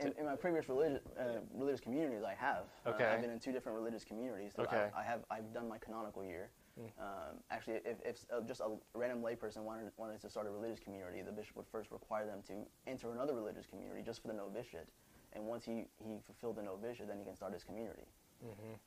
in, 0.00 0.12
in 0.18 0.26
my 0.26 0.34
previous 0.34 0.68
religious 0.68 1.02
uh, 1.18 1.38
religious 1.54 1.80
communities, 1.80 2.24
I 2.26 2.34
have. 2.34 2.64
Uh, 2.84 2.90
Okay. 2.90 3.04
I've 3.06 3.20
been 3.20 3.30
in 3.30 3.38
two 3.38 3.52
different 3.52 3.78
religious 3.78 4.04
communities. 4.04 4.54
So 4.56 4.64
Okay. 4.64 4.90
I, 4.92 5.00
I 5.00 5.04
have. 5.04 5.20
I've 5.30 5.54
done 5.54 5.68
my 5.68 5.78
canonical 5.78 6.24
year. 6.24 6.50
Um, 7.00 7.40
actually, 7.50 7.80
if, 7.84 7.96
if 8.04 8.16
uh, 8.32 8.40
just 8.42 8.60
a 8.60 8.68
random 8.94 9.22
layperson 9.22 9.62
wanted 9.64 9.90
wanted 9.96 10.20
to 10.20 10.28
start 10.28 10.46
a 10.46 10.50
religious 10.50 10.78
community, 10.78 11.22
the 11.22 11.32
bishop 11.32 11.56
would 11.56 11.66
first 11.72 11.90
require 11.90 12.26
them 12.26 12.40
to 12.48 12.52
enter 12.86 13.12
another 13.12 13.34
religious 13.34 13.66
community 13.66 14.02
just 14.04 14.20
for 14.20 14.28
the 14.28 14.34
novitiate. 14.34 14.88
And 15.32 15.44
once 15.44 15.64
he, 15.64 15.84
he 15.98 16.20
fulfilled 16.24 16.56
the 16.56 16.62
novitiate, 16.62 17.08
then 17.08 17.18
he 17.18 17.24
can 17.24 17.34
start 17.34 17.52
his 17.52 17.64
community. 17.64 18.04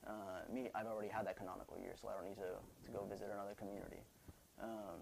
Uh, 0.06 0.46
me, 0.54 0.70
I've 0.76 0.86
already 0.86 1.10
had 1.10 1.26
that 1.26 1.38
canonical 1.38 1.78
year, 1.80 1.94
so 2.00 2.08
I 2.08 2.14
don't 2.14 2.26
need 2.26 2.38
to, 2.38 2.62
to 2.62 2.92
go 2.92 3.06
visit 3.10 3.30
another 3.34 3.54
community. 3.58 4.02
Um, 4.62 5.02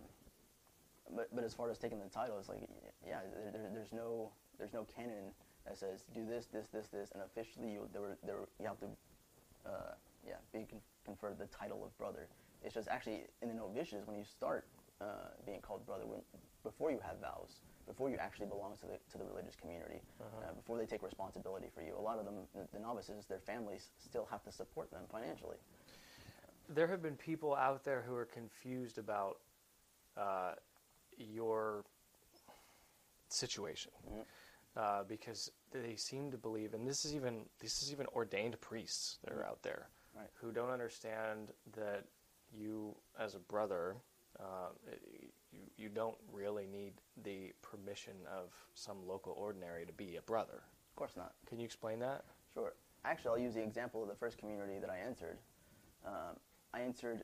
but 1.16 1.34
but 1.34 1.44
as 1.44 1.54
far 1.54 1.70
as 1.70 1.78
taking 1.78 2.00
the 2.00 2.10
title, 2.10 2.38
it's 2.40 2.50
like 2.50 2.68
yeah, 3.06 3.20
there, 3.34 3.52
there, 3.52 3.70
there's 3.74 3.94
no 3.94 4.32
there's 4.58 4.74
no 4.74 4.84
canon 4.84 5.32
that 5.66 5.78
says 5.78 6.06
do 6.14 6.26
this 6.26 6.48
this 6.48 6.68
this 6.68 6.88
this, 6.88 7.12
and 7.14 7.24
officially 7.24 7.72
you 7.72 7.88
there 7.94 8.18
there 8.26 8.40
you 8.60 8.68
have 8.68 8.80
to 8.80 8.88
uh, 9.66 9.94
yeah 10.26 10.36
be 10.54 10.66
conferred 11.08 11.40
the 11.40 11.48
title 11.48 11.84
of 11.86 11.98
brother. 11.98 12.28
It's 12.64 12.76
just 12.76 12.90
actually 12.90 13.22
in 13.42 13.48
the 13.48 13.54
novitiates 13.56 14.06
when 14.06 14.18
you 14.18 14.26
start 14.26 14.68
uh, 15.00 15.32
being 15.46 15.62
called 15.62 15.86
brother 15.86 16.06
when 16.06 16.20
before 16.64 16.92
you 16.92 17.00
have 17.00 17.20
vows, 17.22 17.62
before 17.88 18.10
you 18.10 18.18
actually 18.20 18.48
belong 18.48 18.76
to 18.82 18.88
the 18.88 19.00
to 19.12 19.18
the 19.18 19.24
religious 19.24 19.56
community, 19.56 20.02
uh 20.20 20.54
before 20.54 20.78
they 20.78 20.86
take 20.86 21.02
responsibility 21.02 21.68
for 21.74 21.82
you. 21.82 21.94
A 21.98 22.02
lot 22.02 22.20
of 22.20 22.26
them, 22.26 22.36
the, 22.54 22.68
the 22.74 22.80
novices, 22.80 23.26
their 23.26 23.40
families 23.40 23.90
still 23.98 24.28
have 24.30 24.44
to 24.44 24.52
support 24.52 24.92
them 24.92 25.04
financially. 25.10 25.58
There 26.68 26.88
have 26.88 27.02
been 27.02 27.16
people 27.16 27.56
out 27.56 27.86
there 27.86 28.04
who 28.06 28.14
are 28.16 28.26
confused 28.26 28.98
about 28.98 29.38
uh, 30.18 30.54
your 31.18 31.86
situation 33.30 33.92
uh, 34.76 35.04
because 35.08 35.52
they 35.72 35.96
seem 35.96 36.32
to 36.32 36.38
believe, 36.38 36.74
and 36.74 36.86
this 36.86 37.06
is 37.06 37.16
even 37.16 37.46
this 37.62 37.82
is 37.82 37.92
even 37.92 38.08
ordained 38.08 38.60
priests 38.60 39.20
that 39.24 39.32
are 39.32 39.46
out 39.46 39.62
there 39.62 39.88
Right. 40.18 40.28
who 40.42 40.52
don't 40.52 40.70
understand 40.70 41.50
that 41.76 42.06
you, 42.52 42.96
as 43.20 43.36
a 43.36 43.40
brother, 43.40 43.96
uh, 44.40 44.70
you 44.92 45.28
you 45.78 45.90
don't 45.90 46.18
really 46.32 46.68
need 46.68 46.94
the 47.24 47.54
permission 47.62 48.14
of 48.28 48.50
some 48.74 48.98
local 49.08 49.34
ordinary 49.34 49.86
to 49.86 49.94
be 49.94 50.18
a 50.18 50.22
brother. 50.22 50.62
Of 50.92 50.96
course 50.96 51.14
not. 51.16 51.34
Can 51.48 51.60
you 51.60 51.66
explain 51.66 52.00
that? 52.00 52.26
Sure. 52.54 52.74
Actually, 53.06 53.32
I'll 53.32 53.46
use 53.46 53.54
the 53.54 53.64
example 53.64 54.02
of 54.04 54.10
the 54.10 54.16
first 54.16 54.38
community 54.38 54.80
that 54.80 54.90
I 54.90 55.00
entered. 55.00 55.38
Um, 56.06 56.38
I 56.74 56.82
entered 56.82 57.24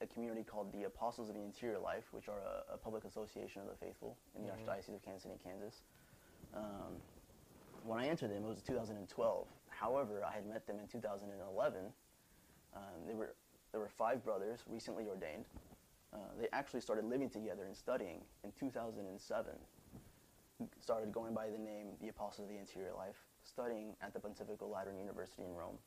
a 0.00 0.06
community 0.06 0.44
called 0.44 0.72
the 0.72 0.84
Apostles 0.84 1.28
of 1.28 1.34
the 1.34 1.42
Interior 1.42 1.78
Life, 1.78 2.04
which 2.12 2.28
are 2.28 2.38
a, 2.38 2.74
a 2.74 2.76
public 2.76 3.04
association 3.04 3.62
of 3.62 3.68
the 3.68 3.74
faithful 3.74 4.16
in 4.36 4.44
the 4.44 4.50
Archdiocese 4.50 4.94
of 4.94 5.02
Kansas 5.02 5.24
City, 5.24 5.34
Kansas. 5.42 5.82
Um, 6.54 7.02
when 7.84 7.98
I 7.98 8.08
entered 8.08 8.30
them, 8.30 8.44
it 8.44 8.48
was 8.48 8.62
2012. 8.62 9.46
However, 9.68 10.22
I 10.24 10.32
had 10.32 10.46
met 10.46 10.66
them 10.66 10.78
in 10.78 10.86
2011. 10.86 11.80
Um, 12.78 13.06
they 13.06 13.14
were 13.14 13.34
there 13.72 13.80
were 13.80 13.88
five 13.90 14.24
brothers 14.24 14.60
recently 14.66 15.06
ordained. 15.08 15.44
Uh, 16.14 16.18
they 16.40 16.48
actually 16.52 16.80
started 16.80 17.04
living 17.04 17.28
together 17.28 17.64
and 17.66 17.76
studying 17.76 18.22
in 18.44 18.52
2007 18.58 19.52
started 20.80 21.12
going 21.12 21.34
by 21.34 21.48
the 21.48 21.58
name 21.58 21.88
the 22.00 22.08
Apostles 22.08 22.48
of 22.48 22.54
the 22.54 22.58
Interior 22.58 22.92
Life, 22.96 23.16
studying 23.44 23.94
at 24.02 24.12
the 24.12 24.18
Pontifical 24.20 24.68
Lateran 24.70 24.98
University 24.98 25.42
in 25.44 25.54
Rome. 25.54 25.78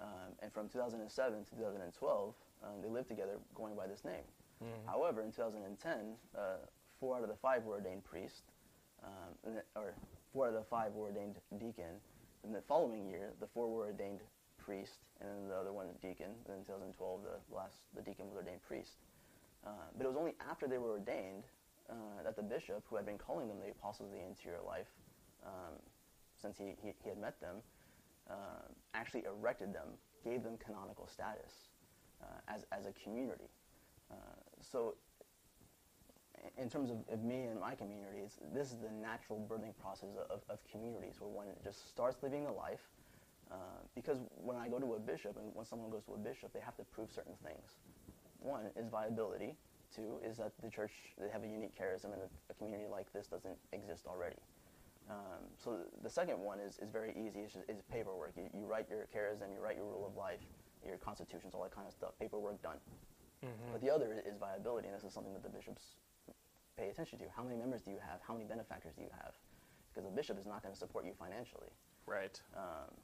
Um, 0.00 0.34
and 0.40 0.52
from 0.52 0.68
2007 0.68 1.44
to 1.44 1.50
2012, 1.54 2.34
um, 2.64 2.70
they 2.82 2.88
lived 2.88 3.08
together 3.08 3.38
going 3.54 3.76
by 3.76 3.86
this 3.86 4.04
name. 4.04 4.24
Mhm. 4.60 4.86
However, 4.86 5.22
in 5.22 5.30
2010, 5.30 6.16
uh, 6.34 6.56
four 6.98 7.16
out 7.16 7.22
of 7.22 7.28
the 7.28 7.36
five 7.36 7.64
were 7.64 7.74
ordained 7.74 8.02
priest, 8.04 8.42
um, 9.04 9.60
or 9.76 9.94
four 10.32 10.46
out 10.46 10.54
of 10.54 10.60
the 10.60 10.64
five 10.68 10.94
were 10.94 11.06
ordained 11.06 11.40
deacon. 11.58 12.00
And 12.42 12.54
the 12.54 12.62
following 12.62 13.06
year, 13.06 13.34
the 13.38 13.46
four 13.46 13.68
were 13.70 13.86
ordained 13.86 14.22
priest, 14.64 15.04
and 15.20 15.28
then 15.28 15.48
the 15.48 15.56
other 15.56 15.72
one 15.72 15.86
deacon. 16.00 16.30
And 16.46 16.58
in 16.58 16.64
2012, 16.64 17.20
the 17.22 17.54
last 17.54 17.76
the 17.94 18.02
deacon 18.02 18.26
was 18.26 18.36
ordained 18.36 18.62
priest. 18.62 19.02
Uh, 19.66 19.70
but 19.96 20.04
it 20.04 20.08
was 20.08 20.16
only 20.16 20.34
after 20.48 20.66
they 20.66 20.78
were 20.78 20.90
ordained 20.98 21.44
uh, 21.90 22.22
that 22.24 22.36
the 22.36 22.42
bishop, 22.42 22.82
who 22.88 22.96
had 22.96 23.06
been 23.06 23.18
calling 23.18 23.48
them 23.48 23.58
the 23.62 23.70
apostles 23.70 24.10
of 24.10 24.18
the 24.18 24.24
interior 24.24 24.60
life, 24.66 24.90
um, 25.44 25.78
since 26.40 26.58
he, 26.58 26.74
he, 26.82 26.94
he 27.02 27.08
had 27.08 27.18
met 27.18 27.40
them, 27.40 27.56
uh, 28.30 28.66
actually 28.94 29.24
erected 29.24 29.72
them, 29.74 29.88
gave 30.24 30.42
them 30.42 30.56
canonical 30.64 31.06
status 31.06 31.70
uh, 32.22 32.26
as, 32.48 32.64
as 32.72 32.86
a 32.86 32.92
community. 33.02 33.50
Uh, 34.10 34.14
so, 34.60 34.94
in 36.58 36.68
terms 36.68 36.90
of, 36.90 36.98
of 37.12 37.22
me 37.22 37.44
and 37.44 37.60
my 37.60 37.74
communities, 37.74 38.38
this 38.52 38.68
is 38.68 38.78
the 38.78 38.90
natural 38.90 39.38
birthing 39.48 39.74
process 39.80 40.08
of, 40.30 40.40
of 40.48 40.58
communities 40.70 41.14
where 41.20 41.30
one 41.30 41.46
just 41.62 41.88
starts 41.88 42.16
living 42.22 42.44
the 42.44 42.52
life. 42.52 42.80
Uh, 43.52 43.56
because 43.94 44.18
when 44.36 44.56
I 44.56 44.68
go 44.68 44.78
to 44.78 44.94
a 44.94 44.98
bishop, 44.98 45.36
and 45.36 45.54
when 45.54 45.66
someone 45.66 45.90
goes 45.90 46.04
to 46.04 46.14
a 46.14 46.18
bishop, 46.18 46.52
they 46.54 46.60
have 46.60 46.76
to 46.76 46.84
prove 46.84 47.12
certain 47.12 47.34
things. 47.44 47.76
One 48.40 48.70
is 48.76 48.88
viability. 48.88 49.56
Two 49.94 50.20
is 50.24 50.38
that 50.38 50.52
the 50.62 50.70
church 50.70 50.92
they 51.20 51.28
have 51.28 51.44
a 51.44 51.46
unique 51.46 51.76
charism, 51.78 52.14
and 52.16 52.22
a, 52.48 52.54
community 52.54 52.88
like 52.90 53.12
this 53.12 53.26
doesn't 53.26 53.58
exist 53.72 54.06
already. 54.06 54.40
Um, 55.10 55.44
so 55.58 55.80
the 56.02 56.08
second 56.08 56.38
one 56.38 56.60
is, 56.60 56.78
is 56.78 56.88
very 56.90 57.12
easy. 57.12 57.40
It's, 57.40 57.52
just, 57.52 57.66
it's 57.68 57.82
paperwork. 57.92 58.32
You, 58.36 58.48
you 58.54 58.64
write 58.64 58.86
your 58.88 59.06
charism, 59.14 59.52
you 59.52 59.60
write 59.60 59.76
your 59.76 59.84
rule 59.84 60.06
of 60.06 60.16
life, 60.16 60.40
your 60.86 60.96
constitutions, 60.96 61.52
all 61.54 61.62
that 61.62 61.74
kind 61.74 61.86
of 61.86 61.92
stuff. 61.92 62.12
Paperwork 62.18 62.62
done. 62.62 62.78
Mhm. 63.44 63.72
But 63.72 63.80
the 63.82 63.90
other 63.90 64.22
is 64.24 64.38
viability, 64.38 64.88
and 64.88 64.96
this 64.96 65.04
is 65.04 65.12
something 65.12 65.34
that 65.34 65.42
the 65.42 65.50
bishops 65.50 65.96
pay 66.78 66.88
attention 66.88 67.18
to. 67.18 67.24
How 67.36 67.42
many 67.42 67.56
members 67.56 67.82
do 67.82 67.90
you 67.90 67.98
have? 68.00 68.20
How 68.26 68.32
many 68.32 68.46
benefactors 68.46 68.94
do 68.94 69.02
you 69.02 69.10
have? 69.20 69.34
Because 69.92 70.08
a 70.08 70.14
bishop 70.14 70.38
is 70.38 70.46
not 70.46 70.62
going 70.62 70.72
to 70.72 70.78
support 70.78 71.04
you 71.04 71.12
financially. 71.18 71.68
Right. 72.06 72.40
Um, 72.56 72.94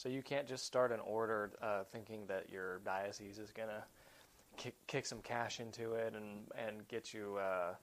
So 0.00 0.08
you 0.08 0.22
can't 0.22 0.48
just 0.48 0.64
start 0.64 0.92
an 0.92 1.00
order 1.00 1.50
uh, 1.60 1.84
thinking 1.92 2.24
that 2.28 2.48
your 2.48 2.78
diocese 2.86 3.38
is 3.38 3.52
gonna 3.52 3.84
kick, 4.56 4.74
kick 4.86 5.04
some 5.04 5.20
cash 5.20 5.60
into 5.60 5.92
it 5.92 6.14
and 6.14 6.48
and 6.56 6.88
get 6.88 7.12
you 7.12 7.36
uh, 7.36 7.74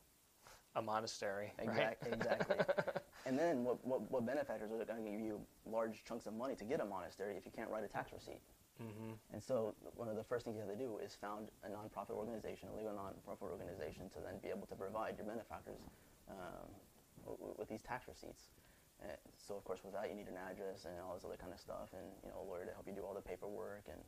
a 0.75 0.81
monastery, 0.81 1.53
right? 1.59 1.95
Exactly. 2.01 2.57
and 3.27 3.37
then 3.37 3.63
what, 3.63 3.85
what, 3.85 4.09
what 4.09 4.25
benefactors 4.25 4.71
are 4.71 4.83
going 4.83 5.05
to 5.05 5.11
give 5.11 5.21
you 5.21 5.39
large 5.69 6.03
chunks 6.05 6.25
of 6.25 6.33
money 6.33 6.55
to 6.55 6.63
get 6.63 6.79
a 6.79 6.85
monastery 6.85 7.35
if 7.37 7.45
you 7.45 7.51
can't 7.55 7.69
write 7.69 7.83
a 7.83 7.87
tax 7.87 8.11
receipt? 8.11 8.41
hmm 8.79 9.13
And 9.31 9.41
so 9.41 9.75
one 9.95 10.07
of 10.07 10.15
the 10.15 10.23
first 10.23 10.45
things 10.45 10.55
you 10.57 10.61
have 10.61 10.71
to 10.71 10.77
do 10.77 10.97
is 11.03 11.13
found 11.15 11.49
a 11.63 11.69
nonprofit 11.69 12.15
organization, 12.15 12.69
a 12.73 12.77
legal 12.77 12.93
nonprofit 12.93 13.49
organization, 13.49 14.09
to 14.09 14.19
then 14.25 14.39
be 14.41 14.49
able 14.49 14.65
to 14.67 14.75
provide 14.75 15.17
your 15.17 15.25
benefactors 15.25 15.81
um, 16.29 16.69
w- 17.25 17.53
with 17.57 17.69
these 17.69 17.81
tax 17.81 18.07
receipts. 18.07 18.49
Uh, 19.03 19.13
so 19.37 19.55
of 19.55 19.63
course, 19.63 19.79
with 19.83 19.93
that, 19.93 20.09
you 20.09 20.15
need 20.15 20.27
an 20.27 20.37
address 20.37 20.85
and 20.85 20.95
all 21.05 21.13
this 21.13 21.25
other 21.25 21.37
kind 21.37 21.53
of 21.53 21.59
stuff, 21.59 21.93
and 21.93 22.05
you 22.23 22.29
know, 22.29 22.41
a 22.41 22.45
lawyer 22.45 22.65
to 22.65 22.73
help 22.73 22.87
you 22.87 22.93
do 22.93 23.01
all 23.01 23.13
the 23.13 23.21
paperwork 23.21 23.85
and 23.91 24.01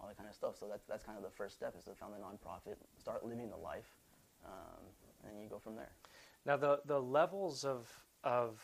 all 0.00 0.08
that 0.08 0.16
kind 0.16 0.28
of 0.28 0.34
stuff. 0.34 0.56
So 0.58 0.66
that's 0.68 0.84
that's 0.84 1.04
kind 1.04 1.16
of 1.16 1.24
the 1.24 1.30
first 1.30 1.54
step 1.54 1.74
is 1.78 1.84
to 1.84 1.94
found 1.94 2.14
a 2.14 2.18
nonprofit, 2.18 2.76
start 2.98 3.24
living 3.24 3.48
the 3.48 3.56
life, 3.56 3.94
um, 4.44 4.82
and 5.28 5.40
you 5.40 5.48
go 5.48 5.58
from 5.58 5.76
there. 5.76 5.92
Now 6.44 6.56
the 6.56 6.80
the 6.84 7.00
levels 7.00 7.64
of 7.64 7.88
of 8.24 8.60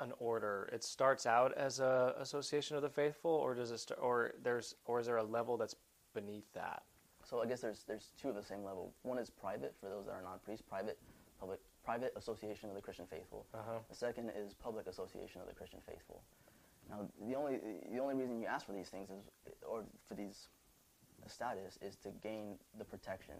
an 0.00 0.12
order, 0.18 0.68
it 0.72 0.84
starts 0.84 1.26
out 1.26 1.52
as 1.54 1.80
a 1.80 2.14
association 2.18 2.76
of 2.76 2.82
the 2.82 2.90
faithful, 2.90 3.30
or 3.30 3.54
does 3.54 3.70
it 3.70 3.78
st- 3.78 3.98
or 4.00 4.32
there's 4.42 4.74
or 4.84 5.00
is 5.00 5.06
there 5.06 5.16
a 5.16 5.24
level 5.24 5.56
that's 5.56 5.76
beneath 6.14 6.50
that? 6.54 6.82
So 7.24 7.42
I 7.42 7.46
guess 7.46 7.60
there's 7.60 7.84
there's 7.86 8.12
two 8.20 8.28
of 8.28 8.34
the 8.34 8.42
same 8.42 8.62
level. 8.62 8.92
One 9.02 9.18
is 9.18 9.30
private 9.30 9.74
for 9.80 9.88
those 9.88 10.06
that 10.06 10.12
are 10.12 10.22
non-priests, 10.22 10.64
private, 10.68 10.98
public, 11.40 11.60
private 11.86 12.12
association 12.16 12.68
of 12.68 12.74
the 12.74 12.82
Christian 12.82 13.06
faithful. 13.06 13.46
Uh-huh. 13.54 13.78
The 13.88 13.94
second 13.94 14.32
is 14.36 14.52
public 14.54 14.86
association 14.88 15.40
of 15.40 15.46
the 15.46 15.54
Christian 15.54 15.78
faithful. 15.86 16.20
Now 16.90 16.98
the 17.26 17.34
only 17.36 17.58
the 17.90 17.98
only 18.00 18.14
reason 18.14 18.40
you 18.40 18.46
ask 18.46 18.66
for 18.66 18.72
these 18.72 18.88
things 18.88 19.08
is 19.10 19.22
or 19.66 19.84
for 20.08 20.14
these 20.14 20.48
status 21.28 21.78
is 21.80 21.96
to 21.96 22.10
gain 22.22 22.56
the 22.78 22.84
protection. 22.84 23.34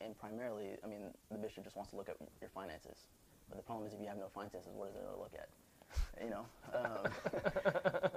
And 0.00 0.18
primarily, 0.18 0.70
I 0.84 0.88
mean, 0.88 1.02
the 1.30 1.38
bishop 1.38 1.62
just 1.62 1.76
wants 1.76 1.90
to 1.92 1.96
look 1.96 2.08
at 2.08 2.16
your 2.40 2.50
finances. 2.50 3.06
But 3.48 3.56
the 3.56 3.62
problem 3.62 3.86
is 3.86 3.94
if 3.94 4.00
you 4.00 4.08
have 4.08 4.18
no 4.18 4.28
finances, 4.28 4.68
what 4.74 4.88
is 4.88 4.94
there 4.94 5.04
to 5.04 5.16
look 5.16 5.34
at? 5.34 5.48
You 6.22 6.30
know. 6.30 6.44
Um, 6.74 8.10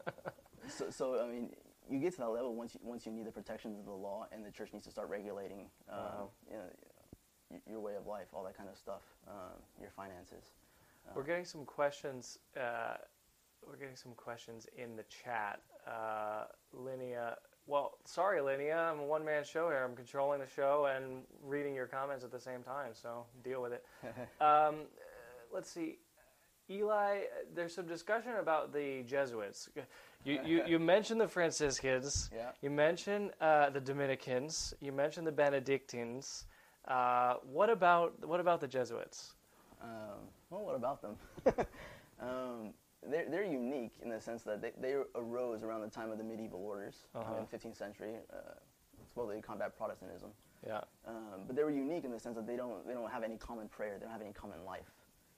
so, 0.67 0.89
so 0.89 1.23
I 1.23 1.27
mean, 1.31 1.49
you 1.89 1.99
get 1.99 2.13
to 2.13 2.19
that 2.21 2.29
level 2.29 2.55
once 2.55 2.73
you, 2.73 2.79
once 2.83 3.05
you 3.05 3.11
need 3.11 3.25
the 3.25 3.31
protections 3.31 3.77
of 3.77 3.85
the 3.85 3.91
law, 3.91 4.27
and 4.31 4.43
the 4.45 4.51
church 4.51 4.69
needs 4.73 4.85
to 4.85 4.91
start 4.91 5.09
regulating, 5.09 5.69
um, 5.89 5.97
Wow. 5.99 6.29
you 6.49 6.57
know, 6.57 6.63
your 7.69 7.79
way 7.79 7.95
of 7.95 8.07
life, 8.07 8.27
all 8.33 8.43
that 8.43 8.57
kind 8.57 8.69
of 8.69 8.77
stuff, 8.77 9.01
um, 9.27 9.59
your 9.79 9.91
finances. 9.91 10.53
We're 11.13 11.23
getting 11.23 11.45
some 11.45 11.65
questions. 11.65 12.39
Uh, 12.57 12.95
we're 13.67 13.77
getting 13.77 13.95
some 13.95 14.13
questions 14.13 14.67
in 14.77 14.95
the 14.95 15.03
chat. 15.03 15.61
Uh, 15.87 16.45
Linnea, 16.75 17.35
well, 17.67 17.97
sorry, 18.05 18.39
Linnea, 18.39 18.91
I'm 18.91 18.99
a 18.99 19.05
one-man 19.05 19.43
show 19.43 19.69
here. 19.69 19.83
I'm 19.83 19.95
controlling 19.95 20.39
the 20.39 20.47
show 20.47 20.87
and 20.95 21.23
reading 21.43 21.73
your 21.73 21.87
comments 21.87 22.23
at 22.23 22.31
the 22.31 22.39
same 22.39 22.63
time, 22.63 22.91
so 22.93 23.25
deal 23.43 23.61
with 23.61 23.73
it. 23.73 23.85
um, 24.03 24.15
uh, 24.41 24.71
let's 25.53 25.69
see. 25.71 25.97
Eli, 26.69 27.21
there's 27.53 27.75
some 27.75 27.85
discussion 27.85 28.33
about 28.39 28.73
the 28.73 29.03
Jesuits. 29.03 29.69
You, 30.23 30.39
you, 30.43 30.63
you 30.65 30.79
mentioned 30.79 31.21
the 31.21 31.27
Franciscans. 31.27 32.31
Yeah. 32.35 32.49
You 32.61 32.71
mentioned 32.71 33.31
uh, 33.39 33.69
the 33.69 33.79
Dominicans. 33.79 34.73
You 34.81 34.91
mentioned 34.91 35.27
the 35.27 35.31
Benedictines. 35.31 36.45
Uh, 36.87 37.35
what 37.51 37.69
about 37.69 38.13
what 38.27 38.39
about 38.39 38.59
the 38.61 38.67
Jesuits? 38.67 39.33
Um, 39.81 40.19
well, 40.49 40.63
what 40.65 40.75
about 40.75 41.01
them? 41.01 41.15
um, 42.21 42.73
they're, 43.07 43.29
they're 43.29 43.43
unique 43.43 43.93
in 44.01 44.09
the 44.09 44.19
sense 44.19 44.43
that 44.43 44.61
they, 44.61 44.71
they 44.81 44.95
arose 45.15 45.61
around 45.63 45.81
the 45.81 45.89
time 45.89 46.11
of 46.11 46.17
the 46.17 46.23
medieval 46.23 46.59
orders 46.59 47.05
Uh-huh. 47.13 47.35
in 47.37 47.45
the 47.49 47.57
15th 47.57 47.77
century, 47.77 48.13
uh, 48.33 48.37
supposedly 49.07 49.41
to 49.41 49.45
combat 49.45 49.77
Protestantism. 49.77 50.29
Yeah. 50.65 50.81
Um, 51.07 51.41
but 51.45 51.55
they 51.55 51.63
were 51.63 51.69
unique 51.69 52.03
in 52.05 52.11
the 52.11 52.19
sense 52.19 52.35
that 52.35 52.47
they 52.47 52.55
don't, 52.55 52.87
they 52.87 52.93
don't 52.93 53.11
have 53.11 53.21
any 53.23 53.37
common 53.37 53.67
prayer, 53.67 53.93
they 53.99 54.05
don't 54.05 54.11
have 54.11 54.21
any 54.21 54.33
common 54.33 54.63
life. 54.65 54.89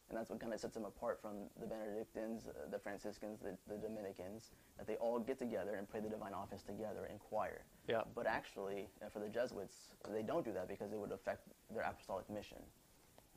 And 0.10 0.18
that's 0.18 0.30
what 0.30 0.40
kind 0.40 0.54
of 0.54 0.60
sets 0.60 0.76
them 0.76 0.86
apart 0.86 1.20
from 1.22 1.36
the 1.60 1.68
Benedictines, 1.68 2.48
uh, 2.48 2.70
the 2.72 2.80
Franciscans, 2.80 3.40
the, 3.42 3.58
the 3.68 3.76
Dominicans, 3.76 4.52
that 4.78 4.88
they 4.88 4.96
all 4.96 5.20
get 5.20 5.38
together 5.38 5.76
and 5.76 5.90
pray 5.90 6.00
the 6.00 6.10
divine 6.10 6.34
office 6.34 6.64
together 6.64 7.08
in 7.12 7.18
choir. 7.20 7.66
Yeah. 7.90 8.02
But 8.16 8.26
actually, 8.26 8.88
uh, 9.06 9.10
for 9.10 9.20
the 9.20 9.28
Jesuits, 9.28 9.96
they 10.14 10.22
don't 10.22 10.46
do 10.46 10.54
that 10.54 10.70
because 10.70 10.94
it 10.94 11.00
would 11.00 11.12
affect 11.12 11.50
their 11.74 11.84
apostolic 11.84 12.30
mission. 12.30 12.60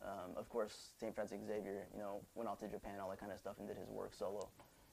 Um, 0.02 0.36
of 0.36 0.48
course, 0.48 0.90
St. 0.98 1.14
Francis 1.14 1.40
Xavier, 1.46 1.86
you 1.92 1.98
know, 1.98 2.20
went 2.34 2.48
off 2.48 2.60
to 2.60 2.68
Japan, 2.68 3.00
all 3.02 3.10
that 3.10 3.20
kind 3.20 3.32
of 3.32 3.38
stuff, 3.38 3.56
and 3.58 3.66
did 3.66 3.76
his 3.76 3.90
work 3.90 4.14
solo, 4.14 4.48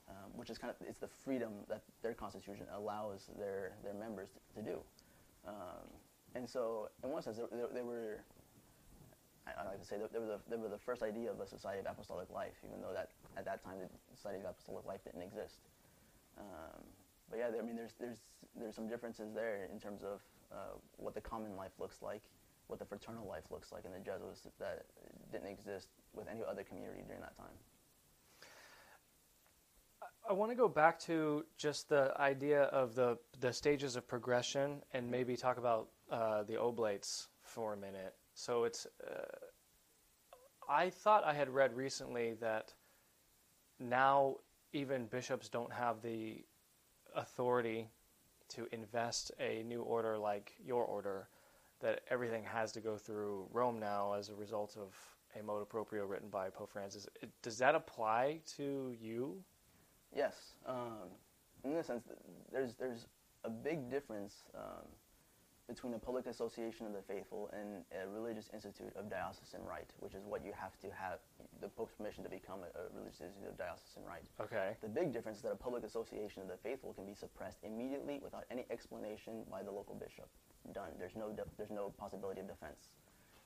um, 0.09 0.31
which 0.35 0.49
is 0.49 0.57
kind 0.57 0.71
of 0.71 0.87
it's 0.87 0.99
the 0.99 1.07
freedom 1.07 1.53
that 1.69 1.83
their 2.01 2.13
constitution 2.13 2.65
allows 2.75 3.29
their 3.37 3.73
their 3.83 3.93
members 3.93 4.29
to, 4.31 4.61
to 4.61 4.69
do. 4.69 4.79
Um, 5.47 5.87
and 6.35 6.49
so, 6.49 6.89
in 7.03 7.09
one 7.09 7.21
sense, 7.21 7.37
they, 7.37 7.43
they, 7.57 7.63
they 7.75 7.81
were. 7.81 8.23
I, 9.47 9.61
I 9.61 9.65
like 9.65 9.79
to 9.79 9.85
say 9.87 9.97
that 9.97 10.11
they 10.11 10.19
were, 10.19 10.39
the, 10.49 10.69
the 10.69 10.77
first 10.77 11.01
idea 11.01 11.31
of 11.31 11.39
a 11.39 11.47
society 11.47 11.79
of 11.79 11.87
apostolic 11.87 12.29
life, 12.29 12.59
even 12.67 12.81
though 12.81 12.93
that 12.93 13.11
at 13.37 13.45
that 13.45 13.63
time 13.63 13.79
the 13.79 13.87
society 14.15 14.39
of 14.39 14.45
apostolic 14.45 14.85
life 14.85 15.03
didn't 15.03 15.21
exist. 15.21 15.61
Um, 16.37 16.83
but 17.29 17.39
yeah, 17.39 17.49
I 17.57 17.63
mean, 17.65 17.75
there's 17.75 17.93
there's 17.99 18.19
there's 18.55 18.75
some 18.75 18.87
differences 18.87 19.33
there 19.33 19.69
in 19.71 19.79
terms 19.79 20.03
of 20.03 20.21
uh, 20.51 20.75
what 20.97 21.13
the 21.13 21.21
common 21.21 21.55
life 21.55 21.71
looks 21.79 22.01
like, 22.01 22.21
what 22.67 22.79
the 22.79 22.85
fraternal 22.85 23.27
life 23.27 23.51
looks 23.51 23.71
like 23.71 23.85
in 23.85 23.91
the 23.91 23.99
Jesuits 23.99 24.47
that 24.59 24.85
didn't 25.31 25.47
exist 25.47 25.87
with 26.13 26.27
any 26.27 26.41
other 26.49 26.63
community 26.63 27.01
during 27.05 27.21
that 27.21 27.35
time. 27.37 27.55
I 30.29 30.33
want 30.33 30.51
to 30.51 30.55
go 30.55 30.67
back 30.67 30.99
to 31.01 31.45
just 31.57 31.89
the 31.89 32.13
idea 32.19 32.63
of 32.63 32.95
the 32.95 33.17
the 33.39 33.53
stages 33.53 33.95
of 33.95 34.07
progression 34.07 34.81
and 34.93 35.09
maybe 35.09 35.35
talk 35.35 35.57
about 35.57 35.89
uh, 36.11 36.43
the 36.43 36.55
oblates 36.61 37.27
for 37.41 37.73
a 37.73 37.77
minute. 37.77 38.13
So 38.37 38.65
it's 38.65 38.85
uh, 39.03 39.25
I 40.69 40.91
thought 40.91 41.23
I 41.23 41.33
had 41.33 41.49
read 41.49 41.73
recently 41.73 42.35
that 42.35 42.71
now 43.79 44.35
even 44.73 45.07
bishops 45.07 45.49
don't 45.49 45.73
have 45.73 46.03
the 46.03 46.45
authority 47.15 47.89
to 48.49 48.67
invest 48.71 49.31
a 49.39 49.63
new 49.63 49.81
order 49.81 50.19
like 50.19 50.53
your 50.63 50.83
order 50.85 51.29
that 51.79 52.01
everything 52.11 52.43
has 52.43 52.71
to 52.73 52.79
go 52.79 52.95
through 52.95 53.47
Rome 53.51 53.79
now 53.79 54.13
as 54.13 54.29
a 54.29 54.35
result 54.35 54.77
of 54.77 54.93
a 55.39 55.41
motu 55.43 55.65
proprio 55.65 56.05
written 56.05 56.29
by 56.29 56.51
Pope 56.51 56.69
Francis. 56.71 57.07
It- 57.23 57.31
Does 57.41 57.57
that 57.57 57.73
apply 57.73 58.41
to 58.57 58.95
you? 58.99 59.43
Yes, 60.15 60.53
um, 60.67 61.09
in 61.63 61.73
this 61.73 61.87
sense, 61.87 62.03
there's 62.51 62.75
there's 62.75 63.07
a 63.43 63.49
big 63.49 63.89
difference 63.89 64.43
um, 64.55 64.85
between 65.67 65.93
a 65.93 65.99
public 65.99 66.25
association 66.27 66.85
of 66.85 66.93
the 66.93 67.01
faithful 67.01 67.49
and 67.51 67.83
a 67.91 68.07
religious 68.07 68.49
institute 68.53 68.91
of 68.95 69.09
diocesan 69.09 69.61
right, 69.63 69.89
which 69.99 70.13
is 70.13 70.23
what 70.25 70.43
you 70.45 70.53
have 70.57 70.79
to 70.79 70.87
have 70.87 71.19
the 71.61 71.67
Pope's 71.67 71.93
permission 71.93 72.23
to 72.23 72.29
become 72.29 72.59
a, 72.63 72.79
a 72.79 72.83
religious 72.95 73.19
institute 73.21 73.49
of 73.49 73.57
diocesan 73.57 74.03
right. 74.07 74.23
Okay. 74.39 74.77
The 74.81 74.87
big 74.87 75.11
difference 75.11 75.37
is 75.39 75.43
that 75.43 75.51
a 75.51 75.57
public 75.57 75.83
association 75.83 76.41
of 76.41 76.47
the 76.47 76.57
faithful 76.63 76.93
can 76.93 77.05
be 77.05 77.13
suppressed 77.13 77.59
immediately 77.63 78.19
without 78.23 78.45
any 78.49 78.65
explanation 78.71 79.43
by 79.51 79.61
the 79.61 79.71
local 79.71 79.95
bishop. 79.95 80.29
done. 80.73 80.91
There's 80.97 81.15
no 81.15 81.29
de- 81.31 81.51
there's 81.57 81.71
no 81.71 81.93
possibility 81.97 82.39
of 82.41 82.47
defense. 82.47 82.89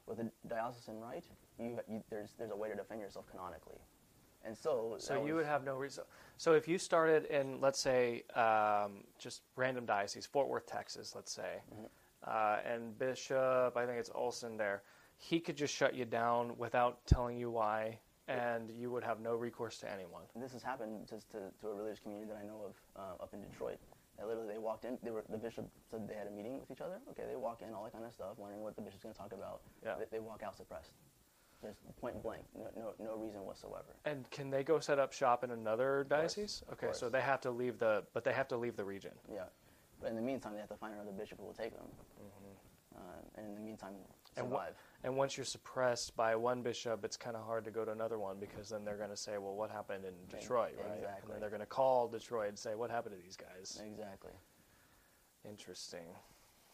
With 0.08 0.20
a 0.20 0.32
diocesan 0.48 1.00
right, 1.00 1.24
you, 1.60 1.80
you 1.90 2.04
there's 2.10 2.32
there's 2.38 2.52
a 2.52 2.56
way 2.56 2.70
to 2.70 2.76
defend 2.76 3.02
yourself 3.02 3.26
canonically, 3.32 3.78
and 4.44 4.58
so 4.58 4.96
So 4.98 5.26
you 5.26 5.36
would 5.36 5.46
have 5.46 5.64
no 5.64 5.76
reason. 5.76 6.04
So 6.38 6.54
if 6.54 6.68
you 6.68 6.78
started 6.78 7.26
in, 7.26 7.62
let's 7.62 7.80
say, 7.80 8.24
um, 8.36 9.04
just 9.20 9.42
random 9.56 9.86
diocese, 9.86 10.26
Fort 10.26 10.48
Worth, 10.50 10.66
Texas, 10.66 11.14
let's 11.16 11.32
say, 11.32 11.62
Mm-hmm. 11.74 11.86
Uh, 12.28 12.58
and 12.66 12.98
Bishop, 12.98 13.76
I 13.76 13.86
think 13.86 14.00
it's 14.00 14.12
Olson 14.14 14.58
there, 14.58 14.84
he 15.18 15.40
could 15.40 15.56
just 15.56 15.74
shut 15.74 15.96
you 15.96 16.06
down 16.06 16.58
without 16.58 17.06
telling 17.06 17.38
you 17.38 17.52
why, 17.52 18.00
and 18.28 18.72
you 18.72 18.92
would 18.92 19.04
have 19.04 19.20
no 19.20 19.36
recourse 19.36 19.78
to 19.80 19.92
anyone. 19.92 20.24
this 20.36 20.54
has 20.54 20.64
happened 20.64 21.08
just 21.08 21.30
to, 21.32 21.38
to 21.60 21.68
a 21.68 21.74
religious 21.74 22.00
community 22.00 22.28
that 22.32 22.40
I 22.42 22.46
know 22.46 22.62
of 22.66 22.76
uh, 22.96 23.24
up 23.24 23.34
in 23.34 23.42
Detroit. 23.42 23.78
That 24.18 24.28
literally 24.28 24.54
they 24.54 24.60
walked 24.60 24.86
in. 24.86 24.98
They 25.04 25.12
were 25.12 25.24
the 25.30 25.38
bishop 25.38 25.68
said 25.90 26.08
they 26.08 26.14
had 26.14 26.28
a 26.28 26.32
meeting 26.32 26.60
with 26.60 26.70
each 26.70 26.82
other. 26.82 27.00
Okay, 27.12 27.24
they 27.28 27.36
walk 27.36 27.62
in, 27.62 27.74
all 27.74 27.84
that 27.84 27.94
kind 27.94 28.06
of 28.06 28.14
stuff, 28.14 28.38
wondering 28.38 28.62
what 28.62 28.76
the 28.76 28.82
bishop's 28.82 29.04
going 29.04 29.14
to 29.14 29.20
talk 29.20 29.32
about. 29.32 29.62
Yeah. 29.84 29.96
They, 29.98 30.18
they 30.18 30.20
walk 30.20 30.44
out 30.44 30.56
suppressed. 30.56 30.94
There's 31.62 31.76
point 32.00 32.22
blank, 32.24 32.44
no, 32.58 32.70
no, 32.76 32.94
no 33.00 33.16
reason 33.18 33.42
whatsoever. 33.46 33.96
And 34.06 34.30
can 34.32 34.50
they 34.50 34.64
go 34.64 34.80
set 34.80 34.98
up 34.98 35.14
shop 35.14 35.44
in 35.44 35.52
another 35.52 36.08
diocese? 36.10 36.64
Okay, 36.74 36.90
so 36.92 37.08
they 37.08 37.22
have 37.22 37.40
to 37.42 37.52
leave 37.52 37.78
the, 37.78 38.04
but 38.14 38.24
they 38.24 38.34
have 38.34 38.48
to 38.48 38.58
leave 38.58 38.76
the 38.76 38.84
region. 38.84 39.12
Yeah, 39.32 39.44
but 40.02 40.10
in 40.10 40.16
the 40.16 40.22
meantime, 40.22 40.54
they 40.54 40.60
have 40.60 40.70
to 40.70 40.76
find 40.76 40.94
another 40.94 41.12
bishop 41.12 41.40
who 41.40 41.46
will 41.46 41.54
take 41.54 41.76
them. 41.76 41.88
Uh, 42.96 43.00
and 43.38 43.48
in 43.48 43.56
the 43.56 43.62
meantime, 43.62 43.94
Mm-hmm. 44.38 44.46
And 44.46 44.52
survive. 44.52 44.74
And 45.04 45.18
once 45.18 45.36
you're 45.36 45.46
suppressed 45.46 46.16
by 46.16 46.36
one 46.36 46.62
bishop, 46.62 47.04
it's 47.04 47.18
kind 47.18 47.36
of 47.36 47.44
hard 47.44 47.66
to 47.66 47.72
go 47.72 47.84
to 47.84 47.92
another 47.92 48.20
one 48.20 48.38
because 48.40 48.70
then 48.70 48.86
they're 48.86 48.98
going 48.98 49.10
to 49.10 49.18
say, 49.18 49.38
"Well, 49.38 49.56
what 49.56 49.72
happened 49.72 50.06
in 50.06 50.14
Detroit?" 50.30 50.76
Right? 50.78 50.98
Exactly. 50.98 51.22
And 51.24 51.32
then 51.32 51.40
they're 51.42 51.50
going 51.50 51.62
to 51.62 51.66
call 51.66 52.08
Detroit 52.08 52.50
and 52.50 52.58
say, 52.58 52.76
"What 52.76 52.90
happened 52.92 53.16
to 53.16 53.22
these 53.22 53.36
guys?" 53.36 53.82
Exactly. 53.86 54.32
Interesting. 55.48 56.06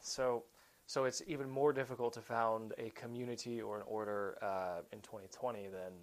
So, 0.01 0.43
so 0.85 1.05
it's 1.05 1.21
even 1.25 1.49
more 1.49 1.71
difficult 1.71 2.13
to 2.13 2.21
found 2.21 2.73
a 2.77 2.89
community 2.91 3.61
or 3.61 3.77
an 3.77 3.83
order 3.87 4.37
uh, 4.41 4.81
in 4.91 4.99
2020 4.99 5.67
than 5.67 5.93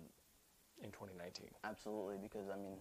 in 0.83 0.91
2019. 0.91 1.49
Absolutely, 1.63 2.17
because 2.21 2.49
I 2.53 2.57
mean, 2.57 2.77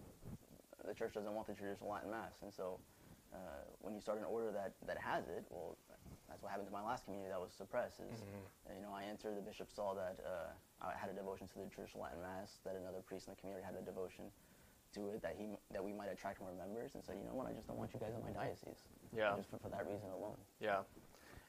the 0.87 0.93
church 0.93 1.13
doesn't 1.13 1.33
want 1.33 1.47
the 1.47 1.53
traditional 1.53 1.89
Latin 1.89 2.11
Mass, 2.11 2.35
and 2.41 2.53
so 2.53 2.79
uh, 3.33 3.65
when 3.81 3.93
you 3.93 4.01
start 4.01 4.19
an 4.19 4.25
order 4.25 4.51
that, 4.51 4.73
that 4.87 4.97
has 4.97 5.27
it, 5.27 5.45
well, 5.49 5.75
that's 6.29 6.41
what 6.41 6.49
happened 6.49 6.67
to 6.67 6.73
my 6.73 6.81
last 6.81 7.05
community 7.05 7.29
that 7.29 7.39
was 7.39 7.51
suppressed. 7.53 7.99
Is 7.99 8.21
uh, 8.21 8.73
you 8.73 8.81
know, 8.81 8.93
I 8.93 9.03
entered, 9.09 9.37
the 9.37 9.41
bishop 9.41 9.69
saw 9.73 9.93
that 9.93 10.21
uh, 10.21 10.53
I 10.81 10.93
had 10.97 11.09
a 11.09 11.13
devotion 11.13 11.47
to 11.49 11.59
the 11.59 11.69
traditional 11.69 12.03
Latin 12.03 12.21
Mass, 12.21 12.61
that 12.65 12.75
another 12.79 13.01
priest 13.01 13.27
in 13.27 13.33
the 13.33 13.39
community 13.41 13.65
had 13.65 13.75
a 13.75 13.83
devotion 13.83 14.25
to 14.93 15.09
it, 15.09 15.21
that 15.21 15.35
he 15.37 15.57
that 15.71 15.83
we 15.83 15.93
might 15.93 16.11
attract 16.13 16.39
more 16.39 16.53
members, 16.53 16.93
and 16.95 17.03
so 17.03 17.13
you 17.13 17.25
know 17.25 17.33
what, 17.33 17.47
I 17.49 17.53
just 17.53 17.67
don't 17.67 17.77
want 17.77 17.93
you 17.93 17.99
guys 17.99 18.13
in 18.13 18.21
my 18.21 18.29
diocese. 18.29 18.85
Yeah. 19.15 19.33
Just 19.35 19.49
for, 19.49 19.57
for 19.57 19.69
that 19.69 19.85
reason 19.89 20.09
alone. 20.13 20.37
Yeah, 20.61 20.85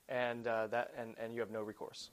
and 0.09 0.47
uh, 0.47 0.67
that 0.69 0.93
and, 0.97 1.15
and 1.21 1.35
you 1.35 1.41
have 1.41 1.51
no 1.51 1.63
recourse. 1.63 2.11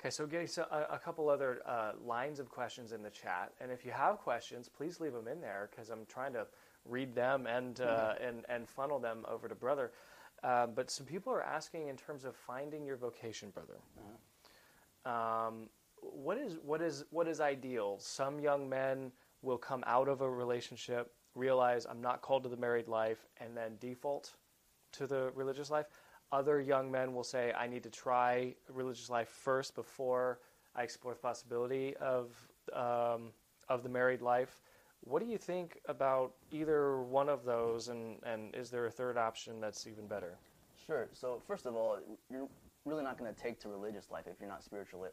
Okay, 0.00 0.08
so 0.08 0.26
getting 0.26 0.46
so, 0.46 0.64
a, 0.90 0.98
couple 0.98 1.28
other 1.28 1.60
uh, 1.66 1.92
lines 2.02 2.40
of 2.40 2.48
questions 2.48 2.92
in 2.92 3.02
the 3.02 3.10
chat, 3.10 3.52
and 3.60 3.70
if 3.70 3.84
you 3.84 3.90
have 3.90 4.16
questions, 4.16 4.66
please 4.66 4.98
leave 4.98 5.12
them 5.12 5.28
in 5.28 5.42
there 5.42 5.68
because 5.70 5.90
I'm 5.90 6.06
trying 6.06 6.32
to 6.32 6.46
read 6.86 7.14
them 7.14 7.46
and 7.46 7.82
uh, 7.82 8.14
and 8.18 8.46
and 8.48 8.66
funnel 8.66 8.98
them 8.98 9.26
over 9.28 9.46
to 9.46 9.54
brother. 9.54 9.92
Uh, 10.42 10.68
but 10.68 10.90
some 10.90 11.04
people 11.04 11.30
are 11.30 11.42
asking 11.42 11.88
in 11.88 11.96
terms 11.98 12.24
of 12.24 12.34
finding 12.34 12.86
your 12.86 12.96
vocation, 12.96 13.50
brother. 13.50 13.74
Um, 15.04 15.68
what 16.00 16.38
is 16.38 16.56
what 16.64 16.80
is 16.80 17.04
what 17.10 17.28
is 17.28 17.38
ideal? 17.42 17.98
Some 18.00 18.40
young 18.40 18.70
men 18.70 19.12
will 19.42 19.58
come 19.58 19.84
out 19.86 20.08
of 20.08 20.22
a 20.22 20.30
relationship, 20.30 21.12
realize 21.34 21.84
I'm 21.84 22.00
not 22.00 22.22
called 22.22 22.44
to 22.44 22.48
the 22.48 22.56
married 22.56 22.88
life, 22.88 23.26
and 23.38 23.54
then 23.54 23.76
default 23.78 24.32
to 24.92 25.06
the 25.06 25.30
religious 25.34 25.70
life. 25.70 25.86
Other 26.32 26.60
young 26.60 26.90
men 26.90 27.12
will 27.12 27.24
say, 27.24 27.52
I 27.52 27.66
need 27.66 27.82
to 27.82 27.90
try 27.90 28.54
religious 28.72 29.10
life 29.10 29.28
first 29.28 29.74
before 29.74 30.38
I 30.76 30.82
explore 30.82 31.14
the 31.14 31.20
possibility 31.20 31.96
of 31.96 32.30
um, 32.72 33.32
of 33.68 33.82
the 33.82 33.88
married 33.88 34.22
life. 34.22 34.60
What 35.02 35.22
do 35.22 35.28
you 35.28 35.38
think 35.38 35.80
about 35.88 36.32
either 36.52 37.00
one 37.02 37.28
of 37.28 37.44
those, 37.44 37.88
and, 37.88 38.18
and 38.22 38.54
is 38.54 38.70
there 38.70 38.86
a 38.86 38.90
third 38.90 39.16
option 39.16 39.60
that's 39.60 39.86
even 39.86 40.06
better? 40.06 40.36
Sure. 40.86 41.08
So 41.12 41.40
first 41.46 41.66
of 41.66 41.74
all, 41.74 41.98
you're 42.30 42.48
really 42.84 43.02
not 43.02 43.18
going 43.18 43.32
to 43.32 43.40
take 43.40 43.58
to 43.60 43.68
religious 43.68 44.10
life 44.10 44.24
if 44.26 44.36
you're 44.40 44.48
not 44.48 44.62
spiritually 44.62 45.10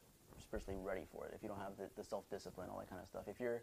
spiritually 0.47 0.79
ready 0.79 1.03
for 1.11 1.27
it. 1.27 1.35
If 1.35 1.43
you 1.43 1.51
don't 1.51 1.59
have 1.59 1.75
the, 1.75 1.91
the 1.99 2.03
self 2.07 2.23
discipline, 2.31 2.71
all 2.71 2.79
that 2.79 2.87
kind 2.87 3.03
of 3.03 3.07
stuff. 3.11 3.27
If 3.27 3.39
you're, 3.39 3.61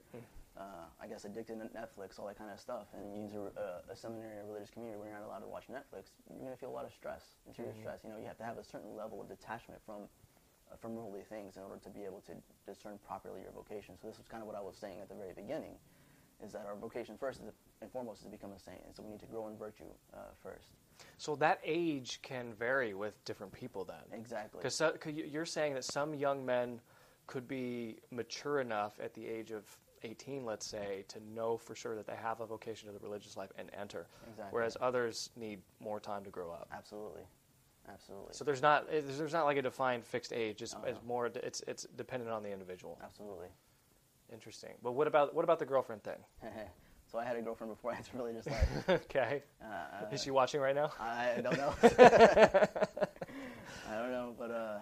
uh, 0.61 0.85
I 1.01 1.09
guess, 1.09 1.25
addicted 1.25 1.57
to 1.65 1.67
Netflix, 1.73 2.21
all 2.21 2.29
that 2.29 2.37
kind 2.37 2.53
of 2.53 2.61
stuff, 2.61 2.93
and 2.93 3.09
you 3.17 3.25
use 3.25 3.33
a, 3.33 3.49
a, 3.57 3.93
a 3.93 3.97
seminary 3.97 4.37
or 4.37 4.45
religious 4.45 4.69
community 4.69 5.01
where 5.01 5.09
you're 5.09 5.17
not 5.17 5.25
allowed 5.25 5.41
to 5.41 5.49
watch 5.49 5.65
Netflix, 5.73 6.13
you're 6.29 6.45
going 6.45 6.53
to 6.53 6.61
feel 6.61 6.69
a 6.69 6.77
lot 6.77 6.85
of 6.85 6.93
stress, 6.93 7.41
interior 7.49 7.73
stress. 7.81 8.05
You 8.05 8.13
know, 8.13 8.21
you 8.21 8.29
have 8.29 8.37
to 8.39 8.45
have 8.45 8.61
a 8.61 8.65
certain 8.65 8.93
level 8.93 9.25
of 9.25 9.33
detachment 9.33 9.81
from 9.89 10.05
uh, 10.71 10.77
from 10.77 10.95
worldly 10.97 11.25
things 11.29 11.57
in 11.57 11.63
order 11.65 11.81
to 11.81 11.91
be 11.91 12.05
able 12.05 12.21
to 12.29 12.33
discern 12.69 13.01
properly 13.07 13.41
your 13.41 13.53
vocation. 13.53 13.97
So 14.01 14.09
this 14.09 14.21
is 14.21 14.29
kind 14.29 14.43
of 14.45 14.47
what 14.47 14.57
I 14.57 14.61
was 14.61 14.77
saying 14.77 15.01
at 15.01 15.09
the 15.09 15.17
very 15.17 15.33
beginning, 15.33 15.77
is 16.45 16.53
that 16.53 16.65
our 16.69 16.77
vocation 16.77 17.17
first 17.17 17.41
and 17.41 17.91
foremost 17.93 18.21
is 18.21 18.25
to 18.29 18.31
become 18.31 18.53
a 18.53 18.61
saint, 18.61 18.81
and 18.85 18.93
so 18.95 19.03
we 19.03 19.11
need 19.11 19.21
to 19.21 19.31
grow 19.33 19.49
in 19.49 19.57
virtue 19.57 19.89
uh, 20.13 20.33
first. 20.43 20.77
So 21.19 21.37
that 21.37 21.61
age 21.65 22.21
can 22.23 22.53
vary 22.55 22.95
with 22.95 23.25
different 23.25 23.53
people 23.53 23.85
then. 23.85 23.97
Exactly. 24.19 24.61
Because 24.63 24.81
you're 25.15 25.47
saying 25.47 25.75
that 25.75 25.85
some 25.85 26.15
young 26.15 26.45
men 26.45 26.81
could 27.27 27.49
be 27.49 27.99
mature 28.11 28.61
enough 28.61 28.99
at 29.03 29.15
the 29.15 29.27
age 29.27 29.51
of 29.51 29.65
18, 30.03 30.45
let's 30.45 30.67
say, 30.67 31.05
to 31.09 31.19
know 31.35 31.57
for 31.57 31.75
sure 31.75 31.97
that 31.97 32.07
they 32.07 32.17
have 32.17 32.41
a 32.41 32.47
vocation 32.47 32.87
to 32.89 32.93
the 32.93 33.01
religious 33.01 33.37
life 33.37 33.51
and 33.57 33.71
enter, 33.79 34.07
Exactly. 34.29 34.51
whereas 34.51 34.77
others 34.81 35.31
need 35.37 35.61
more 35.81 35.99
time 35.99 36.25
to 36.25 36.31
grow 36.31 36.51
up. 36.53 36.69
Absolutely, 36.73 37.23
absolutely, 37.89 38.35
So 38.35 38.45
there's 38.45 38.61
not 38.61 38.87
there's 38.91 39.33
not 39.33 39.47
like 39.47 39.57
a 39.57 39.63
defined 39.63 40.05
fixed 40.05 40.33
age. 40.33 40.61
It's, 40.61 40.77
it's 40.87 41.01
more 41.07 41.27
it's 41.27 41.63
it's 41.67 41.85
dependent 41.97 42.31
on 42.31 42.43
the 42.43 42.53
individual. 42.53 42.99
absolutely. 43.03 43.49
Interesting. 44.33 44.73
But 44.83 44.93
what 44.93 45.07
about 45.07 45.35
what 45.35 45.45
about 45.45 45.59
the 45.59 45.67
girlfriend 45.67 46.03
thing? 46.03 46.19
so 47.15 47.21
I 47.21 47.25
had 47.25 47.37
a 47.37 47.43
girlfriend 47.43 47.73
before 47.73 47.93
I 47.95 47.99
really 48.13 48.33
just 48.33 48.49
like. 48.51 48.89
okay. 48.89 49.45
Uh, 49.63 50.07
Is 50.13 50.23
she 50.23 50.33
watching 50.33 50.61
right 50.61 50.75
now? 50.75 50.91
I 50.99 51.41
don't 51.41 51.57
know. 51.57 51.73
I 53.89 53.99
don't 53.99 54.11
know, 54.11 54.35
but 54.37 54.51
uh, 54.51 54.79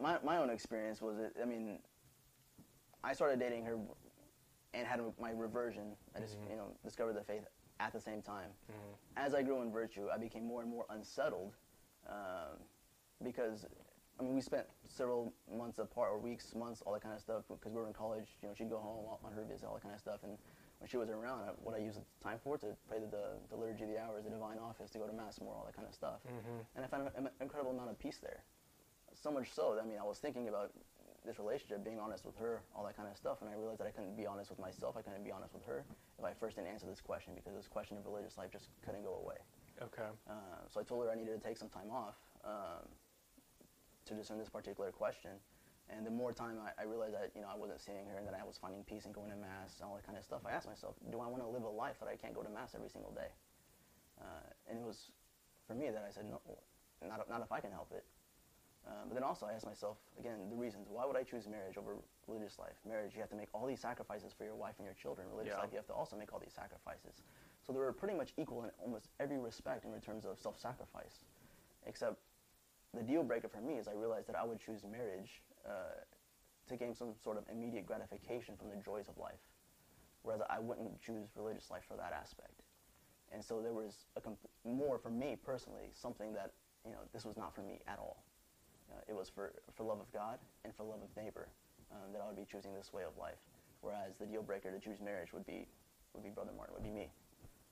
my 0.00 0.18
my 0.24 0.36
own 0.38 0.48
experience 0.48 1.02
was 1.02 1.18
it. 1.18 1.34
I 1.42 1.44
mean, 1.44 1.80
I 3.02 3.14
started 3.14 3.40
dating 3.40 3.64
her 3.64 3.76
and 4.74 4.86
had 4.86 5.00
my 5.20 5.32
reversion. 5.32 5.96
I 6.16 6.20
just 6.20 6.36
you 6.48 6.56
know 6.56 6.68
discovered 6.84 7.14
the 7.14 7.24
faith 7.24 7.42
at 7.80 7.92
the 7.92 8.00
same 8.00 8.22
time. 8.22 8.50
As 9.16 9.34
I 9.34 9.42
grew 9.42 9.60
in 9.62 9.72
virtue, 9.72 10.06
I 10.14 10.18
became 10.18 10.46
more 10.46 10.62
and 10.62 10.70
more 10.70 10.86
unsettled 10.90 11.54
um, 12.08 12.60
because 13.24 13.66
I 14.20 14.22
mean 14.22 14.36
we 14.36 14.40
spent 14.40 14.66
several 14.86 15.32
months 15.52 15.80
apart, 15.80 16.10
or 16.12 16.18
weeks, 16.18 16.54
months, 16.54 16.80
all 16.86 16.92
that 16.92 17.02
kind 17.02 17.14
of 17.14 17.20
stuff 17.20 17.42
because 17.48 17.72
we 17.72 17.80
were 17.80 17.88
in 17.88 17.92
college. 17.92 18.28
You 18.40 18.48
know, 18.48 18.54
she'd 18.56 18.70
go 18.70 18.78
home 18.78 19.06
on 19.24 19.32
her 19.32 19.44
visit, 19.50 19.66
all 19.66 19.74
that 19.74 19.82
kind 19.82 19.94
of 19.96 20.00
stuff, 20.00 20.20
and 20.22 20.38
when 20.78 20.88
she 20.88 20.96
wasn't 20.96 21.16
around, 21.16 21.40
I- 21.48 21.52
what 21.62 21.74
I 21.74 21.78
used 21.78 21.98
the 21.98 22.04
time 22.22 22.38
for 22.42 22.58
to 22.58 22.76
pray 22.88 22.98
the, 22.98 23.06
the, 23.06 23.26
the 23.50 23.56
liturgy 23.56 23.84
of 23.84 23.90
the 23.90 23.98
hours, 24.00 24.24
the 24.24 24.30
divine 24.30 24.58
office, 24.58 24.90
to 24.90 24.98
go 24.98 25.06
to 25.06 25.12
mass 25.12 25.40
more, 25.40 25.54
all 25.54 25.64
that 25.64 25.74
kind 25.76 25.88
of 25.88 25.94
stuff. 25.94 26.20
And 26.76 26.84
I 26.84 26.88
found 26.88 27.08
an 27.16 27.28
incredible 27.40 27.72
amount 27.72 27.90
of 27.90 27.98
peace 27.98 28.18
there. 28.18 28.42
So 29.14 29.30
much 29.30 29.52
so, 29.52 29.74
that, 29.76 29.82
I 29.82 29.86
mean, 29.86 29.98
I 29.98 30.04
was 30.04 30.18
thinking 30.18 30.48
about 30.48 30.72
this 31.24 31.38
relationship, 31.38 31.82
being 31.84 31.98
honest 31.98 32.26
with 32.26 32.36
her, 32.36 32.60
all 32.76 32.84
that 32.84 32.96
kind 32.96 33.08
of 33.08 33.16
stuff, 33.16 33.38
and 33.40 33.48
I 33.48 33.54
realized 33.54 33.80
that 33.80 33.86
I 33.86 33.90
couldn't 33.90 34.14
be 34.16 34.26
honest 34.26 34.50
with 34.50 34.58
myself, 34.58 34.96
I 34.98 35.00
couldn't 35.02 35.24
be 35.24 35.30
honest 35.32 35.54
with 35.54 35.64
her 35.64 35.84
if 36.18 36.24
I 36.24 36.32
first 36.34 36.56
didn't 36.56 36.68
answer 36.68 36.86
this 36.86 37.00
question 37.00 37.32
because 37.34 37.54
this 37.54 37.66
question 37.66 37.96
of 37.96 38.04
religious 38.04 38.36
life 38.36 38.50
just 38.52 38.68
couldn't 38.84 39.04
go 39.04 39.14
away. 39.24 39.36
Okay. 39.80 40.10
Uh, 40.28 40.34
so 40.68 40.80
I 40.80 40.82
told 40.82 41.04
her 41.04 41.10
I 41.10 41.14
needed 41.14 41.40
to 41.40 41.46
take 41.46 41.56
some 41.56 41.70
time 41.70 41.90
off 41.90 42.16
um, 42.44 42.84
to 44.04 44.14
discern 44.14 44.38
this 44.38 44.50
particular 44.50 44.90
question. 44.92 45.30
And 45.90 46.06
the 46.06 46.10
more 46.10 46.32
time 46.32 46.56
I, 46.64 46.72
I 46.80 46.84
realized 46.86 47.14
that 47.14 47.30
you 47.34 47.42
know 47.42 47.48
I 47.52 47.56
wasn't 47.56 47.80
seeing 47.80 48.06
her 48.08 48.16
and 48.16 48.26
that 48.26 48.34
I 48.34 48.44
was 48.44 48.56
finding 48.56 48.82
peace 48.84 49.04
and 49.04 49.14
going 49.14 49.30
to 49.30 49.36
mass 49.36 49.76
and 49.80 49.88
all 49.88 49.94
that 49.96 50.06
kind 50.06 50.16
of 50.16 50.24
stuff, 50.24 50.40
I 50.46 50.52
asked 50.52 50.66
myself, 50.66 50.96
do 51.12 51.20
I 51.20 51.26
want 51.28 51.42
to 51.42 51.48
live 51.48 51.62
a 51.62 51.68
life 51.68 52.00
that 52.00 52.08
I 52.08 52.16
can't 52.16 52.34
go 52.34 52.42
to 52.42 52.48
mass 52.48 52.74
every 52.74 52.88
single 52.88 53.12
day? 53.12 53.28
Uh, 54.20 54.48
and 54.70 54.78
it 54.78 54.84
was 54.84 55.10
for 55.66 55.74
me 55.74 55.90
that 55.90 56.04
I 56.06 56.10
said 56.10 56.24
no, 56.24 56.40
not 57.06 57.28
not 57.28 57.42
if 57.42 57.52
I 57.52 57.60
can 57.60 57.70
help 57.70 57.92
it. 57.92 58.04
Uh, 58.86 59.08
but 59.08 59.14
then 59.14 59.24
also 59.24 59.46
I 59.46 59.52
asked 59.52 59.64
myself 59.64 59.96
again 60.18 60.48
the 60.50 60.56
reasons. 60.56 60.88
Why 60.90 61.06
would 61.06 61.16
I 61.16 61.22
choose 61.22 61.48
marriage 61.48 61.78
over 61.78 61.96
religious 62.28 62.58
life? 62.58 62.76
Marriage, 62.86 63.14
you 63.14 63.20
have 63.20 63.30
to 63.30 63.36
make 63.36 63.48
all 63.54 63.66
these 63.66 63.80
sacrifices 63.80 64.32
for 64.36 64.44
your 64.44 64.56
wife 64.56 64.74
and 64.78 64.84
your 64.84 64.94
children. 64.94 65.28
Religious 65.30 65.54
Yeah. 65.54 65.60
life, 65.60 65.70
you 65.72 65.78
have 65.78 65.86
to 65.86 65.94
also 65.94 66.16
make 66.16 66.32
all 66.32 66.38
these 66.38 66.52
sacrifices. 66.52 67.22
So 67.62 67.72
they 67.72 67.78
were 67.78 67.92
pretty 67.92 68.14
much 68.14 68.34
equal 68.36 68.64
in 68.64 68.70
almost 68.82 69.08
every 69.20 69.38
respect 69.38 69.86
in 69.86 70.00
terms 70.02 70.26
of 70.26 70.38
self-sacrifice, 70.38 71.24
except 71.86 72.20
the 72.92 73.02
deal 73.02 73.22
breaker 73.22 73.48
for 73.48 73.60
me 73.60 73.78
is 73.78 73.88
I 73.88 73.92
realized 73.92 74.28
that 74.28 74.36
I 74.36 74.44
would 74.44 74.60
choose 74.60 74.84
marriage 74.84 75.42
uh, 75.66 76.00
to 76.68 76.76
gain 76.76 76.94
some 76.94 77.14
sort 77.22 77.36
of 77.36 77.44
immediate 77.50 77.86
gratification 77.86 78.56
from 78.56 78.70
the 78.70 78.76
joys 78.76 79.08
of 79.08 79.18
life, 79.18 79.40
whereas 80.22 80.40
I 80.48 80.58
wouldn't 80.58 81.00
choose 81.00 81.28
religious 81.36 81.70
life 81.70 81.84
for 81.86 81.96
that 81.96 82.12
aspect. 82.12 82.62
And 83.32 83.44
so 83.44 83.60
there 83.60 83.72
was 83.72 84.06
a 84.16 84.20
comp- 84.20 84.38
more 84.64 84.98
for 84.98 85.10
me 85.10 85.36
personally 85.36 85.90
something 85.92 86.32
that 86.34 86.52
you 86.84 86.92
know 86.92 87.00
this 87.12 87.24
was 87.24 87.36
not 87.36 87.54
for 87.54 87.62
me 87.62 87.80
at 87.86 87.98
all. 87.98 88.24
Uh, 88.90 89.00
it 89.08 89.14
was 89.14 89.28
for 89.28 89.52
for 89.74 89.84
love 89.84 90.00
of 90.00 90.12
God 90.12 90.38
and 90.64 90.74
for 90.74 90.84
love 90.84 91.00
of 91.02 91.22
neighbor 91.22 91.48
um, 91.92 92.12
that 92.12 92.22
I 92.22 92.26
would 92.26 92.36
be 92.36 92.44
choosing 92.44 92.74
this 92.74 92.92
way 92.92 93.02
of 93.02 93.16
life. 93.18 93.40
Whereas 93.80 94.16
the 94.18 94.26
deal 94.26 94.42
breaker 94.42 94.70
to 94.70 94.78
choose 94.78 95.00
marriage 95.00 95.32
would 95.32 95.46
be 95.46 95.66
would 96.14 96.22
be 96.22 96.30
Brother 96.30 96.52
Martin, 96.56 96.74
would 96.74 96.84
be 96.84 96.90
me. 96.90 97.10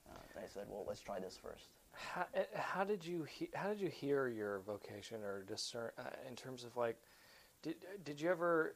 Uh, 0.09 0.19
and 0.35 0.43
I 0.43 0.47
said, 0.47 0.65
well, 0.67 0.83
let's 0.87 0.99
try 0.99 1.19
this 1.19 1.37
first. 1.41 1.69
How, 1.93 2.25
eh, 2.33 2.43
how 2.55 2.83
did 2.83 3.05
you 3.05 3.23
he, 3.23 3.49
how 3.53 3.69
did 3.69 3.79
you 3.79 3.87
hear 3.87 4.27
your 4.27 4.59
vocation 4.59 5.23
or 5.23 5.43
discern 5.43 5.91
uh, 5.97 6.03
in 6.27 6.35
terms 6.35 6.63
of 6.63 6.75
like 6.75 6.97
did 7.63 7.75
did 8.03 8.21
you 8.21 8.29
ever 8.29 8.75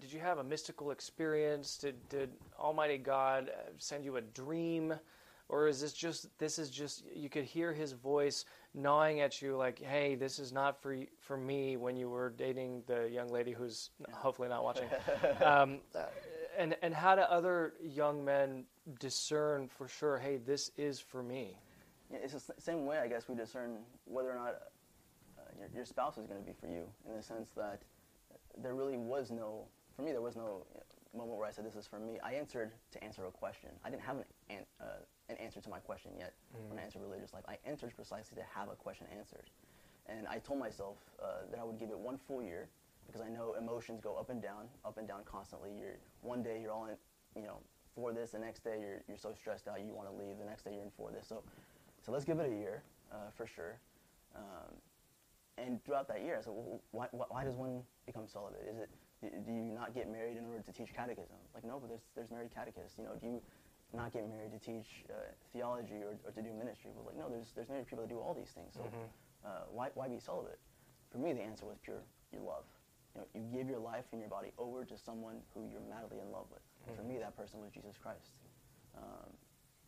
did 0.00 0.12
you 0.12 0.20
have 0.20 0.38
a 0.38 0.44
mystical 0.44 0.92
experience? 0.92 1.76
Did 1.76 2.08
did 2.08 2.30
Almighty 2.58 2.98
God 2.98 3.48
uh, 3.48 3.70
send 3.78 4.04
you 4.04 4.16
a 4.16 4.20
dream? 4.20 4.94
Or 5.48 5.66
is 5.66 5.80
this 5.80 5.92
just 5.92 6.28
this 6.38 6.60
is 6.60 6.70
just 6.70 7.02
you 7.12 7.28
could 7.28 7.44
hear 7.44 7.72
his 7.72 7.92
voice 7.92 8.44
gnawing 8.72 9.20
at 9.20 9.42
you 9.42 9.56
like 9.56 9.80
hey 9.80 10.14
this 10.14 10.38
is 10.38 10.52
not 10.52 10.80
for 10.80 10.96
for 11.18 11.36
me 11.36 11.76
when 11.76 11.96
you 11.96 12.08
were 12.08 12.30
dating 12.30 12.84
the 12.86 13.10
young 13.10 13.28
lady 13.28 13.50
who's 13.50 13.90
hopefully 14.12 14.48
not 14.48 14.62
watching. 14.62 14.88
Um, 15.44 15.80
and 16.56 16.76
and 16.82 16.94
how 16.94 17.16
do 17.16 17.22
other 17.22 17.72
young 17.82 18.24
men 18.24 18.64
discern 19.00 19.66
for 19.68 19.88
sure 19.88 20.18
hey 20.18 20.36
this 20.36 20.70
is 20.76 21.00
for 21.00 21.22
me 21.22 21.56
Yeah, 22.12 22.18
it's 22.22 22.32
the 22.34 22.54
same 22.58 22.86
way, 22.86 22.98
I 22.98 23.08
guess, 23.08 23.28
we 23.28 23.34
discern 23.34 23.78
whether 24.04 24.30
or 24.30 24.36
not 24.36 24.54
uh, 25.38 25.42
your, 25.58 25.68
your 25.74 25.84
spouse 25.84 26.18
is 26.18 26.26
going 26.26 26.40
to 26.40 26.46
be 26.46 26.52
for 26.60 26.66
you, 26.66 26.84
in 27.08 27.16
the 27.16 27.22
sense 27.22 27.50
that 27.56 27.82
there 28.58 28.74
really 28.74 28.96
was 28.96 29.30
no, 29.30 29.64
for 29.96 30.02
me, 30.02 30.12
there 30.12 30.22
was 30.22 30.36
no 30.36 30.64
moment 31.16 31.38
where 31.38 31.48
I 31.48 31.50
said, 31.50 31.64
this 31.66 31.74
is 31.74 31.86
for 31.86 31.98
me. 31.98 32.18
I 32.22 32.34
answered 32.34 32.72
to 32.92 33.04
answer 33.04 33.26
a 33.26 33.30
question. 33.30 33.70
I 33.84 33.90
didn't 33.90 34.02
have 34.02 34.16
an, 34.18 34.24
an, 34.48 34.58
uh, 34.80 34.84
an 35.28 35.36
answer 35.38 35.60
to 35.60 35.68
my 35.68 35.78
question 35.78 36.12
yet 36.18 36.34
when 36.68 36.78
I 36.78 36.82
answered 36.82 37.02
religious 37.02 37.32
life. 37.32 37.44
I 37.48 37.58
answered 37.68 37.94
precisely 37.94 38.36
to 38.36 38.44
have 38.54 38.68
a 38.68 38.76
question 38.76 39.06
answered. 39.16 39.50
And 40.06 40.26
I 40.28 40.38
told 40.38 40.58
myself 40.58 40.96
uh, 41.22 41.46
that 41.50 41.60
I 41.60 41.64
would 41.64 41.78
give 41.78 41.90
it 41.90 41.98
one 41.98 42.16
full 42.16 42.42
year 42.42 42.68
because 43.06 43.20
I 43.20 43.28
know 43.28 43.54
emotions 43.58 44.00
go 44.00 44.16
up 44.16 44.30
and 44.30 44.40
down, 44.40 44.68
up 44.84 44.98
and 44.98 45.06
down 45.06 45.22
constantly. 45.24 45.70
You're, 45.78 45.98
one 46.22 46.42
day 46.42 46.60
you're 46.62 46.72
all 46.72 46.86
in, 46.86 46.96
you 47.34 47.42
know, 47.42 47.58
for 47.94 48.12
this. 48.12 48.30
The 48.30 48.38
next 48.38 48.62
day 48.62 48.78
you're, 48.80 49.02
you're 49.08 49.18
so 49.18 49.32
stressed 49.32 49.66
out 49.66 49.80
you 49.84 49.94
want 49.94 50.08
to 50.08 50.14
leave. 50.14 50.38
The 50.38 50.44
next 50.44 50.64
day 50.64 50.72
you're 50.74 50.84
in 50.84 50.90
for 50.96 51.10
this. 51.10 51.26
So, 51.28 51.42
so 52.04 52.12
let's 52.12 52.24
give 52.24 52.38
it 52.38 52.50
a 52.50 52.54
year 52.54 52.82
uh, 53.12 53.30
for 53.34 53.46
sure. 53.46 53.78
Um, 54.36 54.74
and 55.60 55.84
throughout 55.84 56.08
that 56.08 56.22
year, 56.22 56.36
I 56.38 56.42
said, 56.42 56.52
well, 56.54 56.80
why, 56.92 57.06
why, 57.12 57.44
does 57.44 57.54
one 57.54 57.82
become 58.06 58.26
celibate? 58.26 58.66
Is 58.68 58.78
it 58.78 58.90
do 59.20 59.52
you 59.52 59.68
not 59.76 59.94
get 59.94 60.10
married 60.10 60.36
in 60.36 60.46
order 60.46 60.62
to 60.62 60.72
teach 60.72 60.94
catechism? 60.94 61.36
Like 61.54 61.64
no, 61.64 61.78
but 61.78 61.88
there's 61.88 62.08
there's 62.16 62.30
married 62.30 62.50
catechists. 62.54 62.96
You 62.96 63.04
know, 63.04 63.14
do 63.20 63.26
you 63.26 63.42
not 63.92 64.12
get 64.12 64.28
married 64.28 64.52
to 64.52 64.58
teach 64.58 65.04
uh, 65.10 65.28
theology 65.52 66.00
or, 66.00 66.16
or 66.24 66.32
to 66.32 66.40
do 66.40 66.52
ministry? 66.56 66.90
Well, 66.94 67.04
like 67.04 67.18
no, 67.18 67.28
there's 67.28 67.52
there's 67.54 67.68
married 67.68 67.86
people 67.86 68.04
that 68.04 68.08
do 68.08 68.18
all 68.18 68.32
these 68.32 68.50
things. 68.56 68.72
So 68.74 68.80
uh, 69.44 69.68
why 69.70 69.88
why 69.94 70.08
be 70.08 70.18
celibate? 70.18 70.58
For 71.12 71.18
me, 71.18 71.32
the 71.32 71.42
answer 71.42 71.66
was 71.66 71.76
pure. 71.84 72.02
You 72.32 72.40
love. 72.40 72.64
You 73.14 73.20
know, 73.20 73.26
you 73.34 73.44
give 73.52 73.68
your 73.68 73.80
life 73.80 74.04
and 74.12 74.20
your 74.20 74.30
body 74.30 74.52
over 74.56 74.84
to 74.84 74.96
someone 74.96 75.42
who 75.52 75.66
you're 75.68 75.84
madly 75.90 76.22
in 76.22 76.30
love 76.30 76.46
with. 76.48 76.62
And 76.86 76.96
For 76.96 77.02
me, 77.02 77.18
that 77.18 77.36
person 77.36 77.60
was 77.60 77.70
Jesus 77.72 77.98
Christ. 78.00 78.38
Um, 78.96 79.34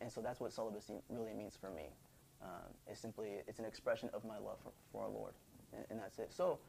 and 0.01 0.11
so 0.11 0.19
that's 0.19 0.41
what 0.41 0.51
celibacy 0.51 0.99
really 1.07 1.33
means 1.33 1.55
for 1.55 1.71
me. 1.71 1.95
Um, 2.43 2.75
it's 2.87 2.99
simply 2.99 3.39
it's 3.47 3.59
an 3.59 3.65
expression 3.65 4.09
of 4.13 4.25
my 4.25 4.37
love 4.37 4.59
for, 4.61 4.73
for 4.91 5.03
our 5.03 5.09
Lord, 5.09 5.33
and, 5.75 5.85
and 5.89 5.99
that's 5.99 6.19
it. 6.19 6.31
So, 6.31 6.59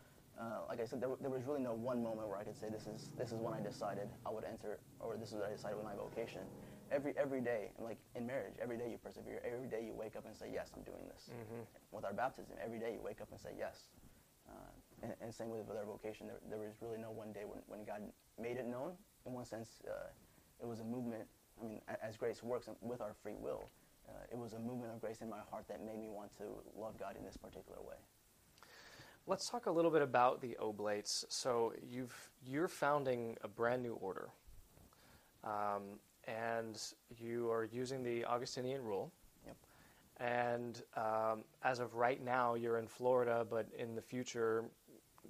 uh, 0.41 0.67
like 0.69 0.81
I 0.81 0.85
said, 0.85 1.01
there, 1.01 1.11
there 1.21 1.31
was 1.31 1.45
really 1.45 1.61
no 1.61 1.75
one 1.75 2.03
moment 2.03 2.29
where 2.29 2.39
I 2.39 2.43
could 2.43 2.57
say 2.57 2.69
this 2.69 2.87
is 2.87 3.11
this 3.17 3.31
is 3.31 3.39
when 3.39 3.55
I 3.55 3.61
decided 3.61 4.09
I 4.27 4.31
would 4.31 4.45
enter, 4.45 4.79
or 4.99 5.17
this 5.17 5.29
is 5.31 5.35
what 5.35 5.47
I 5.49 5.53
decided 5.53 5.77
with 5.77 5.85
my 5.85 5.95
vocation. 5.95 6.43
Every 6.91 7.15
every 7.17 7.41
day, 7.41 7.71
and 7.77 7.87
like 7.87 7.99
in 8.15 8.27
marriage, 8.27 8.55
every 8.61 8.77
day 8.77 8.91
you 8.91 8.99
persevere. 8.99 9.41
Every 9.47 9.69
day 9.69 9.85
you 9.87 9.95
wake 9.95 10.17
up 10.17 10.27
and 10.27 10.37
say, 10.37 10.51
yes, 10.53 10.71
I'm 10.77 10.83
doing 10.83 11.07
this. 11.09 11.31
With 11.93 12.05
our 12.05 12.13
baptism, 12.13 12.57
every 12.63 12.79
day 12.79 12.93
you 12.93 13.01
wake 13.01 13.21
up 13.21 13.31
and 13.31 13.41
say 13.41 13.51
yes. 13.59 13.89
Uh, 14.49 14.53
and, 15.03 15.15
and 15.23 15.33
same 15.33 15.51
with 15.51 15.67
with 15.67 15.79
our 15.79 15.87
vocation. 15.87 16.27
There, 16.27 16.41
there 16.51 16.59
was 16.59 16.75
really 16.83 16.99
no 16.99 17.11
one 17.11 17.33
day 17.33 17.45
when, 17.47 17.61
when 17.67 17.85
God 17.85 18.03
made 18.41 18.57
it 18.59 18.67
known. 18.67 18.93
In 19.27 19.33
one 19.33 19.45
sense, 19.47 19.81
uh, 19.89 20.11
it 20.61 20.67
was 20.67 20.81
a 20.81 20.85
movement. 20.85 21.25
I 21.63 21.65
mean, 21.65 21.81
as 22.03 22.17
grace 22.17 22.43
works 22.43 22.69
with 22.83 23.01
our 23.01 23.15
free 23.23 23.37
will, 23.39 23.71
uh, 24.09 24.13
it 24.31 24.37
was 24.37 24.53
a 24.53 24.59
movement 24.59 24.93
of 24.93 25.01
grace 25.01 25.23
in 25.23 25.31
my 25.31 25.41
heart 25.49 25.65
that 25.69 25.85
made 25.85 25.99
me 25.99 26.09
want 26.09 26.37
to 26.39 26.45
love 26.77 26.99
God 26.99 27.17
in 27.17 27.25
this 27.25 27.37
particular 27.37 27.81
way. 27.81 27.97
Let's 29.27 29.49
talk 29.49 29.65
a 29.65 29.71
little 29.71 29.91
bit 29.91 30.03
about 30.03 30.43
the 30.43 30.55
Oblates. 30.61 31.25
So 31.31 31.73
you've 31.91 32.15
you're 32.47 32.69
founding 32.69 33.39
a 33.43 33.49
brand 33.49 33.83
new 33.83 33.95
order, 33.95 34.29
um, 35.43 35.99
and 36.29 36.79
you 37.19 37.51
are 37.51 37.65
using 37.65 38.03
the 38.03 38.27
Augustinian 38.27 38.85
rule. 38.85 39.11
Yep. 39.47 39.57
And 40.21 40.83
um, 40.97 41.45
as 41.63 41.81
of 41.81 41.95
right 41.95 42.23
now, 42.23 42.55
you're 42.55 42.79
in 42.79 42.87
Florida, 42.87 43.47
but 43.49 43.67
in 43.79 43.95
the 43.95 44.03
future, 44.03 44.65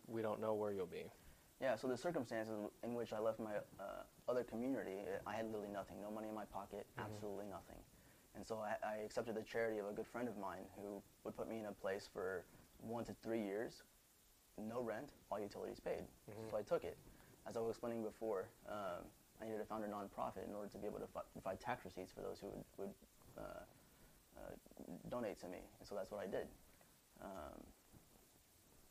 we 0.08 0.22
don't 0.22 0.40
know 0.40 0.54
where 0.54 0.72
you'll 0.72 0.86
be. 0.86 1.04
Yeah, 1.60 1.76
so 1.76 1.86
the 1.86 1.96
circumstances 1.96 2.54
in 2.82 2.94
which 2.94 3.12
I 3.12 3.20
left 3.20 3.38
my 3.38 3.54
uh, 3.78 4.02
other 4.28 4.42
community, 4.42 5.02
I 5.24 5.34
had 5.34 5.46
literally 5.46 5.72
nothing, 5.72 5.96
no 6.02 6.10
money 6.10 6.28
in 6.28 6.34
my 6.34 6.44
pocket, 6.46 6.84
absolutely 6.98 7.46
nothing. 7.46 7.78
And 8.34 8.44
so 8.44 8.58
I, 8.58 8.74
I 8.84 8.96
accepted 9.04 9.36
the 9.36 9.42
charity 9.42 9.78
of 9.78 9.86
a 9.86 9.92
good 9.92 10.08
friend 10.08 10.28
of 10.28 10.36
mine 10.36 10.64
who 10.76 11.00
would 11.22 11.36
put 11.36 11.48
me 11.48 11.60
in 11.60 11.66
a 11.66 11.72
place 11.72 12.08
for 12.12 12.44
one 12.86 13.04
to 13.04 13.14
three 13.22 13.42
years, 13.42 13.82
no 14.58 14.80
rent, 14.80 15.08
all 15.30 15.40
utilities 15.40 15.80
paid. 15.80 16.04
So 16.50 16.56
I 16.56 16.62
took 16.62 16.84
it. 16.84 16.96
As 17.46 17.56
I 17.56 17.60
was 17.60 17.70
explaining 17.70 18.02
before, 18.02 18.48
um, 18.68 19.04
I 19.40 19.44
needed 19.44 19.58
to 19.58 19.64
found 19.64 19.84
a 19.84 19.88
nonprofit 19.88 20.48
in 20.48 20.54
order 20.54 20.68
to 20.68 20.78
be 20.78 20.86
able 20.86 21.00
to 21.00 21.08
provide 21.32 21.60
tax 21.60 21.84
receipts 21.84 22.12
for 22.12 22.20
those 22.20 22.38
who 22.40 22.48
would, 22.48 22.64
would 22.78 22.94
uh, 23.36 23.42
uh, 24.38 24.52
donate 25.10 25.40
to 25.40 25.48
me. 25.48 25.58
And 25.78 25.88
so 25.88 25.94
that's 25.94 26.10
what 26.10 26.20
I 26.20 26.26
did. 26.26 26.46
Um, 27.22 27.60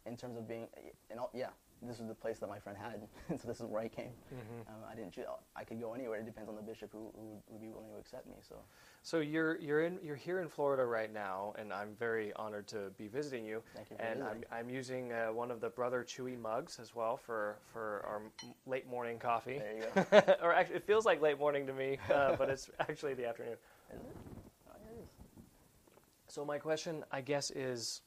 in 0.05 0.17
terms 0.17 0.37
of 0.37 0.47
being, 0.47 0.67
and 1.09 1.19
all, 1.19 1.31
yeah, 1.33 1.49
this 1.87 1.99
was 1.99 2.07
the 2.07 2.15
place 2.15 2.39
that 2.39 2.47
my 2.49 2.59
friend 2.59 2.77
had, 2.77 3.01
so 3.39 3.47
this 3.47 3.59
is 3.59 3.65
where 3.65 3.81
I 3.81 3.87
came. 3.87 4.11
Um, 4.67 4.75
I 4.89 4.95
didn't 4.95 5.11
choose. 5.11 5.25
I 5.55 5.63
could 5.63 5.79
go 5.79 5.93
anywhere. 5.93 6.19
It 6.19 6.25
depends 6.25 6.49
on 6.49 6.55
the 6.55 6.61
bishop 6.61 6.91
who, 6.91 7.11
who 7.15 7.41
would- 7.49 7.61
be 7.61 7.69
willing 7.69 7.91
to 7.93 7.97
accept 7.99 8.27
me. 8.27 8.35
So, 8.41 8.55
So 9.03 9.19
you're 9.19 9.57
you're 9.59 9.83
in 9.85 9.99
you're 10.03 10.15
here 10.17 10.39
in 10.41 10.49
Florida 10.49 10.85
right 10.85 11.11
now, 11.13 11.53
and 11.57 11.71
I'm 11.71 11.95
very 11.95 12.33
honored 12.33 12.67
to 12.69 12.91
be 12.97 13.07
visiting 13.07 13.45
you. 13.45 13.61
Thank 13.75 13.89
you 13.91 13.95
for 13.97 14.01
and 14.03 14.23
I'm. 14.23 14.43
I'm 14.51 14.69
using 14.69 15.11
uh, 15.13 15.27
one 15.27 15.49
of 15.51 15.59
the 15.61 15.69
Brother 15.69 16.03
Chewy 16.03 16.37
mugs 16.39 16.79
as 16.79 16.93
well 16.95 17.15
for 17.17 17.57
for 17.71 18.03
our 18.07 18.21
m- 18.43 18.53
late 18.65 18.87
morning 18.87 19.19
coffee. 19.19 19.59
There 19.59 19.73
you 19.77 19.83
go. 20.11 20.35
or 20.43 20.53
actually, 20.53 20.77
it 20.77 20.83
feels 20.83 21.05
like 21.05 21.21
late 21.21 21.39
morning 21.39 21.65
to 21.67 21.73
me, 21.73 21.97
uh, 22.13 22.35
but 22.37 22.49
it's 22.49 22.69
actually 22.79 23.13
the 23.13 23.27
afternoon. 23.27 23.53
is 23.93 23.99
it? 24.01 24.15
Oh, 24.69 24.75
it 24.91 25.01
is. 25.01 25.07
So 26.27 26.43
my 26.43 26.57
question, 26.57 27.03
I 27.11 27.21
guess, 27.21 27.51
is 27.51 28.01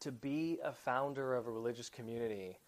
to 0.00 0.12
be 0.12 0.58
a 0.62 0.72
founder 0.72 1.34
of 1.34 1.46
a 1.46 1.50
religious 1.50 1.88
community. 1.88 2.58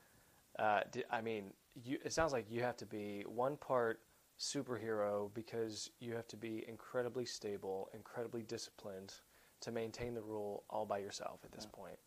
Uh, 0.58 0.80
I 1.10 1.20
mean, 1.20 1.52
you, 1.84 1.98
it 2.04 2.12
sounds 2.12 2.32
like 2.32 2.46
you 2.50 2.62
have 2.62 2.76
to 2.78 2.86
be 2.86 3.24
one 3.26 3.56
part 3.56 4.00
superhero 4.38 5.32
because 5.34 5.90
you 6.00 6.14
have 6.14 6.28
to 6.28 6.36
be 6.36 6.64
incredibly 6.68 7.24
stable, 7.24 7.90
incredibly 7.94 8.42
disciplined 8.42 9.14
to 9.60 9.72
maintain 9.72 10.14
the 10.14 10.22
rule 10.22 10.64
all 10.70 10.86
by 10.86 10.98
yourself 10.98 11.40
at 11.44 11.52
this 11.52 11.66
point. 11.66 11.98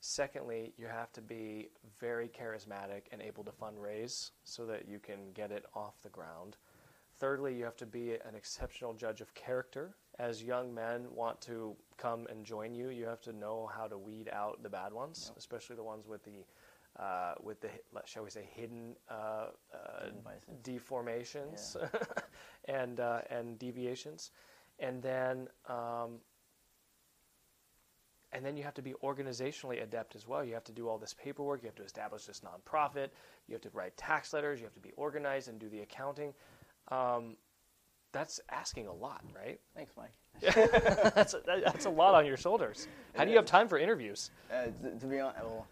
Secondly, 0.00 0.72
you 0.78 0.86
have 0.86 1.12
to 1.12 1.20
be 1.20 1.68
very 1.98 2.28
charismatic 2.28 3.02
and 3.12 3.20
able 3.20 3.44
to 3.44 3.50
fundraise 3.50 4.30
so 4.44 4.64
that 4.66 4.88
you 4.88 4.98
can 4.98 5.30
get 5.34 5.52
it 5.52 5.66
off 5.74 6.00
the 6.02 6.08
ground. 6.08 6.56
Thirdly, 7.18 7.54
you 7.54 7.64
have 7.64 7.76
to 7.76 7.86
be 7.86 8.12
an 8.12 8.34
exceptional 8.34 8.94
judge 8.94 9.20
of 9.20 9.34
character. 9.34 9.94
As 10.20 10.42
young 10.42 10.74
men 10.74 11.06
want 11.14 11.40
to 11.42 11.74
come 11.96 12.26
and 12.30 12.44
join 12.44 12.74
you, 12.74 12.90
you 12.90 13.06
have 13.06 13.22
to 13.22 13.32
know 13.32 13.70
how 13.74 13.86
to 13.86 13.96
weed 13.96 14.28
out 14.30 14.62
the 14.62 14.68
bad 14.68 14.92
ones, 14.92 15.28
Yep. 15.30 15.38
especially 15.38 15.76
the 15.76 15.82
ones 15.82 16.06
with 16.06 16.22
the 16.24 16.44
uh, 17.02 17.34
with 17.42 17.58
the 17.62 17.70
shall 18.04 18.24
we 18.24 18.30
say 18.30 18.46
hidden 18.54 18.96
uh, 19.08 19.14
uh, 19.72 20.10
deformations 20.62 21.76
and 22.66 23.00
uh, 23.00 23.20
and 23.30 23.58
deviations, 23.58 24.30
and 24.78 25.02
then 25.02 25.48
um, 25.68 26.18
and 28.32 28.44
then 28.44 28.56
you 28.58 28.62
have 28.64 28.74
to 28.74 28.82
be 28.82 28.92
organizationally 29.02 29.82
adept 29.82 30.14
as 30.14 30.28
well. 30.28 30.44
You 30.44 30.52
have 30.54 30.64
to 30.64 30.72
do 30.72 30.88
all 30.88 30.98
this 30.98 31.14
paperwork. 31.14 31.62
You 31.62 31.68
have 31.68 31.76
to 31.76 31.84
establish 31.84 32.26
this 32.26 32.40
nonprofit. 32.40 33.08
You 33.48 33.54
have 33.54 33.62
to 33.62 33.70
write 33.72 33.96
tax 33.96 34.32
letters. 34.34 34.58
You 34.60 34.66
have 34.66 34.74
to 34.74 34.80
be 34.80 34.92
organized 34.96 35.48
and 35.48 35.58
do 35.58 35.68
the 35.70 35.80
accounting. 35.80 36.34
Um, 36.88 37.36
that's 38.12 38.40
asking 38.50 38.86
a 38.86 38.92
lot, 38.92 39.24
right? 39.34 39.60
Thanks, 39.74 39.92
Mike. 39.96 40.12
that's, 41.14 41.34
a, 41.34 41.40
that's 41.44 41.86
a 41.86 41.90
lot 41.90 42.14
on 42.14 42.26
your 42.26 42.36
shoulders. 42.36 42.88
How 43.14 43.24
do 43.24 43.30
you 43.30 43.36
have 43.36 43.46
time 43.46 43.68
for 43.68 43.78
interviews? 43.78 44.30
Uh, 44.50 44.66
to, 44.82 44.98
to 44.98 45.06
be 45.06 45.20
honest, 45.20 45.44
well, 45.44 45.66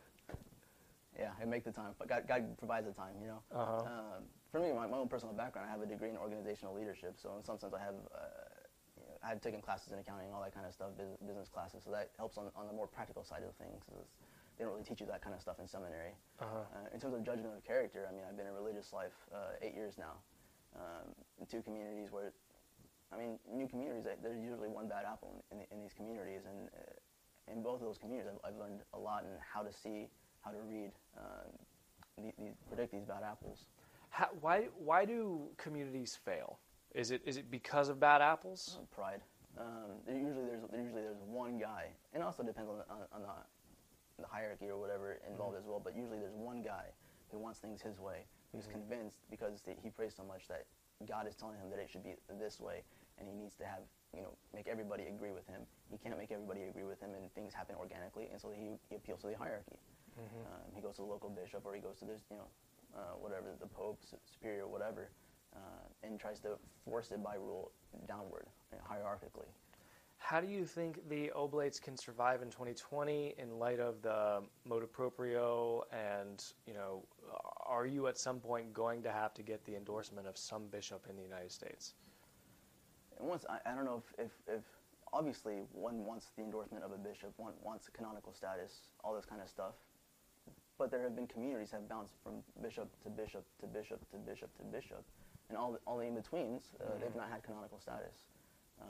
yeah, 1.19 1.31
I 1.41 1.45
make 1.45 1.65
the 1.65 1.73
time, 1.73 1.93
but 1.99 2.09
God, 2.09 2.25
God 2.29 2.57
provides 2.59 2.87
the 2.87 2.93
time, 2.93 3.15
you 3.21 3.29
know. 3.29 3.43
Uh-huh. 3.55 3.83
Um, 3.83 4.23
for 4.53 4.61
me, 4.61 4.73
my, 4.73 4.87
my 4.87 4.97
own 4.97 5.09
personal 5.09 5.35
background, 5.35 5.69
I 5.69 5.73
have 5.73 5.83
a 5.83 5.87
degree 5.87 6.11
in 6.11 6.17
organizational 6.17 6.75
leadership, 6.75 7.19
so 7.21 7.35
in 7.37 7.45
some 7.45 7.59
sense, 7.59 7.75
I 7.75 7.81
have 7.81 7.99
uh, 8.15 8.23
you 8.97 9.03
know, 9.03 9.19
I've 9.23 9.41
taken 9.41 9.61
classes 9.61 9.93
in 9.93 9.99
accounting, 9.99 10.33
all 10.33 10.43
that 10.43 10.55
kind 10.55 10.65
of 10.65 10.73
stuff, 10.73 10.97
business, 10.97 11.19
business 11.27 11.49
classes, 11.49 11.83
so 11.85 11.91
that 11.91 12.11
helps 12.17 12.39
on, 12.39 12.47
on 12.55 12.67
the 12.67 12.73
more 12.73 12.87
practical 12.87 13.25
side 13.25 13.43
of 13.43 13.55
things. 13.57 13.83
they 13.91 14.65
don't 14.65 14.73
really 14.73 14.85
teach 14.85 15.01
you 15.01 15.07
that 15.07 15.23
kind 15.23 15.35
of 15.35 15.43
stuff 15.43 15.59
in 15.59 15.67
seminary. 15.67 16.15
Uh-huh. 16.41 16.63
Uh, 16.71 16.95
in 16.95 17.01
terms 17.01 17.15
of 17.15 17.25
judgment 17.25 17.51
of 17.57 17.65
character, 17.65 18.07
I 18.09 18.15
mean, 18.15 18.23
I've 18.29 18.37
been 18.37 18.47
in 18.47 18.55
religious 18.55 18.93
life 18.93 19.17
uh, 19.35 19.59
eight 19.61 19.75
years 19.75 19.99
now, 19.99 20.23
um, 20.79 21.13
in 21.41 21.47
two 21.47 21.63
communities 21.63 22.09
where, 22.11 22.33
I 23.13 23.17
mean, 23.19 23.39
new 23.53 23.69
communities. 23.69 24.05
There's 24.23 24.41
usually 24.41 24.69
one 24.69 24.89
bad 24.89 25.05
apple 25.05 25.45
in, 25.51 25.59
in, 25.59 25.67
in 25.73 25.83
these 25.83 25.93
communities, 25.93 26.43
and 26.49 26.69
uh, 26.69 27.53
in 27.53 27.63
both 27.63 27.81
of 27.81 27.87
those 27.87 27.99
communities, 27.99 28.31
I've, 28.33 28.53
I've 28.53 28.59
learned 28.59 28.81
a 28.95 28.99
lot 28.99 29.25
in 29.25 29.31
how 29.41 29.63
to 29.63 29.73
see, 29.73 30.09
how 30.45 30.51
to 30.51 30.61
read, 30.63 30.93
um, 31.17 32.33
predict 32.69 32.93
these 32.93 33.05
bad 33.05 33.23
apples. 33.25 33.67
How, 34.11 34.29
why, 34.41 34.69
why 34.79 35.05
do 35.05 35.49
communities 35.57 36.19
fail? 36.25 36.59
Is 36.95 37.11
it, 37.11 37.23
is 37.25 37.37
it 37.37 37.51
because 37.51 37.89
of 37.89 38.01
bad 38.01 38.23
apples? 38.23 38.79
Uh, 38.81 38.85
pride. 38.95 39.21
Um, 39.59 39.99
there 40.07 40.17
usually 40.17 40.47
there's 40.47 40.63
there 40.71 40.81
usually 40.81 41.03
there's 41.03 41.23
one 41.27 41.59
guy, 41.59 41.87
and 42.15 42.23
also 42.23 42.43
depends 42.43 42.71
on 42.71 42.79
the, 42.79 42.85
on, 42.93 43.01
on 43.13 43.23
the, 43.23 44.23
the 44.23 44.29
hierarchy 44.29 44.69
or 44.69 44.79
whatever 44.79 45.19
involved 45.29 45.57
as 45.57 45.65
well. 45.67 45.81
But 45.83 45.97
usually 45.97 46.19
there's 46.19 46.35
one 46.35 46.63
guy 46.63 46.85
who 47.33 47.39
wants 47.39 47.59
things 47.59 47.83
his 47.83 47.99
way, 47.99 48.25
who's 48.53 48.67
convinced 48.67 49.19
because 49.31 49.63
he 49.83 49.91
prays 49.91 50.15
so 50.17 50.25
much 50.25 50.49
that 50.49 50.65
God 51.07 51.27
is 51.29 51.35
telling 51.37 51.59
him 51.59 51.71
that 51.71 51.79
it 51.79 51.89
should 51.91 52.03
be 52.03 52.15
this 52.41 52.59
way, 52.61 52.83
and 53.19 53.29
he 53.29 53.35
needs 53.35 53.55
to 53.57 53.65
have 53.65 53.83
you 54.15 54.23
know 54.23 54.33
make 54.55 54.67
everybody 54.69 55.05
agree 55.07 55.31
with 55.33 55.47
him. 55.47 55.63
He 55.91 55.99
can't 55.99 56.17
make 56.19 56.33
everybody 56.33 56.65
agree 56.65 56.85
with 56.85 57.01
him, 57.01 57.11
and 57.15 57.33
things 57.35 57.55
happen 57.55 57.77
organically, 57.79 58.29
and 58.33 58.41
so 58.41 58.51
he, 58.51 58.79
he 58.89 58.97
appeals 58.97 59.21
to 59.23 59.29
the 59.29 59.37
hierarchy. 59.37 59.79
Um, 60.47 60.73
he 60.75 60.81
goes 60.81 60.97
to 60.97 61.03
the 61.03 61.09
local 61.09 61.31
bishop, 61.31 61.63
or 61.65 61.75
he 61.75 61.81
goes 61.81 61.99
to 62.01 62.05
this 62.05 62.23
you 62.31 62.37
know 62.37 62.49
uh, 62.97 63.15
whatever 63.21 63.55
the 63.61 63.67
pope, 63.67 64.01
superior, 64.25 64.67
whatever, 64.67 65.11
uh, 65.55 65.85
and 66.03 66.19
tries 66.19 66.41
to 66.41 66.59
force 66.85 67.11
it 67.13 67.23
by 67.23 67.35
rule 67.35 67.71
downward 68.09 68.47
uh, 68.73 68.77
hierarchically. 68.83 69.51
How 70.19 70.41
do 70.41 70.47
you 70.47 70.67
think 70.67 71.09
the 71.09 71.31
Oblates 71.35 71.81
can 71.81 71.97
survive 71.97 72.43
in 72.43 72.51
2020 72.51 73.37
in 73.39 73.59
light 73.59 73.81
of 73.81 74.03
the 74.03 74.43
motu 74.67 74.87
proprio? 74.87 75.85
And 75.91 76.45
you 76.67 76.75
know, 76.75 77.05
are 77.65 77.87
you 77.87 78.09
at 78.09 78.19
some 78.19 78.41
point 78.41 78.75
going 78.75 79.03
to 79.05 79.13
have 79.13 79.33
to 79.35 79.43
get 79.43 79.65
the 79.65 79.77
endorsement 79.77 80.27
of 80.27 80.37
some 80.37 80.67
bishop 80.67 81.07
in 81.09 81.17
the 81.17 81.23
United 81.23 81.51
States? 81.51 81.95
Once 83.19 83.47
I, 83.49 83.71
I 83.71 83.75
don't 83.75 83.85
know 83.85 84.03
if, 84.19 84.27
if, 84.27 84.33
if 84.47 84.63
obviously 85.13 85.63
one 85.73 86.05
wants 86.05 86.27
the 86.37 86.43
endorsement 86.43 86.85
of 86.85 86.93
a 86.93 86.99
bishop, 86.99 87.33
one 87.37 87.55
wants 87.63 87.89
canonical 87.89 88.33
status, 88.33 88.89
all 89.03 89.15
this 89.15 89.25
kind 89.25 89.41
of 89.41 89.49
stuff. 89.49 89.75
But 90.79 90.91
there 90.91 91.03
have 91.03 91.17
been 91.17 91.27
communities 91.27 91.71
have 91.73 91.89
bounced 91.89 92.15
from 92.23 92.35
bishop 92.63 92.89
to 93.03 93.09
bishop 93.09 93.45
to 93.61 93.67
bishop 93.67 93.99
to 94.11 94.17
bishop 94.19 94.57
to 94.59 94.65
bishop, 94.65 95.03
and 95.49 95.59
all 95.59 95.73
the, 95.73 95.79
all 95.87 95.97
the 95.97 96.05
in 96.05 96.15
betweens, 96.15 96.75
uh, 96.81 96.99
they've 97.01 97.17
not 97.17 97.29
had 97.31 97.43
canonical 97.43 97.81
status. 97.81 98.27
Uh, 98.81 98.85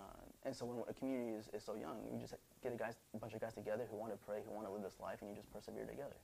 and 0.45 0.55
so 0.55 0.65
when 0.67 0.79
a 0.89 0.93
community 0.93 1.33
is, 1.33 1.49
is 1.53 1.65
so 1.65 1.75
young, 1.75 2.05
you 2.13 2.19
just 2.19 2.35
get 2.63 2.73
a 2.73 2.77
guys, 2.77 2.97
a 3.15 3.19
bunch 3.19 3.35
of 3.35 3.41
guys 3.41 3.55
together 3.55 3.87
who 3.91 3.97
want 3.97 4.13
to 4.13 4.19
pray, 4.19 4.41
who 4.45 4.53
want 4.53 4.67
to 4.67 4.73
live 4.73 4.83
this 4.83 5.01
life, 5.01 5.19
and 5.21 5.31
you 5.31 5.37
just 5.37 5.51
persevere 5.53 5.85
together. 5.87 6.17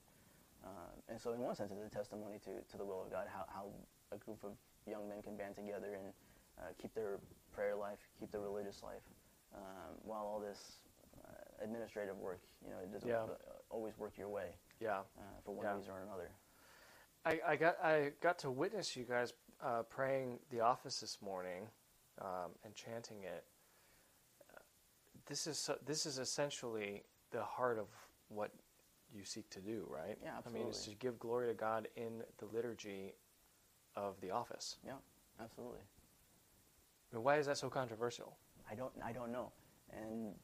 Uh, 0.64 0.92
and 1.08 1.20
so 1.20 1.32
in 1.32 1.40
one 1.40 1.54
sense, 1.54 1.72
it's 1.72 1.92
a 1.92 1.96
testimony 1.96 2.38
to, 2.44 2.60
to 2.70 2.76
the 2.76 2.84
will 2.84 3.02
of 3.02 3.10
God, 3.10 3.26
how, 3.32 3.44
how 3.52 3.66
a 4.12 4.16
group 4.16 4.42
of 4.44 4.52
young 4.86 5.08
men 5.08 5.22
can 5.22 5.36
band 5.36 5.56
together 5.56 5.94
and 5.94 6.12
uh, 6.58 6.72
keep 6.80 6.94
their 6.94 7.18
prayer 7.52 7.74
life, 7.74 7.98
keep 8.18 8.30
their 8.30 8.40
religious 8.40 8.82
life, 8.82 9.02
um, 9.54 9.96
while 10.04 10.24
all 10.24 10.40
this 10.40 10.78
uh, 11.24 11.64
administrative 11.64 12.16
work, 12.18 12.40
you 12.64 12.70
know, 12.70 12.78
it 12.82 12.92
doesn't 12.92 13.08
Yeah. 13.08 13.24
uh, 13.24 13.36
always 13.70 13.98
work 13.98 14.16
your 14.16 14.28
way 14.28 14.56
Yeah. 14.80 15.00
uh, 15.18 15.22
for 15.44 15.52
one 15.54 15.66
Yeah. 15.66 15.76
reason 15.76 15.92
or 15.92 16.02
another. 16.02 16.30
I, 17.26 17.40
I 17.46 17.56
got 17.56 17.82
I 17.82 18.12
got 18.20 18.38
to 18.40 18.50
witness 18.50 18.96
you 18.96 19.04
guys 19.04 19.32
uh, 19.62 19.82
praying 19.82 20.40
the 20.50 20.60
office 20.60 21.00
this 21.00 21.22
morning 21.22 21.68
um, 22.20 22.52
and 22.64 22.74
chanting 22.74 23.22
it. 23.22 23.44
This 25.26 25.46
is 25.46 25.58
so- 25.58 25.78
this 25.84 26.06
is 26.06 26.18
essentially 26.18 27.04
the 27.30 27.42
heart 27.42 27.78
of 27.78 27.88
what 28.28 28.50
you 29.12 29.24
seek 29.24 29.48
to 29.50 29.60
do, 29.60 29.86
right? 29.88 30.18
Yeah, 30.22 30.36
absolutely. 30.36 30.60
I 30.60 30.64
mean, 30.64 30.70
it's 30.70 30.84
to 30.84 30.94
give 30.96 31.18
glory 31.18 31.46
to 31.48 31.54
God 31.54 31.88
in 31.96 32.22
the 32.38 32.46
liturgy 32.46 33.14
of 33.96 34.20
the 34.20 34.30
office. 34.30 34.78
Yeah, 34.84 34.96
absolutely. 35.40 35.80
I 37.12 37.16
mean, 37.16 37.24
why 37.24 37.36
is 37.38 37.46
that 37.46 37.56
so 37.58 37.70
controversial? 37.70 38.36
I 38.70 38.74
don't, 38.74 38.92
I 39.02 39.12
don't 39.12 39.30
know. 39.30 39.52
And 39.90 40.34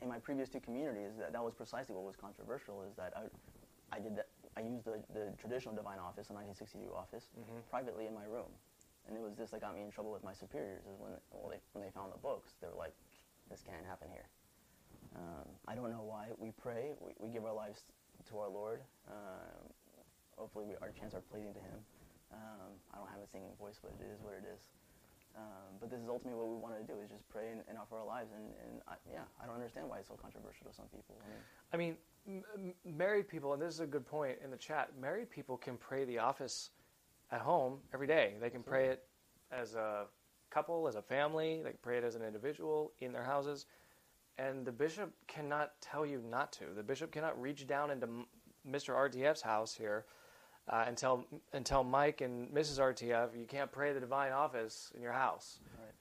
in 0.00 0.08
my 0.08 0.18
previous 0.18 0.48
two 0.48 0.60
communities, 0.60 1.12
that, 1.18 1.32
that 1.32 1.44
was 1.44 1.54
precisely 1.54 1.94
what 1.94 2.04
was 2.04 2.16
controversial. 2.16 2.82
Is 2.82 2.94
that 2.96 3.12
I, 3.16 3.96
I 3.96 4.00
did 4.00 4.16
that. 4.16 4.28
I 4.56 4.60
used 4.60 4.86
the, 4.86 5.02
the 5.12 5.34
traditional 5.36 5.74
divine 5.74 5.98
office, 5.98 6.28
the 6.28 6.32
1962 6.34 6.94
office, 6.94 7.28
Mhm. 7.38 7.68
privately 7.68 8.06
in 8.06 8.14
my 8.14 8.24
room, 8.24 8.48
and 9.06 9.14
it 9.16 9.20
was 9.20 9.36
this 9.36 9.50
that 9.50 9.60
got 9.60 9.74
me 9.74 9.82
in 9.82 9.90
trouble 9.90 10.10
with 10.10 10.24
my 10.24 10.32
superiors. 10.32 10.86
Is 10.86 10.98
when, 10.98 11.12
well, 11.30 11.50
they, 11.50 11.60
when 11.72 11.84
they 11.84 11.90
found 11.90 12.10
the 12.12 12.16
books, 12.18 12.56
they 12.62 12.66
were 12.68 12.74
like, 12.74 12.94
"This 13.50 13.62
can't 13.62 13.84
happen 13.86 14.08
here." 14.10 14.28
Um, 15.14 15.48
I 15.66 15.74
don't 15.74 15.90
know 15.90 16.04
why. 16.04 16.28
We 16.38 16.50
pray. 16.50 16.92
We, 17.00 17.12
we 17.18 17.28
give 17.32 17.44
our 17.44 17.54
lives 17.54 17.84
to 18.28 18.38
our 18.38 18.48
Lord. 18.48 18.80
Um, 19.08 19.70
hopefully, 20.36 20.66
we, 20.68 20.74
our 20.82 20.90
chants 20.90 21.14
are 21.14 21.20
pleasing 21.20 21.54
to 21.54 21.60
Him. 21.60 21.78
Um, 22.32 22.76
I 22.92 22.98
don't 22.98 23.08
have 23.08 23.22
a 23.22 23.26
singing 23.26 23.52
voice, 23.58 23.78
but 23.80 23.92
it 24.00 24.10
is 24.12 24.20
what 24.20 24.34
it 24.34 24.44
is. 24.52 24.68
Um, 25.36 25.76
but 25.80 25.90
this 25.90 26.00
is 26.00 26.08
ultimately 26.08 26.38
what 26.38 26.48
we 26.48 26.56
want 26.56 26.74
to 26.76 26.84
do: 26.84 27.00
is 27.00 27.10
just 27.10 27.28
pray 27.28 27.50
and, 27.52 27.60
and 27.68 27.78
offer 27.78 27.96
our 27.98 28.06
lives. 28.06 28.32
And, 28.34 28.44
and 28.64 28.80
I, 28.88 28.94
yeah, 29.10 29.24
I 29.42 29.46
don't 29.46 29.54
understand 29.54 29.88
why 29.88 29.98
it's 29.98 30.08
so 30.08 30.18
controversial 30.20 30.66
to 30.66 30.74
some 30.74 30.86
people. 30.86 31.16
I 31.72 31.76
mean, 31.76 31.96
I 32.26 32.28
mean, 32.28 32.42
m- 32.56 32.74
m- 32.84 32.96
married 32.96 33.28
people, 33.28 33.52
and 33.52 33.62
this 33.62 33.72
is 33.74 33.80
a 33.80 33.86
good 33.86 34.06
point 34.06 34.38
in 34.42 34.50
the 34.50 34.56
chat. 34.56 34.90
Married 35.00 35.30
people 35.30 35.56
can 35.56 35.76
pray 35.76 36.04
the 36.04 36.18
office 36.18 36.70
at 37.30 37.40
home 37.40 37.78
every 37.92 38.06
day. 38.06 38.34
They 38.40 38.50
can 38.50 38.62
pray 38.62 38.88
it 38.88 39.04
as 39.52 39.74
a 39.74 40.06
couple, 40.56 40.88
as 40.88 40.94
a 40.94 41.02
family. 41.02 41.60
They 41.62 41.70
can 41.70 41.78
pray 41.82 41.98
it 41.98 42.04
as 42.04 42.14
an 42.14 42.22
individual 42.22 42.92
in 43.00 43.12
their 43.12 43.24
houses, 43.24 43.66
and 44.38 44.64
the 44.64 44.72
bishop 44.72 45.12
cannot 45.26 45.72
tell 45.82 46.06
you 46.06 46.22
not 46.30 46.50
to. 46.52 46.64
The 46.74 46.82
bishop 46.82 47.12
cannot 47.12 47.38
reach 47.40 47.66
down 47.66 47.90
into 47.90 48.08
Mr. 48.66 48.94
RTF's 48.94 49.42
house 49.42 49.74
here 49.74 50.06
uh, 50.68 50.84
and 50.86 50.96
tell 50.96 51.26
and 51.52 51.64
tell 51.66 51.84
Mike 51.84 52.22
and 52.22 52.48
Mrs. 52.50 52.78
RTF 52.78 53.38
you 53.38 53.44
can't 53.44 53.70
pray 53.70 53.92
the 53.92 54.00
divine 54.00 54.32
office 54.32 54.90
in 54.94 55.02
your 55.02 55.12
house. 55.12 55.60
right? 55.78 55.92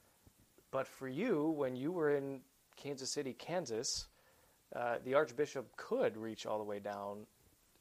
But 0.71 0.87
for 0.87 1.09
you, 1.09 1.49
when 1.49 1.75
you 1.75 1.91
were 1.91 2.15
in 2.15 2.39
Kansas 2.77 3.11
City, 3.11 3.33
Kansas, 3.33 4.07
uh, 4.73 4.95
the 5.03 5.15
Archbishop 5.15 5.75
could 5.75 6.15
reach 6.15 6.45
all 6.45 6.59
the 6.59 6.63
way 6.63 6.79
down 6.79 7.25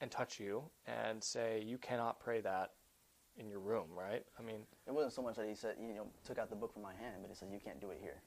and 0.01 0.11
touch 0.11 0.41
you 0.41 0.65
and 0.87 1.23
say, 1.23 1.63
you 1.65 1.79
cannot 1.79 2.21
pray 2.21 2.41
that 2.41 2.73
in 3.39 3.49
your 3.49 3.59
room, 3.61 3.89
right? 3.97 4.25
I 4.39 4.43
mean, 4.43 4.61
It 4.87 4.93
wasn't 4.95 5.13
so 5.13 5.23
much 5.23 5.37
that 5.37 5.47
he 5.49 5.55
said, 5.55 5.77
you 5.81 5.95
know, 5.95 6.07
took 6.25 6.39
out 6.39 6.51
the 6.51 6.57
book 6.57 6.73
from 6.73 6.83
my 6.83 6.95
hand, 6.95 7.17
but 7.21 7.29
he 7.29 7.35
said, 7.35 7.49
"You 7.53 7.59
can't 7.59 7.81
do 7.81 7.91
it 7.91 7.99
here." 8.01 8.23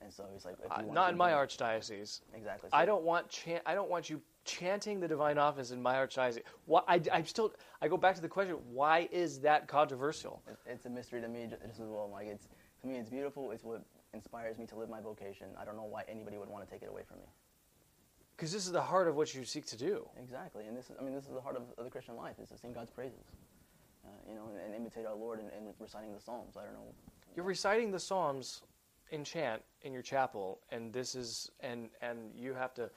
And 0.00 0.12
so 0.12 0.26
he's 0.32 0.44
like, 0.44 0.56
want 0.68 0.92
not 0.92 1.10
in 1.12 1.16
my 1.16 1.30
then- 1.30 1.38
archdiocese. 1.38 2.20
Exactly. 2.34 2.68
I 2.72 2.84
don't 2.84 3.04
want 3.04 3.28
chan- 3.28 3.62
I 3.64 3.74
don't 3.74 3.88
want 3.88 4.10
you 4.10 4.20
chanting 4.44 4.98
the 5.00 5.06
divine 5.08 5.38
office 5.38 5.70
in 5.70 5.80
my 5.80 5.94
archdiocese. 5.94 6.42
Why, 6.66 6.82
I, 6.88 7.00
I 7.12 7.22
still 7.22 7.52
I 7.80 7.88
go 7.88 7.96
back 7.96 8.14
to 8.16 8.20
the 8.20 8.28
question: 8.28 8.56
Why 8.72 9.08
is 9.12 9.38
that 9.40 9.68
controversial? 9.68 10.42
It- 10.48 10.58
It's 10.66 10.86
a 10.86 10.90
mystery 10.90 11.20
to 11.20 11.28
me 11.28 11.46
just 11.46 11.62
as 11.62 11.78
well. 11.78 12.10
Like 12.10 12.26
it's 12.26 12.48
to 12.82 12.86
me, 12.88 12.96
it's 12.96 13.08
beautiful. 13.10 13.52
It's 13.52 13.62
what 13.64 13.82
inspires 14.12 14.58
me 14.58 14.66
to 14.66 14.76
live 14.76 14.90
my 14.90 15.00
vocation. 15.00 15.46
I 15.58 15.64
don't 15.64 15.76
know 15.76 15.84
why 15.84 16.02
anybody 16.08 16.38
would 16.38 16.48
want 16.48 16.64
to 16.64 16.70
take 16.70 16.82
it 16.82 16.88
away 16.88 17.02
from 17.06 17.18
me. 17.18 17.26
Because 18.36 18.52
this 18.52 18.66
is 18.66 18.72
the 18.72 18.82
heart 18.82 19.06
of 19.06 19.14
what 19.14 19.32
you 19.32 19.44
seek 19.44 19.64
to 19.66 19.76
do. 19.76 20.08
Exactly, 20.20 20.66
and 20.66 20.76
this 20.76 20.90
is, 20.90 20.96
I 21.00 21.04
mean, 21.04 21.14
this 21.14 21.24
is 21.24 21.30
the 21.32 21.40
heart 21.40 21.54
of, 21.54 21.62
of 21.78 21.84
the 21.84 21.90
Christian 21.90 22.16
life: 22.16 22.34
is 22.40 22.48
to 22.48 22.58
sing 22.58 22.72
God's 22.72 22.90
praises, 22.90 23.24
uh, 24.04 24.08
you 24.28 24.34
know, 24.34 24.48
and, 24.64 24.74
imitate 24.74 25.06
our 25.06 25.14
Lord 25.14 25.40
and, 25.40 25.48
and 25.56 25.74
reciting 25.78 26.12
the 26.12 26.20
Psalms. 26.20 26.56
I 26.56 26.64
don't 26.64 26.74
know. 26.74 26.94
You're 27.34 27.44
reciting 27.44 27.90
the 27.90 28.00
Psalms 28.00 28.62
in 29.10 29.24
chant 29.24 29.62
in 29.82 29.92
your 29.92 30.02
chapel, 30.02 30.60
and 30.70 30.92
this 30.92 31.14
is 31.14 31.50
and 31.60 31.88
and 32.00 32.32
you 32.36 32.54
have 32.54 32.74
to 32.74 32.90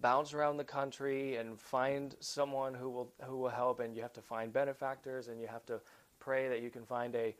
bounce 0.00 0.34
around 0.34 0.56
the 0.56 0.64
country 0.64 1.36
and 1.36 1.58
find 1.58 2.14
someone 2.20 2.74
who 2.74 2.88
will 2.90 3.12
who 3.22 3.36
will 3.36 3.48
help, 3.48 3.80
and 3.80 3.94
you 3.94 4.02
have 4.02 4.12
to 4.14 4.22
find 4.22 4.52
benefactors, 4.52 5.28
and 5.28 5.40
you 5.40 5.46
have 5.46 5.64
to 5.66 5.80
pray 6.18 6.48
that 6.48 6.62
you 6.62 6.70
can 6.70 6.84
find 6.84 7.14
a 7.14 7.34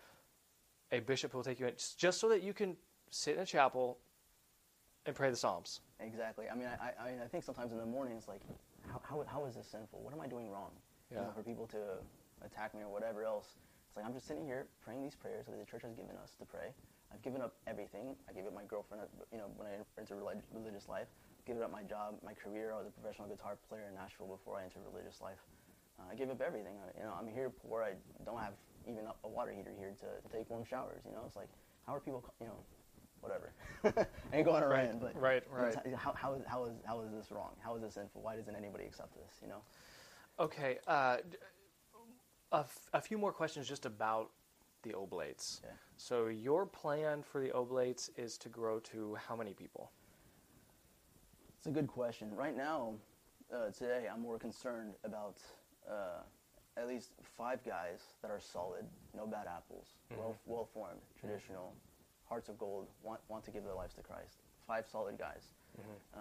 a 0.93 1.01
bishop 1.01 1.33
who 1.33 1.39
will 1.39 1.45
take 1.45 1.61
you 1.61 1.67
in, 1.67 1.75
just 1.97 2.21
so 2.21 2.29
that 2.29 2.43
you 2.43 2.53
can 2.53 2.77
sit 3.11 3.35
in 3.37 3.43
a 3.43 3.47
chapel 3.47 3.99
and 5.07 5.15
pray 5.15 5.31
the 5.31 5.37
Psalms. 5.37 5.81
Exactly. 6.01 6.47
I 6.53 6.55
mean, 6.55 6.69
I, 6.69 6.87
I, 6.87 7.09
I 7.09 7.11
mean, 7.13 7.21
I 7.25 7.27
think 7.27 7.45
sometimes 7.45 7.73
in 7.73 7.79
the 7.79 7.87
morning 7.87 8.17
it's 8.17 8.29
like, 8.29 8.41
how, 8.89 9.01
how, 9.03 9.25
how 9.27 9.45
is 9.47 9.55
this 9.55 9.67
sinful? 9.67 10.01
What 10.03 10.13
am 10.13 10.21
I 10.21 10.27
doing 10.27 10.51
wrong? 10.51 10.71
You 11.11 11.17
know, 11.17 11.23
Yeah. 11.23 11.33
for 11.33 11.43
people 11.43 11.67
to 11.69 11.79
attack 12.45 12.75
me 12.75 12.83
or 12.83 12.89
whatever 12.89 13.25
else. 13.25 13.57
It's 13.89 13.97
like 13.97 14.05
I'm 14.05 14.13
just 14.13 14.27
sitting 14.27 14.45
here 14.45 14.67
praying 14.85 15.03
these 15.03 15.15
prayers 15.15 15.47
that 15.47 15.59
the 15.59 15.65
church 15.65 15.83
has 15.83 15.95
given 15.95 16.17
us 16.23 16.35
to 16.39 16.45
pray. 16.45 16.75
I've 17.13 17.23
given 17.23 17.41
up 17.41 17.55
everything. 17.67 18.17
I 18.29 18.33
gave 18.33 18.47
up 18.47 18.55
my 18.55 18.65
girlfriend, 18.65 19.05
uh, 19.05 19.25
you 19.33 19.39
know, 19.39 19.49
when 19.57 19.69
I 19.69 19.79
entered 20.01 20.17
relig- 20.19 20.43
religious 20.53 20.89
life. 20.89 21.07
i 21.09 21.47
Given 21.47 21.63
up 21.63 21.71
my 21.71 21.83
job, 21.83 22.19
my 22.25 22.35
career. 22.35 22.73
I 22.75 22.79
was 22.79 22.89
a 22.89 22.91
professional 22.91 23.29
guitar 23.29 23.57
player 23.69 23.87
in 23.89 23.95
Nashville 23.95 24.27
before 24.27 24.59
I 24.59 24.65
entered 24.65 24.83
religious 24.91 25.21
life. 25.23 25.39
Uh, 25.99 26.11
I 26.11 26.15
gave 26.15 26.29
up 26.29 26.43
everything. 26.43 26.75
I, 26.83 26.99
you 26.99 27.05
know, 27.05 27.15
I'm 27.19 27.29
here 27.29 27.49
poor. 27.49 27.83
I 27.83 27.95
don't 28.25 28.39
have 28.39 28.55
even 28.87 29.07
a 29.25 29.29
water 29.29 29.53
heater 29.53 29.73
here 29.79 29.95
to, 30.03 30.29
to 30.29 30.37
take 30.37 30.51
warm 30.51 30.65
showers. 30.65 31.03
You 31.07 31.13
know, 31.13 31.23
it's 31.25 31.37
like, 31.37 31.49
how 31.87 31.95
are 31.95 32.01
people, 32.01 32.25
you 32.41 32.49
know, 32.49 32.59
whatever. 33.21 33.53
I 33.85 34.37
ain't 34.37 34.45
going 34.45 34.61
to 34.63 34.69
Right, 34.69 34.89
rant, 34.91 35.01
but 35.01 35.17
right, 35.17 35.43
right. 35.51 35.75
How, 35.97 36.13
how, 36.13 36.35
is, 36.35 36.43
how, 36.47 36.65
is, 36.67 36.75
how 36.85 37.01
is 37.01 37.13
this 37.13 37.31
wrong? 37.31 37.55
How 37.65 37.77
is 37.77 37.83
this 37.83 37.95
sinful? 37.95 38.21
Why 38.21 38.37
doesn't 38.37 38.55
anybody 38.55 38.85
accept 38.85 39.15
this? 39.15 39.39
You 39.41 39.49
know, 39.49 39.63
Okay, 40.39 40.79
uh, 40.87 41.17
d- 41.31 41.39
a, 42.53 42.59
f- 42.59 42.89
a 42.93 43.01
few 43.01 43.19
more 43.19 43.33
questions 43.33 43.69
just 43.69 43.87
about 43.87 44.31
the 44.83 44.95
Oblates. 44.95 45.61
Okay. 45.65 45.75
So 45.97 46.27
your 46.29 46.67
plan 46.67 47.23
for 47.23 47.41
the 47.41 47.53
Oblates 47.53 48.11
is 48.17 48.39
to 48.39 48.49
grow 48.49 48.79
to 48.81 49.17
how 49.29 49.37
many 49.37 49.53
people? 49.53 49.91
it's 51.59 51.67
a 51.67 51.71
good 51.71 51.89
question. 51.89 52.33
Right 52.37 52.57
now, 52.57 52.93
uh, 53.53 53.71
today, 53.73 54.07
I'm 54.13 54.21
more 54.21 54.39
concerned 54.39 54.95
about 55.03 55.39
uh, 55.91 56.21
at 56.77 56.87
least 56.87 57.11
five 57.37 57.65
guys 57.65 58.03
that 58.23 58.31
are 58.31 58.39
solid, 58.39 58.85
no 59.17 59.27
bad 59.27 59.47
apples, 59.49 59.97
well, 60.17 60.37
well 60.47 60.69
formed, 60.73 61.01
traditional, 61.19 61.75
hearts 62.29 62.49
of 62.49 62.57
gold, 62.57 62.87
want, 63.03 63.21
want 63.29 63.43
to 63.47 63.51
give 63.51 63.65
their 63.65 63.75
lives 63.75 63.95
to 63.95 64.03
Christ. 64.03 64.43
Five 64.67 64.87
solid 64.87 65.19
guys. 65.19 65.55
Uh, 66.15 66.19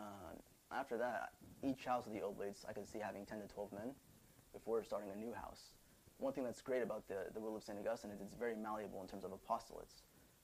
after 0.75 0.97
that, 0.97 1.33
each 1.63 1.85
house 1.85 2.07
of 2.07 2.13
the 2.13 2.21
Oblates, 2.25 2.65
I 2.67 2.73
could 2.73 2.87
see 2.87 2.97
having 2.99 3.23
10 3.25 3.41
to 3.41 3.47
12 3.47 3.71
men 3.71 3.91
before 4.51 4.83
starting 4.83 5.09
a 5.13 5.15
new 5.15 5.31
house. 5.33 5.73
One 6.17 6.33
thing 6.33 6.43
that's 6.43 6.61
great 6.61 6.81
about 6.81 7.07
the, 7.07 7.27
the 7.33 7.39
rule 7.39 7.55
of 7.57 7.63
St. 7.63 7.77
Augustine 7.77 8.11
is 8.11 8.21
it's 8.21 8.35
very 8.35 8.55
malleable 8.55 9.01
in 9.01 9.07
terms 9.07 9.25
of 9.25 9.31
apostolates. 9.31 10.03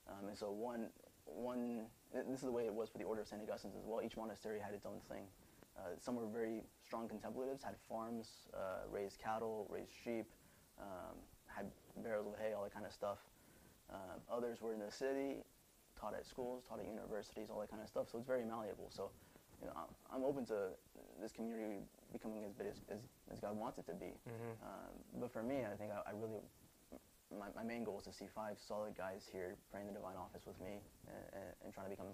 Um, 0.09 0.27
and 0.27 0.37
so 0.37 0.51
one, 0.51 0.87
one. 1.25 1.85
This 2.13 2.39
is 2.39 2.45
the 2.45 2.51
way 2.51 2.65
it 2.65 2.73
was 2.73 2.89
for 2.89 2.97
the 2.97 3.05
Order 3.05 3.21
of 3.21 3.27
St. 3.27 3.41
Augustine's 3.41 3.75
as 3.75 3.85
well. 3.85 4.01
Each 4.03 4.17
monastery 4.17 4.59
had 4.59 4.73
its 4.73 4.85
own 4.85 4.99
thing. 5.09 5.23
Uh, 5.77 5.95
some 5.97 6.15
were 6.15 6.27
very 6.27 6.63
strong 6.83 7.07
contemplatives, 7.07 7.63
had 7.63 7.75
farms, 7.87 8.49
uh, 8.53 8.83
raised 8.91 9.19
cattle, 9.19 9.67
raised 9.69 9.91
sheep, 10.03 10.25
um, 10.79 11.15
had 11.47 11.67
barrels 12.03 12.27
of 12.27 12.37
hay, 12.37 12.53
all 12.53 12.63
that 12.63 12.73
kind 12.73 12.85
of 12.85 12.91
stuff. 12.91 13.19
Um, 13.89 14.19
others 14.29 14.61
were 14.61 14.73
in 14.73 14.79
the 14.79 14.91
city, 14.91 15.43
taught 15.99 16.13
at 16.13 16.25
schools, 16.25 16.63
taught 16.67 16.79
at 16.79 16.87
universities, 16.87 17.47
all 17.49 17.59
that 17.59 17.69
kind 17.69 17.81
of 17.81 17.87
stuff. 17.87 18.07
So 18.11 18.17
it's 18.17 18.27
very 18.27 18.43
malleable. 18.43 18.89
So, 18.89 19.11
you 19.61 19.67
know, 19.67 19.73
I'm- 20.11 20.23
open 20.23 20.45
to 20.45 20.69
this 21.19 21.31
community 21.31 21.83
becoming 22.11 22.43
as 22.43 22.53
big 22.53 22.67
as, 22.67 22.81
as, 22.89 22.99
as 23.31 23.39
God 23.39 23.55
wants 23.57 23.77
it 23.77 23.85
to 23.87 23.93
be. 23.93 24.13
Mhm. 24.27 24.63
Um, 24.63 24.93
but 25.19 25.31
for 25.31 25.43
me, 25.43 25.65
I 25.65 25.75
think 25.75 25.91
I, 25.91 26.09
I 26.09 26.11
really, 26.13 26.41
my, 27.31 27.47
my 27.55 27.63
main 27.63 27.83
goal 27.83 27.99
is 27.99 28.05
to 28.05 28.13
see 28.13 28.27
five 28.27 28.59
solid 28.59 28.95
guys 28.95 29.27
here 29.31 29.55
praying 29.71 29.87
the 29.87 29.93
divine 29.93 30.15
office 30.17 30.45
with 30.45 30.59
me 30.59 30.81
and, 31.07 31.53
and, 31.63 31.73
trying 31.73 31.85
to 31.85 31.89
become 31.91 32.07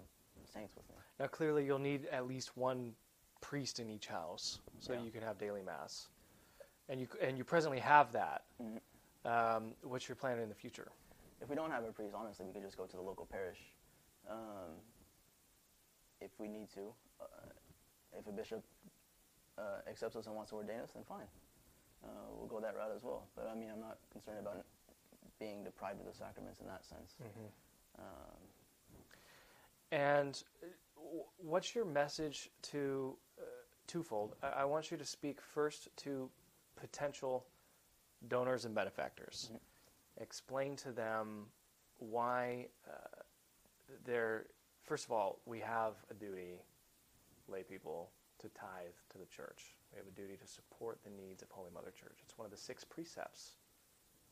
saints 0.44 0.74
with 0.76 0.88
me. 0.88 0.96
Now, 1.18 1.26
clearly, 1.26 1.64
you'll 1.64 1.78
need 1.78 2.06
at 2.06 2.26
least 2.26 2.56
one 2.56 2.94
priest 3.40 3.78
in 3.78 3.88
each 3.90 4.06
house 4.06 4.60
so 4.78 4.92
Yeah. 4.92 5.00
you 5.00 5.10
can 5.10 5.22
have 5.22 5.38
daily 5.38 5.62
mass, 5.62 6.08
and 6.88 7.00
you 7.00 7.08
and 7.20 7.36
you 7.38 7.44
presently 7.44 7.78
have 7.80 8.12
that. 8.12 8.44
Mhm. 8.60 8.80
Um, 9.24 9.76
what's 9.82 10.08
your 10.08 10.16
plan 10.16 10.38
in 10.38 10.48
the 10.48 10.54
future? 10.54 10.90
If 11.40 11.48
we 11.48 11.56
don't 11.56 11.70
have 11.70 11.84
a 11.84 11.92
priest, 11.92 12.14
honestly, 12.14 12.46
we 12.46 12.52
could 12.52 12.62
just 12.62 12.76
go 12.76 12.86
to 12.86 12.96
the 12.96 13.02
local 13.02 13.26
parish. 13.26 13.58
Um, 14.28 14.80
if 16.20 16.30
we 16.38 16.48
need 16.48 16.68
to, 16.70 16.92
if 18.18 18.26
a 18.26 18.32
bishop 18.32 18.62
uh, 19.58 19.62
accepts 19.88 20.16
us 20.16 20.26
and 20.26 20.34
wants 20.34 20.50
to 20.50 20.56
ordain 20.56 20.80
us, 20.80 20.90
then 20.92 21.02
fine. 21.08 21.26
Uh, 22.04 22.08
we'll 22.36 22.46
go 22.46 22.60
that 22.60 22.76
route 22.76 22.92
as 22.94 23.02
well. 23.02 23.26
But 23.34 23.48
I 23.50 23.54
mean, 23.58 23.70
I'm 23.72 23.80
not 23.80 23.98
concerned 24.12 24.38
about 24.40 24.64
being 25.40 25.64
deprived 25.64 26.00
of 26.00 26.06
the 26.06 26.12
sacraments 26.16 26.60
in 26.60 26.66
that 26.66 26.84
sense. 26.84 27.14
Um, 27.98 28.04
And 29.90 30.42
uh, 30.62 30.66
what's 31.38 31.74
your 31.74 31.84
message 31.84 32.50
to 32.62 33.16
uh, 33.38 33.42
twofold? 33.86 34.34
I, 34.42 34.48
I 34.48 34.64
want 34.64 34.90
you 34.90 34.96
to 34.96 35.04
speak 35.04 35.40
first 35.40 35.88
to 35.98 36.30
potential 36.76 37.46
donors 38.28 38.64
and 38.64 38.74
benefactors. 38.74 39.50
Mhm. 39.52 39.58
Explain 40.22 40.76
to 40.76 40.92
them 40.92 41.46
why 41.98 42.68
uh, 42.86 43.22
they're. 44.04 44.46
First 44.82 45.04
of 45.04 45.12
all, 45.12 45.38
we 45.46 45.60
have 45.60 45.94
a 46.10 46.14
duty, 46.14 46.60
lay 47.48 47.62
people, 47.62 48.10
to 48.40 48.48
tithe 48.48 48.94
to 49.10 49.18
the 49.18 49.26
church. 49.26 49.74
We 49.92 49.98
have 49.98 50.06
a 50.06 50.10
duty 50.10 50.36
to 50.36 50.46
support 50.46 51.00
the 51.02 51.10
needs 51.10 51.42
of 51.42 51.50
Holy 51.50 51.70
Mother 51.74 51.92
Church. 51.98 52.18
It's 52.22 52.38
one 52.38 52.44
of 52.44 52.52
the 52.52 52.56
six 52.56 52.84
precepts 52.84 53.56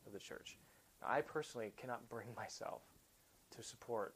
of 0.05 0.13
the 0.13 0.19
church. 0.19 0.57
Now, 1.01 1.09
I 1.09 1.21
personally 1.21 1.73
cannot 1.77 2.09
bring 2.09 2.27
myself 2.35 2.81
to 3.55 3.63
support 3.63 4.15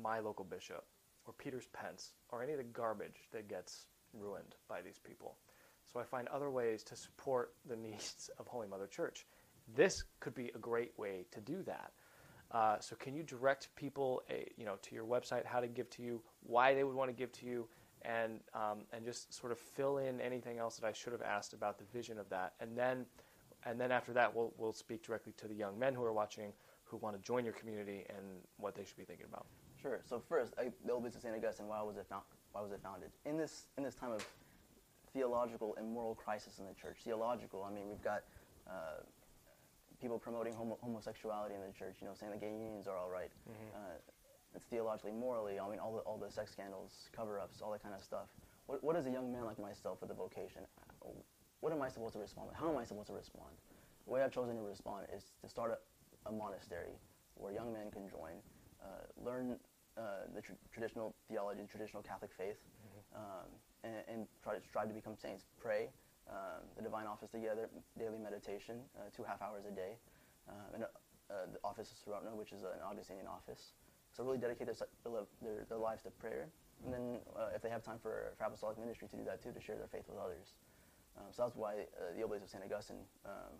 my 0.00 0.20
local 0.20 0.44
bishop 0.44 0.84
or 1.26 1.32
Peter's 1.32 1.66
Pence 1.72 2.12
or 2.30 2.42
any 2.42 2.52
of 2.52 2.58
the 2.58 2.64
garbage 2.64 3.28
that 3.32 3.48
gets 3.48 3.86
ruined 4.12 4.54
by 4.68 4.80
these 4.80 4.98
people. 4.98 5.36
So 5.92 5.98
I 5.98 6.04
find 6.04 6.28
other 6.28 6.50
ways 6.50 6.82
to 6.84 6.96
support 6.96 7.54
the 7.68 7.76
needs 7.88 8.30
of 8.38 8.46
Holy 8.46 8.68
Mother 8.68 8.86
Church. 8.86 9.26
This 9.74 10.04
could 10.20 10.34
be 10.34 10.50
a 10.54 10.58
great 10.58 10.92
way 10.96 11.26
to 11.32 11.40
do 11.40 11.62
that. 11.64 11.92
Uh, 12.52 12.78
so 12.80 12.96
can 12.96 13.14
you 13.14 13.22
direct 13.22 13.68
people, 13.76 14.22
uh, 14.28 14.34
you 14.56 14.64
know, 14.64 14.74
to 14.82 14.94
your 14.94 15.04
website, 15.04 15.46
how 15.46 15.60
to 15.60 15.68
give 15.68 15.88
to 15.90 16.02
you, 16.02 16.20
why 16.42 16.74
they 16.74 16.82
would 16.82 16.96
want 16.96 17.08
to 17.08 17.14
give 17.14 17.30
to 17.30 17.46
you, 17.46 17.68
and 18.02 18.40
um, 18.54 18.80
and 18.92 19.04
just 19.04 19.32
sort 19.32 19.52
of 19.52 19.58
fill 19.58 19.98
in 19.98 20.20
anything 20.20 20.58
else 20.58 20.76
that 20.76 20.86
I 20.86 20.92
should 20.92 21.12
have 21.12 21.22
asked 21.22 21.52
about 21.52 21.78
the 21.78 21.84
vision 21.92 22.18
of 22.18 22.28
that, 22.30 22.54
and 22.60 22.76
then 22.76 23.06
and 23.64 23.80
then 23.80 23.92
after 23.92 24.12
that 24.12 24.34
we'll 24.34 24.52
we'll 24.56 24.72
speak 24.72 25.02
directly 25.02 25.32
to 25.38 25.48
the 25.48 25.54
young 25.54 25.78
men 25.78 25.94
who 25.94 26.04
are 26.04 26.12
watching 26.12 26.52
who 26.84 26.96
want 26.98 27.16
to 27.16 27.22
join 27.22 27.44
your 27.44 27.54
community 27.54 28.04
and 28.08 28.26
what 28.56 28.74
they 28.74 28.84
should 28.84 28.96
be 28.96 29.04
thinking 29.04 29.26
about. 29.28 29.46
Sure. 29.80 30.00
So 30.04 30.20
first, 30.28 30.54
I, 30.58 30.70
the 30.84 30.92
old 30.92 31.04
business 31.04 31.24
of 31.24 31.30
St. 31.30 31.36
Augustine. 31.36 31.68
Why 31.68 31.80
was 31.82 31.96
it 31.96 32.06
found, 32.08 32.22
Why 32.52 32.60
was 32.60 32.72
it 32.72 32.80
founded? 32.82 33.10
In 33.24 33.36
this 33.36 33.66
in 33.78 33.84
this 33.84 33.94
time 33.94 34.12
of 34.12 34.26
theological 35.12 35.74
and 35.78 35.90
moral 35.90 36.14
crisis 36.14 36.58
in 36.58 36.66
the 36.66 36.74
church. 36.74 36.98
Theological. 37.04 37.64
I 37.64 37.72
mean, 37.72 37.88
we've 37.88 38.02
got 38.02 38.22
uh, 38.68 39.02
people 40.00 40.18
promoting 40.18 40.54
homo- 40.54 40.78
homosexuality 40.82 41.54
in 41.54 41.60
the 41.60 41.72
church. 41.72 41.96
You 42.00 42.08
know, 42.08 42.14
saying 42.14 42.32
that 42.32 42.40
gay 42.40 42.52
unions 42.52 42.86
are 42.86 42.96
all 42.96 43.10
right. 43.10 43.30
Uh, 43.48 43.96
it's 43.96 44.19
theologically, 44.70 45.12
morally. 45.12 45.58
I 45.58 45.68
mean, 45.68 45.78
all 45.78 45.94
the 45.94 46.00
all 46.00 46.18
the 46.18 46.30
sex 46.30 46.52
scandals, 46.52 47.08
cover-ups, 47.14 47.62
all 47.62 47.70
that 47.72 47.82
kind 47.82 47.94
of 47.94 48.02
stuff. 48.02 48.26
What 48.66 48.82
what 48.82 48.96
is 48.96 49.06
a 49.06 49.10
young 49.10 49.32
man 49.32 49.44
like 49.44 49.58
myself 49.58 50.00
with 50.00 50.10
a 50.10 50.14
vocation? 50.14 50.62
What 51.60 51.72
am 51.72 51.82
I 51.82 51.88
supposed 51.88 52.14
to 52.14 52.20
respond 52.20 52.48
with? 52.48 52.56
How 52.56 52.70
am 52.70 52.78
I 52.78 52.84
supposed 52.84 53.08
to 53.08 53.14
respond? 53.14 53.52
The 54.06 54.12
way 54.12 54.22
I've 54.22 54.32
chosen 54.32 54.56
to 54.56 54.62
respond 54.62 55.06
is 55.14 55.24
to 55.42 55.48
start 55.48 55.76
a, 55.76 56.28
a 56.28 56.32
monastery 56.32 56.96
where 57.34 57.52
young 57.52 57.72
men 57.72 57.90
can 57.90 58.08
join, 58.08 58.40
uh, 58.82 59.04
learn 59.22 59.56
uh, 59.96 60.24
the 60.34 60.40
tr- 60.40 60.56
traditional 60.72 61.14
theology, 61.28 61.60
the 61.62 61.68
traditional 61.68 62.02
Catholic 62.02 62.30
faith, 62.32 62.56
um, 63.14 63.48
and, 63.84 63.96
and 64.08 64.26
try 64.42 64.54
to 64.54 64.60
strive 64.64 64.88
to 64.88 64.94
become 64.94 65.16
saints. 65.16 65.44
Pray 65.60 65.90
um, 66.30 66.62
the 66.76 66.82
divine 66.82 67.06
office 67.06 67.28
together, 67.28 67.68
daily 67.98 68.18
meditation, 68.18 68.80
uh, 68.96 69.10
two 69.14 69.22
half 69.22 69.42
hours 69.42 69.64
a 69.66 69.74
day, 69.74 69.98
um, 70.48 70.68
and 70.74 70.82
uh, 70.84 70.86
uh, 71.30 71.46
the 71.52 71.58
office 71.64 71.92
of 71.92 71.96
Sorotno, 71.98 72.34
which 72.34 72.52
is 72.52 72.62
an 72.62 72.80
Augustinian 72.84 73.26
office. 73.26 73.72
So 74.12 74.24
really 74.24 74.38
dedicate 74.38 74.66
their, 74.66 74.76
their, 75.40 75.66
their, 75.68 75.78
lives 75.78 76.02
to 76.02 76.10
prayer, 76.10 76.48
and 76.84 76.92
then 76.92 77.18
uh, 77.38 77.54
if 77.54 77.62
they 77.62 77.70
have 77.70 77.82
time 77.82 77.98
for, 78.02 78.32
for 78.36 78.44
apostolic 78.44 78.78
ministry, 78.78 79.08
to 79.08 79.16
do 79.16 79.24
that 79.24 79.42
too, 79.42 79.52
to 79.52 79.60
share 79.60 79.76
their 79.76 79.86
faith 79.86 80.04
with 80.08 80.18
others. 80.18 80.54
Um, 81.16 81.26
so 81.30 81.42
that's 81.42 81.56
why 81.56 81.86
uh, 81.94 82.16
the 82.16 82.24
Oblates 82.24 82.44
of 82.44 82.50
St. 82.50 82.64
Augustine 82.64 83.04
um, 83.24 83.54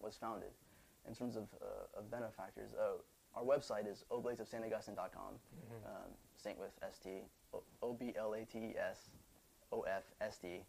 was 0.00 0.16
founded. 0.16 0.50
In 1.06 1.14
terms 1.14 1.36
of, 1.36 1.48
uh, 1.62 1.98
of 1.98 2.10
benefactors, 2.10 2.70
uh, 2.74 2.98
our 3.34 3.42
website 3.42 3.90
is 3.90 4.04
oblatesofstaugustine.com, 4.10 5.34
um, 5.86 6.10
saint 6.36 6.58
with 6.58 6.72
S-T, 6.82 7.22
O- 7.54 7.62
O-B-L-A-T-E-S, 7.82 9.10
O-F-S-T, 9.72 10.60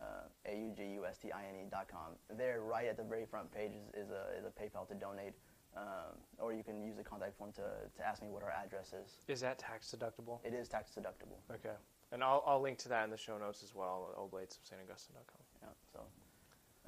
uh, 0.00 0.04
A-U-G-U-S-T-I-N-E 0.46 1.66
dot 1.70 1.88
com. 1.88 2.12
There, 2.36 2.60
right 2.62 2.86
at 2.88 2.96
the 2.96 3.04
very 3.04 3.26
front 3.26 3.52
page, 3.54 3.72
is, 3.72 4.06
is, 4.06 4.10
a, 4.10 4.38
is 4.38 4.44
a 4.44 4.50
PayPal 4.50 4.88
to 4.88 4.94
donate, 4.94 5.34
um, 5.76 6.18
or 6.38 6.52
you 6.52 6.62
can 6.62 6.82
use 6.82 6.96
the 6.96 7.02
contact 7.02 7.36
form 7.36 7.52
to, 7.52 7.62
to 7.96 8.06
ask 8.06 8.22
me 8.22 8.28
what 8.28 8.42
our 8.42 8.50
address 8.50 8.92
is. 8.92 9.20
Is 9.28 9.40
that 9.40 9.58
tax 9.58 9.94
deductible? 9.96 10.38
It 10.44 10.54
is 10.54 10.68
tax 10.68 10.92
deductible. 10.92 11.38
Okay. 11.52 11.74
And 12.12 12.22
I'll, 12.22 12.44
I'll 12.46 12.60
link 12.60 12.78
to 12.78 12.88
that 12.90 13.04
in 13.04 13.10
the 13.10 13.16
show 13.16 13.38
notes 13.38 13.62
as 13.62 13.74
well, 13.74 14.10
at 14.12 14.18
oblatesofstaugustine.com. 14.18 15.42
Yeah, 15.62 15.68
so, 15.92 16.00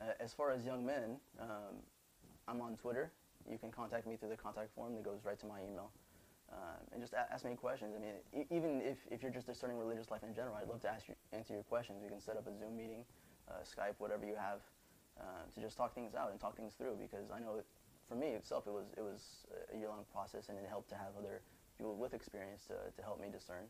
uh, 0.01 0.13
as 0.21 0.33
far 0.33 0.53
as 0.53 0.65
young 0.65 0.87
men, 0.87 1.17
um, 1.41 1.83
I'm 2.47 2.61
on 2.61 2.77
Twitter. 2.77 3.11
You 3.51 3.59
can 3.59 3.71
contact 3.71 4.07
me 4.07 4.17
through 4.17 4.29
the 4.29 4.37
contact 4.37 4.75
form 4.75 4.95
that 4.95 5.05
goes 5.05 5.21
right 5.25 5.39
to 5.41 5.47
my 5.47 5.61
email. 5.61 5.91
Um, 6.53 6.79
and 6.93 7.01
just 7.01 7.13
a- 7.13 7.27
ask 7.33 7.45
me 7.45 7.57
questions. 7.57 7.95
I 7.97 7.99
mean, 7.99 8.15
e- 8.33 8.55
even 8.55 8.81
if, 8.83 8.99
if 9.11 9.23
you're 9.23 9.33
just 9.33 9.47
discerning 9.49 9.79
religious 9.79 10.11
life 10.13 10.23
in 10.23 10.33
general, 10.33 10.55
I'd 10.55 10.69
love 10.69 10.81
to 10.83 10.89
ask 10.89 11.09
you, 11.09 11.15
answer 11.33 11.55
your 11.55 11.65
questions. 11.65 11.99
We 12.03 12.09
can 12.09 12.21
set 12.21 12.37
up 12.37 12.47
a 12.47 12.57
Zoom 12.57 12.77
meeting, 12.77 13.05
uh, 13.51 13.65
Skype, 13.65 13.95
whatever 13.99 14.25
you 14.25 14.37
have, 14.37 14.61
uh, 15.19 15.25
to 15.55 15.61
just 15.61 15.77
talk 15.77 15.95
things 15.95 16.15
out 16.15 16.31
and 16.31 16.39
talk 16.39 16.57
things 16.57 16.75
through. 16.75 16.99
Because 17.01 17.33
I 17.35 17.41
know, 17.41 17.57
that 17.57 17.67
for 18.09 18.15
me 18.15 18.29
itself, 18.29 18.67
it 18.67 18.73
was 18.73 18.87
it 18.97 19.03
was 19.03 19.47
a 19.73 19.77
year-long 19.77 20.05
process, 20.13 20.49
and 20.49 20.59
it 20.59 20.67
helped 20.69 20.89
to 20.91 20.95
have 20.95 21.13
other 21.19 21.43
people 21.77 21.97
with 21.97 22.15
experience 22.15 22.65
to, 22.67 22.75
to 22.97 23.03
help 23.03 23.21
me 23.21 23.29
discern. 23.31 23.65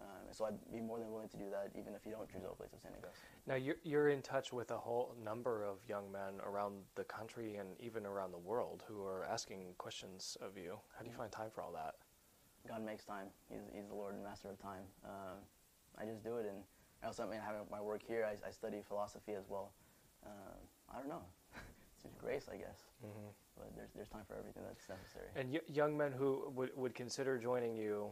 Um, 0.00 0.26
and 0.26 0.34
so 0.34 0.44
I'd 0.46 0.72
be 0.72 0.80
more 0.80 0.98
than 0.98 1.12
willing 1.12 1.28
to 1.28 1.36
do 1.36 1.50
that, 1.50 1.70
even 1.78 1.94
if 1.94 2.04
you 2.04 2.12
don't 2.12 2.28
choose 2.28 2.42
Oblates 2.44 2.74
of 2.74 2.80
St. 2.80 2.94
Augustine. 2.96 3.28
Now, 3.46 3.54
you're, 3.54 3.76
you're 3.84 4.08
in 4.08 4.22
touch 4.22 4.52
with 4.52 4.70
a 4.70 4.76
whole 4.76 5.14
number 5.22 5.64
of 5.64 5.78
young 5.88 6.10
men 6.10 6.40
around 6.44 6.74
the 6.96 7.04
country 7.04 7.56
and 7.56 7.68
even 7.78 8.04
around 8.04 8.32
the 8.32 8.38
world 8.38 8.82
who 8.88 9.04
are 9.04 9.24
asking 9.24 9.74
questions 9.78 10.36
of 10.40 10.56
you. 10.56 10.78
How 10.96 11.04
do 11.04 11.10
you 11.10 11.14
find 11.14 11.30
time 11.30 11.50
for 11.54 11.62
all 11.62 11.72
that? 11.72 11.94
God 12.66 12.84
makes 12.84 13.04
time. 13.04 13.26
He's, 13.48 13.60
he's 13.72 13.86
the 13.86 13.94
Lord 13.94 14.14
and 14.14 14.24
Master 14.24 14.48
of 14.48 14.60
time. 14.60 14.82
Um, 15.04 15.38
I 15.98 16.04
just 16.04 16.24
do 16.24 16.38
it, 16.38 16.46
and 16.46 16.62
I 17.02 17.06
also, 17.06 17.24
I 17.24 17.30
mean, 17.30 17.40
having 17.44 17.60
my 17.70 17.80
work 17.80 18.00
here, 18.06 18.26
I, 18.26 18.48
I 18.48 18.50
study 18.50 18.82
philosophy 18.86 19.34
as 19.34 19.44
well. 19.48 19.72
Um, 20.26 20.58
I 20.92 20.98
don't 20.98 21.08
know. 21.08 21.22
It's 22.04 22.14
grace, 22.16 22.46
I 22.52 22.56
guess. 22.56 22.82
But 23.56 23.74
there's, 23.76 23.90
there's 23.94 24.08
time 24.08 24.22
for 24.26 24.36
everything 24.36 24.62
that's 24.66 24.88
necessary. 24.88 25.28
And 25.36 25.52
y- 25.52 25.60
young 25.72 25.96
men 25.96 26.12
who 26.12 26.50
would, 26.54 26.70
would 26.76 26.94
consider 26.94 27.38
joining 27.38 27.76
you 27.76 28.10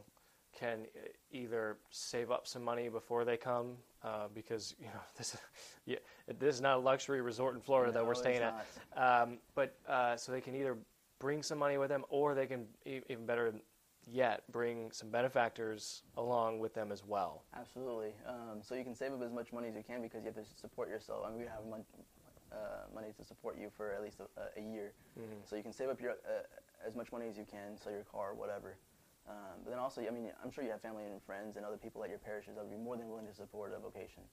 can 0.59 0.81
uh, 0.97 1.09
either 1.33 1.79
save 1.91 2.31
up 2.31 2.47
some 2.47 2.63
money 2.65 2.89
before 2.89 3.25
they 3.25 3.37
come 3.37 3.77
uh, 4.03 4.27
because 4.35 4.75
you 4.81 4.87
know 4.87 5.01
this 5.17 5.35
is, 5.35 5.41
yeah, 5.87 5.97
this 6.39 6.55
is 6.57 6.61
not 6.61 6.77
a 6.77 6.81
luxury 6.81 7.21
resort 7.21 7.55
in 7.55 7.61
Florida 7.61 7.93
that 7.93 8.05
we're 8.05 8.13
it's 8.13 8.21
staying 8.21 8.43
at. 8.43 8.67
Um, 8.97 9.39
but 9.55 9.77
uh, 9.89 10.17
so 10.17 10.33
they 10.33 10.41
can 10.41 10.55
either 10.57 10.77
bring 11.19 11.43
some 11.43 11.59
money 11.59 11.79
with 11.79 11.89
them, 11.89 12.05
or 12.09 12.35
they 12.35 12.47
can 12.47 12.67
e- 12.85 13.01
even 13.09 13.27
better 13.27 13.53
yet 14.07 14.43
bring 14.51 14.91
some 14.91 15.11
benefactors 15.11 16.03
along 16.17 16.59
with 16.59 16.75
them 16.75 16.91
as 16.91 17.05
well. 17.05 17.45
Absolutely. 17.57 18.13
Um, 18.27 18.61
so 18.63 18.75
you 18.75 18.83
can 18.83 18.95
save 18.95 19.13
up 19.13 19.23
as 19.23 19.31
much 19.31 19.53
money 19.53 19.69
as 19.69 19.75
you 19.77 19.85
can 19.87 20.03
because 20.03 20.25
you 20.25 20.33
have 20.35 20.43
to 20.43 20.51
support 20.57 20.89
yourself. 20.89 21.25
I 21.27 21.31
mean, 21.31 21.41
we 21.41 21.45
have 21.47 21.65
mon- 21.69 21.85
uh, 22.53 22.87
money 22.95 23.09
to 23.17 23.25
support 23.25 23.59
you 23.59 23.71
for 23.77 23.93
at 23.93 24.03
least 24.03 24.21
a, 24.21 24.59
a 24.59 24.63
year. 24.63 24.93
So 25.45 25.57
you 25.57 25.63
can 25.63 25.73
save 25.73 25.89
up 25.89 26.01
your 26.01 26.13
uh, 26.27 26.43
as 26.87 26.95
much 26.97 27.13
money 27.13 27.27
as 27.29 27.37
you 27.37 27.45
can, 27.45 27.77
sell 27.77 27.93
your 27.93 28.05
car, 28.05 28.35
whatever. 28.35 28.79
Um, 29.29 29.63
but 29.63 29.71
then 29.71 29.79
also, 29.79 30.01
I 30.01 30.11
mean, 30.11 30.33
I'm 30.43 30.51
sure 30.51 30.65
you 30.65 30.71
have 30.71 30.81
family 30.81 31.05
and 31.05 31.23
friends 31.23 31.57
and 31.57 31.65
other 31.65 31.77
people 31.77 32.03
at 32.03 32.11
your 32.11 32.19
parishes 32.19 32.57
that 32.57 32.65
would 32.65 32.71
be 32.73 32.81
more 32.83 32.97
than 32.97 33.09
willing 33.09 33.27
to 33.27 33.35
support 33.35 33.73
a 33.77 33.79
vocation. 33.79 34.25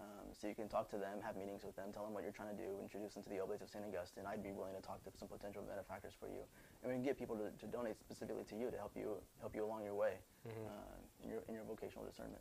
Um, 0.00 0.32
so 0.32 0.48
you 0.48 0.54
can 0.54 0.66
talk 0.66 0.88
to 0.90 0.96
them, 0.96 1.20
have 1.20 1.36
meetings 1.36 1.62
with 1.62 1.76
them, 1.76 1.92
tell 1.92 2.04
them 2.04 2.14
what 2.16 2.22
you're 2.24 2.32
trying 2.32 2.56
to 2.56 2.60
do, 2.60 2.80
introduce 2.80 3.12
them 3.12 3.22
to 3.22 3.28
the 3.28 3.36
Oblates 3.38 3.60
of 3.60 3.68
St. 3.68 3.84
Augustine. 3.84 4.24
I'd 4.24 4.42
be 4.42 4.50
willing 4.50 4.72
to 4.74 4.80
talk 4.80 5.04
to 5.04 5.10
some 5.12 5.28
potential 5.28 5.60
benefactors 5.62 6.14
for 6.18 6.28
you, 6.32 6.40
and 6.82 6.88
we 6.88 6.96
can 6.96 7.04
get 7.04 7.18
people 7.20 7.36
to, 7.36 7.52
to 7.52 7.66
donate 7.68 8.00
specifically 8.00 8.44
to 8.48 8.56
you 8.56 8.70
to 8.72 8.78
help 8.80 8.96
you 8.96 9.20
help 9.40 9.54
you 9.54 9.62
along 9.64 9.84
your 9.84 9.94
way 9.94 10.16
Mm-hmm. 10.48 10.72
uh, 10.72 10.96
in 11.22 11.28
your 11.28 11.42
in 11.48 11.54
your 11.54 11.64
vocational 11.68 12.02
discernment. 12.08 12.40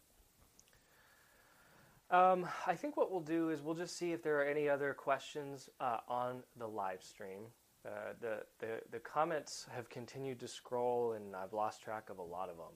Um, 2.11 2.47
I 2.65 2.75
think 2.75 2.97
what 2.97 3.11
we'll 3.11 3.19
do 3.21 3.49
is 3.49 3.61
we'll 3.61 3.75
just 3.75 3.95
see 3.97 4.13
if 4.13 4.23
there 4.23 4.39
are 4.39 4.45
any 4.45 4.67
other 4.67 4.93
questions 4.93 5.69
uh, 5.79 5.97
on 6.07 6.41
the 6.57 6.67
live 6.67 7.03
stream. 7.03 7.41
Uh, 7.85 8.13
the, 8.19 8.39
the 8.59 8.81
the 8.91 8.99
comments 8.99 9.67
have 9.73 9.89
continued 9.89 10.39
to 10.39 10.47
scroll, 10.47 11.13
and 11.13 11.35
I've 11.35 11.53
lost 11.53 11.81
track 11.81 12.09
of 12.09 12.17
a 12.17 12.23
lot 12.23 12.49
of 12.49 12.57
them. 12.57 12.75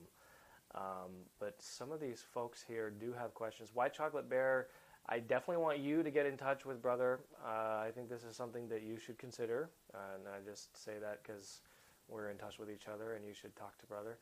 Um, 0.74 1.10
but 1.38 1.60
some 1.60 1.92
of 1.92 2.00
these 2.00 2.24
folks 2.32 2.64
here 2.66 2.90
do 2.90 3.12
have 3.12 3.34
questions. 3.34 3.70
White 3.74 3.92
Chocolate 3.92 4.28
Bear, 4.30 4.68
I 5.08 5.18
definitely 5.18 5.62
want 5.62 5.78
you 5.78 6.02
to 6.02 6.10
get 6.10 6.26
in 6.26 6.36
touch 6.36 6.64
with 6.64 6.80
brother. 6.80 7.20
Uh, 7.44 7.78
I 7.86 7.90
think 7.94 8.08
this 8.08 8.24
is 8.24 8.34
something 8.34 8.68
that 8.68 8.82
you 8.82 8.98
should 8.98 9.18
consider, 9.18 9.70
and 9.92 10.26
I 10.26 10.48
just 10.48 10.76
say 10.82 10.94
that 11.00 11.20
because 11.22 11.60
we're 12.08 12.30
in 12.30 12.38
touch 12.38 12.58
with 12.58 12.70
each 12.70 12.88
other, 12.88 13.12
and 13.14 13.24
you 13.24 13.34
should 13.34 13.54
talk 13.56 13.78
to 13.78 13.86
brother. 13.86 14.18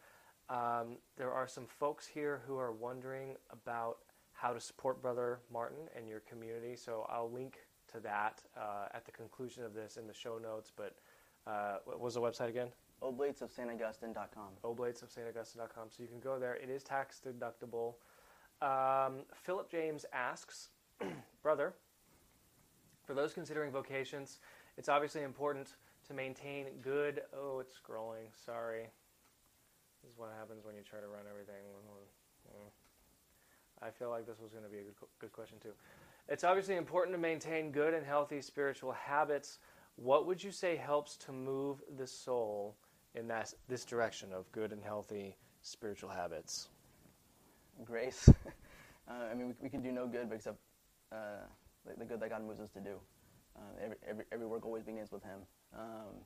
Um, 0.49 0.97
there 1.17 1.33
are 1.33 1.47
some 1.47 1.67
folks 1.67 2.07
here 2.07 2.43
who 2.47 2.59
are 2.59 2.73
wondering 2.73 3.37
about 3.51 3.99
how 4.43 4.53
to 4.53 4.61
support 4.61 5.01
Brother 5.01 5.39
Martin 5.53 5.87
and 5.97 6.09
your 6.09 6.19
community. 6.21 6.75
So 6.75 7.07
I'll 7.09 7.31
link 7.31 7.59
to 7.93 8.01
that 8.01 8.43
uh, 8.57 8.89
at 8.93 9.05
the 9.05 9.13
conclusion 9.13 9.63
of 9.63 9.73
this 9.73 9.97
in 9.97 10.09
the 10.09 10.13
show 10.13 10.37
notes. 10.37 10.73
But 10.77 10.97
uh, 11.47 11.77
what 11.85 12.01
was 12.01 12.15
the 12.15 12.21
website 12.21 12.49
again? 12.49 12.67
Oblatesofstaugustine.com. 13.03 14.49
oblatesofstaugustine.com. 14.65 15.89
So 15.91 16.03
you 16.03 16.09
can 16.09 16.19
go 16.19 16.41
there. 16.41 16.57
It 16.57 16.71
is 16.71 16.83
tax 16.83 17.21
deductible. 17.25 17.95
Um, 18.61 19.21
Philip 19.33 19.71
James 19.71 20.05
asks, 20.13 20.71
Brother, 21.43 21.75
for 23.07 23.15
those 23.15 23.33
considering 23.33 23.71
vocations, 23.71 24.41
it's 24.77 24.89
obviously 24.89 25.23
important 25.23 25.75
to 26.09 26.15
maintain 26.15 26.67
good. 26.83 27.23
Oh, 27.37 27.61
it's 27.61 27.75
scrolling. 27.79 28.27
Sorry. 28.45 28.89
This 30.03 30.13
is 30.13 30.19
what 30.19 30.31
happens 30.37 30.65
when 30.65 30.75
you 30.75 30.83
try 30.83 30.99
to 30.99 31.07
run 31.07 31.23
everything. 31.31 31.63
I 33.83 33.91
feel 33.91 34.11
like 34.11 34.27
this 34.27 34.39
was 34.39 34.53
going 34.53 34.65
to 34.65 34.71
be 34.71 34.79
a 34.79 34.83
good, 34.83 34.95
good 35.19 35.33
question 35.33 35.59
too. 35.61 35.73
It's 36.29 36.45
obviously 36.45 36.77
important 36.77 37.15
to 37.15 37.21
maintain 37.21 37.73
good 37.73 37.95
and 37.95 38.07
healthy 38.07 38.41
spiritual 38.41 38.93
habits. 38.93 39.59
What 39.97 40.27
would 40.27 40.43
you 40.43 40.53
say 40.53 40.77
helps 40.77 41.17
to 41.19 41.33
move 41.33 41.83
the 41.97 42.07
soul 42.07 42.77
in 43.15 43.27
that 43.29 43.53
this 43.69 43.85
direction 43.85 44.33
of 44.33 44.51
good 44.53 44.73
and 44.73 44.83
healthy 44.83 45.37
spiritual 45.63 46.11
habits? 46.11 46.69
Grace. 47.85 48.29
uh, 49.09 49.13
I 49.31 49.35
mean, 49.35 49.49
we, 49.49 49.55
we 49.63 49.69
can 49.69 49.83
do 49.83 49.91
no 49.91 50.07
good 50.07 50.29
except 50.33 50.59
uh, 51.11 51.45
the, 51.85 51.99
the 51.99 52.05
good 52.05 52.21
that 52.21 52.31
God 52.31 52.47
moves 52.47 52.61
us 52.61 52.71
to 52.71 52.81
do. 52.81 52.97
Uh, 53.57 53.85
every, 53.85 53.97
every, 54.09 54.25
every 54.33 54.47
work 54.47 54.65
always 54.65 54.85
begins 54.85 55.11
with 55.11 55.23
Him. 55.25 55.41
Um, 55.77 56.23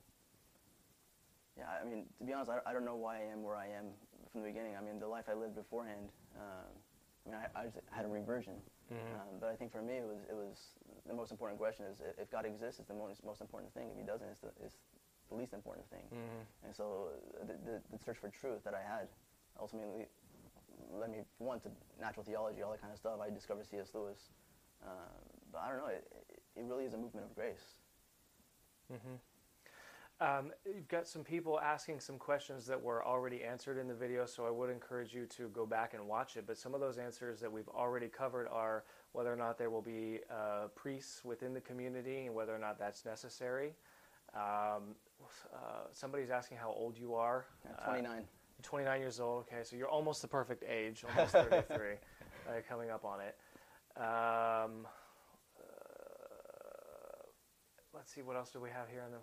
yeah, 1.57 1.65
I 1.81 1.89
mean, 1.89 2.05
to 2.19 2.23
be 2.23 2.33
honest, 2.33 2.51
I, 2.51 2.69
I 2.69 2.73
don't 2.73 2.85
know 2.85 2.95
why 2.95 3.17
I 3.17 3.31
am 3.31 3.41
where 3.43 3.55
I 3.55 3.65
am 3.65 3.85
from 4.31 4.41
the 4.41 4.47
beginning. 4.47 4.75
I 4.79 4.83
mean, 4.83 4.99
the 4.99 5.07
life 5.07 5.25
I 5.29 5.33
lived 5.33 5.55
beforehand, 5.55 6.09
um, 6.35 6.69
I 7.27 7.31
mean, 7.31 7.39
I, 7.43 7.59
I 7.59 7.63
just 7.65 7.77
had 7.91 8.05
a 8.05 8.07
reversion. 8.07 8.55
Mm-hmm. 8.87 9.15
Um, 9.19 9.35
but 9.39 9.49
I 9.49 9.55
think 9.55 9.71
for 9.71 9.81
me, 9.81 9.99
it 9.99 10.07
was, 10.07 10.23
it 10.29 10.35
was 10.35 10.79
the 11.05 11.13
most 11.13 11.31
important 11.31 11.59
question 11.59 11.85
is 11.91 11.99
if 12.17 12.31
God 12.31 12.45
exists, 12.45 12.79
it's 12.79 12.87
the 12.87 12.95
most, 12.95 13.23
most 13.23 13.41
important 13.41 13.73
thing. 13.73 13.89
If 13.91 13.97
He 13.99 14.03
doesn't, 14.07 14.27
it's 14.27 14.39
the, 14.39 14.51
it's 14.63 14.79
the 15.29 15.35
least 15.35 15.53
important 15.53 15.89
thing. 15.89 16.07
Mm-hmm. 16.07 16.65
And 16.65 16.75
so 16.75 17.11
uh, 17.41 17.45
the, 17.45 17.53
the, 17.67 17.75
the 17.91 17.99
search 17.99 18.17
for 18.17 18.29
truth 18.29 18.63
that 18.63 18.73
I 18.73 18.79
had 18.79 19.11
ultimately 19.59 20.07
led 20.93 21.11
me, 21.11 21.19
one, 21.39 21.59
to 21.61 21.69
natural 21.99 22.23
theology, 22.23 22.63
all 22.63 22.71
that 22.71 22.81
kind 22.81 22.93
of 22.93 22.99
stuff. 22.99 23.19
I 23.19 23.29
discovered 23.29 23.67
C.S. 23.67 23.91
Lewis. 23.93 24.31
Um, 24.85 25.19
but 25.51 25.61
I 25.65 25.69
don't 25.69 25.79
know, 25.79 25.91
it, 25.91 26.07
it, 26.29 26.39
it 26.55 26.63
really 26.63 26.85
is 26.85 26.93
a 26.93 26.97
movement 26.97 27.25
of 27.25 27.35
grace. 27.35 27.75
Mm-hmm. 28.93 29.19
Um, 30.19 30.51
you've 30.65 30.87
got 30.87 31.07
some 31.07 31.23
people 31.23 31.59
asking 31.59 31.99
some 31.99 32.17
questions 32.17 32.65
that 32.65 32.81
were 32.81 33.05
already 33.05 33.43
answered 33.43 33.77
in 33.77 33.87
the 33.87 33.93
video, 33.93 34.25
so 34.25 34.47
I 34.47 34.49
would 34.49 34.71
encourage 34.71 35.13
you 35.13 35.27
to 35.27 35.47
go 35.49 35.63
back 35.65 35.93
and 35.93 36.07
watch 36.07 36.37
it. 36.37 36.45
But 36.47 36.57
some 36.57 36.73
of 36.73 36.79
those 36.79 36.97
answers 36.97 37.39
that 37.39 37.51
we've 37.51 37.67
already 37.69 38.07
covered 38.07 38.47
are 38.47 38.83
whether 39.11 39.31
or 39.31 39.35
not 39.35 39.59
there 39.59 39.69
will 39.69 39.83
be 39.83 40.19
uh, 40.31 40.69
priests 40.75 41.23
within 41.23 41.53
the 41.53 41.61
community 41.61 42.25
and 42.25 42.33
whether 42.33 42.55
or 42.55 42.57
not 42.57 42.79
that's 42.79 43.05
necessary. 43.05 43.75
Um, 44.33 44.95
uh, 45.53 45.85
somebody's 45.91 46.31
asking 46.31 46.57
how 46.57 46.71
old 46.71 46.97
you 46.97 47.13
are. 47.13 47.45
Yeah, 47.63 47.71
Uh, 47.79 47.89
29. 47.89 48.23
29 48.63 48.99
years 48.99 49.19
old. 49.19 49.45
Okay, 49.51 49.63
so 49.63 49.75
you're 49.75 49.87
almost 49.87 50.23
the 50.23 50.27
perfect 50.27 50.63
age, 50.67 51.03
almost 51.15 51.33
33, 51.33 51.93
uh, 52.47 52.51
coming 52.67 52.89
up 52.89 53.05
on 53.05 53.19
it. 53.21 53.37
Um, 53.95 54.87
uh, 55.59 55.61
let's 57.93 58.11
see, 58.11 58.23
what 58.23 58.35
else 58.35 58.49
do 58.49 58.59
we 58.59 58.71
have 58.71 58.89
here 58.89 59.03
on 59.05 59.11
the. 59.11 59.17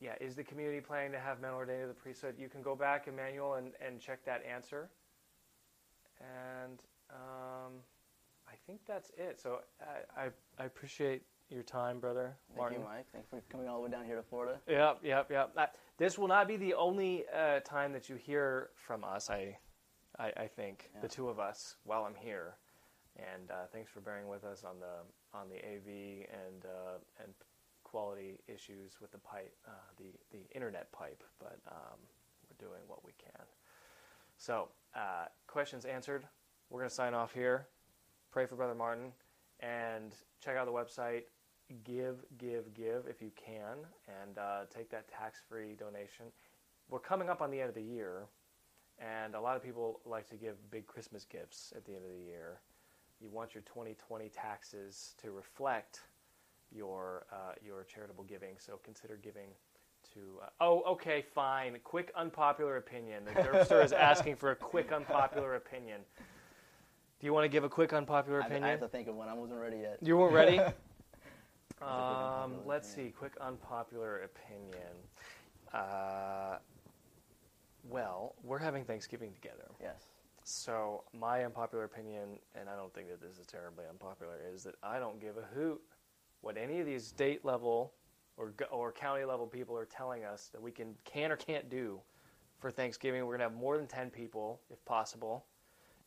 Yeah, 0.00 0.14
is 0.20 0.34
the 0.34 0.44
community 0.44 0.80
planning 0.80 1.12
to 1.12 1.18
have 1.20 1.40
men 1.40 1.52
ordained 1.52 1.82
to 1.82 1.88
the 1.88 1.94
priesthood? 1.94 2.34
You 2.38 2.48
can 2.48 2.62
go 2.62 2.74
back, 2.74 3.06
Emmanuel, 3.08 3.54
and, 3.54 3.72
and 3.84 4.00
check 4.00 4.24
that 4.26 4.42
answer. 4.44 4.90
And 6.20 6.80
um, 7.10 7.72
I 8.48 8.52
think 8.66 8.80
that's 8.86 9.10
it. 9.16 9.40
So 9.40 9.60
I, 10.16 10.24
I, 10.24 10.28
I 10.58 10.64
appreciate 10.66 11.22
your 11.48 11.62
time, 11.62 12.00
brother. 12.00 12.36
Thank 12.48 12.58
Martin. 12.58 12.80
you, 12.80 12.86
Mike. 12.86 13.06
Thanks 13.12 13.28
for 13.28 13.40
coming 13.50 13.68
all 13.68 13.76
the 13.78 13.84
way 13.84 13.90
down 13.90 14.04
here 14.04 14.16
to 14.16 14.22
Florida. 14.22 14.58
Yep, 14.68 15.00
yep, 15.02 15.30
yep. 15.30 15.52
Uh, 15.56 15.66
this 15.98 16.18
will 16.18 16.28
not 16.28 16.48
be 16.48 16.56
the 16.56 16.74
only 16.74 17.24
uh, 17.34 17.60
time 17.60 17.92
that 17.92 18.08
you 18.08 18.16
hear 18.16 18.70
from 18.74 19.04
us. 19.04 19.30
I, 19.30 19.56
I, 20.18 20.32
I 20.36 20.46
think 20.46 20.90
Yeah. 20.94 21.00
the 21.02 21.08
two 21.08 21.28
of 21.28 21.38
us 21.38 21.76
while 21.84 22.04
I'm 22.04 22.14
here, 22.14 22.54
and 23.16 23.50
uh, 23.50 23.66
thanks 23.72 23.90
for 23.90 24.00
bearing 24.00 24.28
with 24.28 24.44
us 24.44 24.64
on 24.64 24.76
the 24.80 25.36
on 25.36 25.48
the 25.48 25.56
AV 25.56 26.26
and 26.32 26.64
uh, 26.64 26.98
and 27.22 27.32
quality 27.94 28.40
issues 28.48 28.96
with 29.00 29.12
the 29.12 29.18
pipe, 29.18 29.54
uh, 29.68 29.70
the 29.96 30.10
the 30.32 30.44
internet 30.52 30.90
pipe. 30.90 31.22
But 31.38 31.60
um, 31.70 31.98
we're 32.48 32.66
doing 32.66 32.80
what 32.88 33.04
we 33.04 33.12
can. 33.22 33.46
So 34.36 34.68
uh, 34.96 35.26
questions 35.46 35.84
answered. 35.84 36.24
We're 36.70 36.80
gonna 36.80 36.90
sign 36.90 37.14
off 37.14 37.32
here. 37.32 37.68
Pray 38.32 38.46
for 38.46 38.56
Brother 38.56 38.74
Martin, 38.74 39.12
and 39.60 40.12
check 40.40 40.56
out 40.56 40.66
the 40.66 40.72
website 40.72 41.24
give, 41.84 42.24
give, 42.38 42.74
give 42.74 43.06
if 43.08 43.22
you 43.22 43.30
can, 43.36 43.78
and 44.06 44.38
uh, 44.38 44.64
take 44.74 44.90
that 44.90 45.08
tax-free 45.08 45.74
donation. 45.78 46.26
We're 46.90 46.98
coming 46.98 47.30
up 47.30 47.40
on 47.40 47.50
the 47.50 47.60
end 47.60 47.68
of 47.70 47.74
the 47.74 47.82
year, 47.82 48.26
and 48.98 49.34
a 49.34 49.40
lot 49.40 49.56
of 49.56 49.62
people 49.62 50.00
like 50.04 50.28
to 50.30 50.36
give 50.36 50.70
big 50.70 50.86
Christmas 50.86 51.24
gifts 51.24 51.72
at 51.74 51.84
the 51.84 51.94
end 51.94 52.04
of 52.04 52.10
the 52.10 52.24
year. 52.24 52.60
You 53.20 53.30
want 53.30 53.54
your 53.54 53.62
2020 53.62 54.28
taxes 54.28 55.14
to 55.22 55.30
reflect 55.30 56.00
your 56.74 57.26
uh, 57.32 57.52
your 57.64 57.84
charitable 57.84 58.24
giving, 58.24 58.56
so 58.58 58.80
consider 58.82 59.18
giving 59.22 59.48
to. 60.14 60.20
Uh, 60.42 60.46
oh, 60.60 60.82
okay, 60.92 61.24
fine. 61.34 61.78
Quick 61.84 62.12
unpopular 62.16 62.76
opinion. 62.76 63.24
The 63.24 63.32
Derpster 63.32 63.84
is 63.84 63.92
asking 63.92 64.36
for 64.36 64.50
a 64.50 64.56
quick 64.56 64.92
unpopular 64.92 65.54
opinion. 65.54 66.00
Do 67.20 67.26
you 67.26 67.32
want 67.32 67.44
to 67.44 67.48
give 67.48 67.64
a 67.64 67.68
quick 67.68 67.92
unpopular 67.92 68.40
opinion? 68.40 68.64
I 68.64 68.70
have 68.70 68.80
to 68.80 68.88
think 68.88 69.08
of 69.08 69.14
one. 69.14 69.28
I 69.28 69.34
wasn't 69.34 69.60
ready 69.60 69.78
yet. 69.78 69.98
You 70.02 70.16
weren't 70.16 70.34
ready? 70.34 70.58
um, 71.82 72.56
let's 72.66 72.92
opinion. 72.92 73.12
see. 73.12 73.18
Quick 73.18 73.32
unpopular 73.40 74.22
opinion. 74.22 74.92
Uh, 75.72 76.58
well, 77.88 78.34
we're 78.42 78.58
having 78.58 78.84
Thanksgiving 78.84 79.32
together. 79.32 79.70
Yes. 79.80 80.06
So, 80.44 81.04
my 81.18 81.44
unpopular 81.44 81.84
opinion, 81.84 82.38
and 82.54 82.68
I 82.68 82.76
don't 82.76 82.92
think 82.92 83.08
that 83.08 83.20
this 83.20 83.38
is 83.38 83.46
terribly 83.46 83.84
unpopular, 83.88 84.34
is 84.52 84.62
that 84.64 84.74
I 84.82 84.98
don't 84.98 85.18
give 85.18 85.38
a 85.38 85.54
hoot 85.54 85.80
what 86.44 86.58
any 86.58 86.78
of 86.78 86.86
these 86.86 87.06
state 87.06 87.44
level 87.44 87.94
or, 88.36 88.52
or 88.70 88.92
county 88.92 89.24
level 89.24 89.46
people 89.46 89.76
are 89.76 89.86
telling 89.86 90.24
us 90.24 90.50
that 90.52 90.60
we 90.60 90.70
can, 90.70 90.94
can 91.04 91.32
or 91.32 91.36
can't 91.36 91.70
do 91.70 91.98
for 92.58 92.70
Thanksgiving. 92.70 93.22
We're 93.24 93.36
going 93.36 93.48
to 93.48 93.54
have 93.54 93.54
more 93.54 93.78
than 93.78 93.86
10 93.86 94.10
people, 94.10 94.60
if 94.70 94.84
possible. 94.84 95.46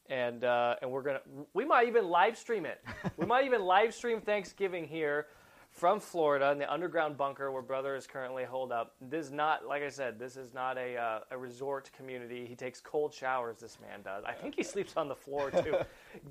And, 0.10 0.44
uh, 0.44 0.76
and 0.82 0.92
we're 0.92 1.02
going 1.02 1.18
to, 1.18 1.46
we 1.54 1.66
might 1.66 1.88
even 1.88 2.08
live 2.08 2.38
stream 2.38 2.66
it. 2.66 2.84
we 3.18 3.26
might 3.26 3.46
even 3.46 3.64
live 3.64 3.94
stream 3.94 4.22
Thanksgiving 4.22 4.88
here 4.88 5.28
from 5.72 6.00
Florida 6.00 6.52
in 6.52 6.58
the 6.58 6.72
underground 6.72 7.18
bunker 7.18 7.52
where 7.52 7.62
brother 7.62 7.96
is 7.96 8.08
currently 8.08 8.44
holed 8.44 8.72
up. 8.72 8.96
This 9.00 9.28
is 9.28 9.32
not, 9.32 9.68
like 9.68 9.84
I 9.84 9.90
said, 9.90 10.18
this 10.18 10.36
is 10.36 10.54
not 10.54 10.78
a, 10.78 10.98
uh, 10.98 11.20
a 11.30 11.38
resort 11.38 11.92
community. 11.96 12.46
He 12.48 12.56
takes 12.56 12.82
cold 12.82 13.14
showers, 13.14 13.60
this 13.60 13.78
man 13.80 14.02
does. 14.02 14.24
I 14.26 14.34
think 14.34 14.56
he 14.56 14.64
sleeps 14.64 14.98
on 14.98 15.08
the 15.08 15.16
floor 15.16 15.52
too. 15.64 15.78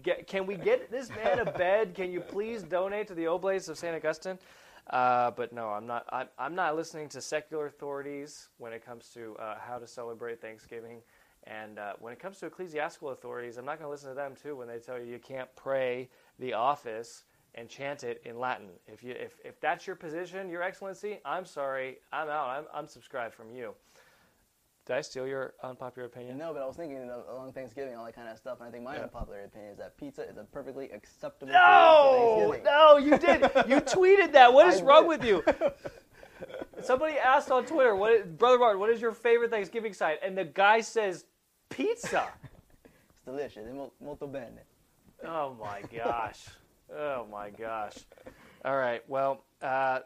get, 0.03 0.27
can 0.27 0.47
we 0.47 0.57
get 0.57 0.91
this 0.91 1.11
man 1.11 1.39
a 1.39 1.45
bed? 1.45 1.95
Can 1.95 2.11
you 2.11 2.21
please 2.21 2.63
donate 2.63 3.07
to 3.09 3.15
the 3.15 3.27
Oblates 3.27 3.69
of 3.69 3.79
St. 3.79 3.95
Augustine? 3.95 4.39
Uh, 4.91 5.31
but 5.33 5.53
no, 5.53 5.69
I'm 5.69 5.87
not. 5.87 6.07
I'm, 6.11 6.29
I'm 6.39 6.55
not 6.55 6.77
listening 6.77 7.09
to 7.09 7.21
secular 7.21 7.67
authorities 7.67 8.49
when 8.59 8.73
it 8.73 8.87
comes 8.87 9.09
to 9.15 9.37
uh, 9.41 9.57
how 9.59 9.79
to 9.79 9.87
celebrate 9.87 10.41
Thanksgiving, 10.41 10.99
and 11.43 11.81
uh, 11.81 11.95
when 11.99 12.13
it 12.13 12.21
comes 12.21 12.39
to 12.39 12.47
ecclesiastical 12.47 13.09
authorities, 13.09 13.57
I'm 13.57 13.65
not 13.65 13.81
going 13.81 13.87
to 13.87 13.91
listen 13.91 14.11
to 14.11 14.15
them 14.15 14.35
too 14.41 14.55
when 14.55 14.69
they 14.69 14.79
tell 14.79 14.97
you 14.97 15.07
you 15.07 15.19
can't 15.19 15.49
pray 15.57 16.09
the 16.39 16.53
office 16.53 17.25
and 17.57 17.69
chant 17.69 18.05
it 18.05 18.21
in 18.25 18.39
Latin. 18.39 18.69
If 18.87 19.03
you 19.03 19.13
if, 19.13 19.33
if 19.45 19.61
that's 19.61 19.87
your 19.87 19.97
position, 19.97 20.49
Your 20.51 20.63
Excellency, 20.63 21.19
I'm 21.25 21.45
sorry, 21.47 21.99
I'm 22.13 22.29
out. 22.29 22.49
I'm, 22.49 22.65
I'm 22.75 22.87
subscribed 22.87 23.35
from 23.35 23.51
you. 23.51 23.75
Did 24.87 24.97
I 24.97 25.01
steal 25.01 25.27
your 25.27 25.55
unpopular 25.65 26.07
opinion? 26.07 26.39
No, 26.39 26.53
but 26.53 26.63
I 26.63 26.67
was 26.67 26.77
thinking 26.77 27.11
along 27.29 27.53
Thanksgiving, 27.53 27.97
all 27.97 28.05
that 28.05 28.15
kind 28.15 28.29
of 28.29 28.37
stuff, 28.39 28.59
and 28.61 28.69
I 28.69 28.71
think 28.71 28.85
my 28.85 28.95
Yeah. 28.95 29.03
unpopular 29.05 29.43
opinion 29.45 29.73
is 29.73 29.79
that 29.79 29.97
pizza 29.97 30.23
is 30.29 30.37
a 30.37 30.45
perfectly 30.45 30.91
acceptable 30.93 31.53
No, 31.53 31.59
food 31.59 32.47
for 32.47 32.53
Thanksgiving. 32.53 32.65
no, 32.65 32.97
you 32.99 33.19
did. 33.19 33.69
You 33.69 33.81
tweeted 34.21 34.33
that. 34.33 34.53
What 34.53 34.69
is 34.69 34.81
I 34.81 34.85
wrong 34.85 35.09
did. 35.09 35.09
with 35.09 35.25
you? 35.25 35.43
Somebody 36.83 37.15
asked 37.19 37.51
on 37.51 37.65
Twitter, 37.65 37.97
"What, 37.97 38.13
is, 38.13 38.27
brother 38.27 38.59
Martin? 38.59 38.79
What 38.79 38.91
is 38.91 39.01
your 39.01 39.13
favorite 39.13 39.51
Thanksgiving 39.51 39.93
side?" 39.95 40.19
And 40.23 40.37
the 40.37 40.45
guy 40.45 40.81
says, 40.81 41.25
"Pizza." 41.69 42.29
It's 43.09 43.21
delicious. 43.25 43.67
Molto 44.01 44.27
bene. 44.29 44.61
Oh 45.25 45.57
my 45.59 45.83
gosh. 45.97 46.45
Oh 46.95 47.27
my 47.31 47.51
gosh. 47.51 47.95
All 48.65 48.77
right. 48.77 49.03
Well, 49.09 49.45
uh, 49.63 50.01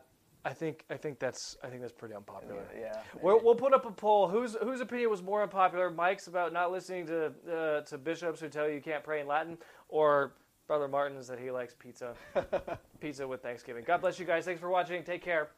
I 0.45 0.53
think 0.53 0.85
I 0.91 0.97
think 0.97 1.19
that's 1.19 1.57
I 1.63 1.69
think 1.69 1.83
that's 1.83 1.93
pretty 1.93 2.15
unpopular. 2.15 2.63
Yeah. 2.79 3.01
We'll, 3.23 3.41
we'll 3.43 3.55
put 3.55 3.75
up 3.75 3.85
a 3.85 3.91
poll. 3.91 4.29
Whose 4.29 4.57
whose 4.63 4.81
opinion 4.81 5.11
was 5.11 5.23
more 5.23 5.43
unpopular? 5.43 5.91
Mike's 5.91 6.27
about 6.29 6.53
not 6.53 6.73
listening 6.73 7.07
to 7.07 7.33
uh, 7.51 7.81
to 7.83 7.99
bishops 7.99 8.41
who 8.41 8.49
tell 8.49 8.69
you 8.69 8.75
you 8.75 8.81
can't 8.81 9.05
pray 9.05 9.21
in 9.21 9.27
Latin, 9.27 9.59
or 9.89 10.33
Brother 10.67 10.89
Martin's 10.89 11.27
that 11.29 11.39
he 11.39 11.51
likes 11.51 11.75
pizza, 11.75 12.15
pizza 13.01 13.27
with 13.27 13.43
Thanksgiving. 13.43 13.85
God 13.87 14.01
bless 14.01 14.19
you 14.19 14.25
guys. 14.25 14.45
Thanks 14.45 14.61
for 14.61 14.71
watching. 14.71 15.03
Take 15.03 15.23
care. 15.23 15.51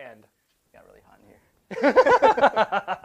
End. 0.00 0.26
got 0.72 0.84
really 0.86 1.00
hot 1.06 1.20
in 1.22 1.28
here. 1.28 1.40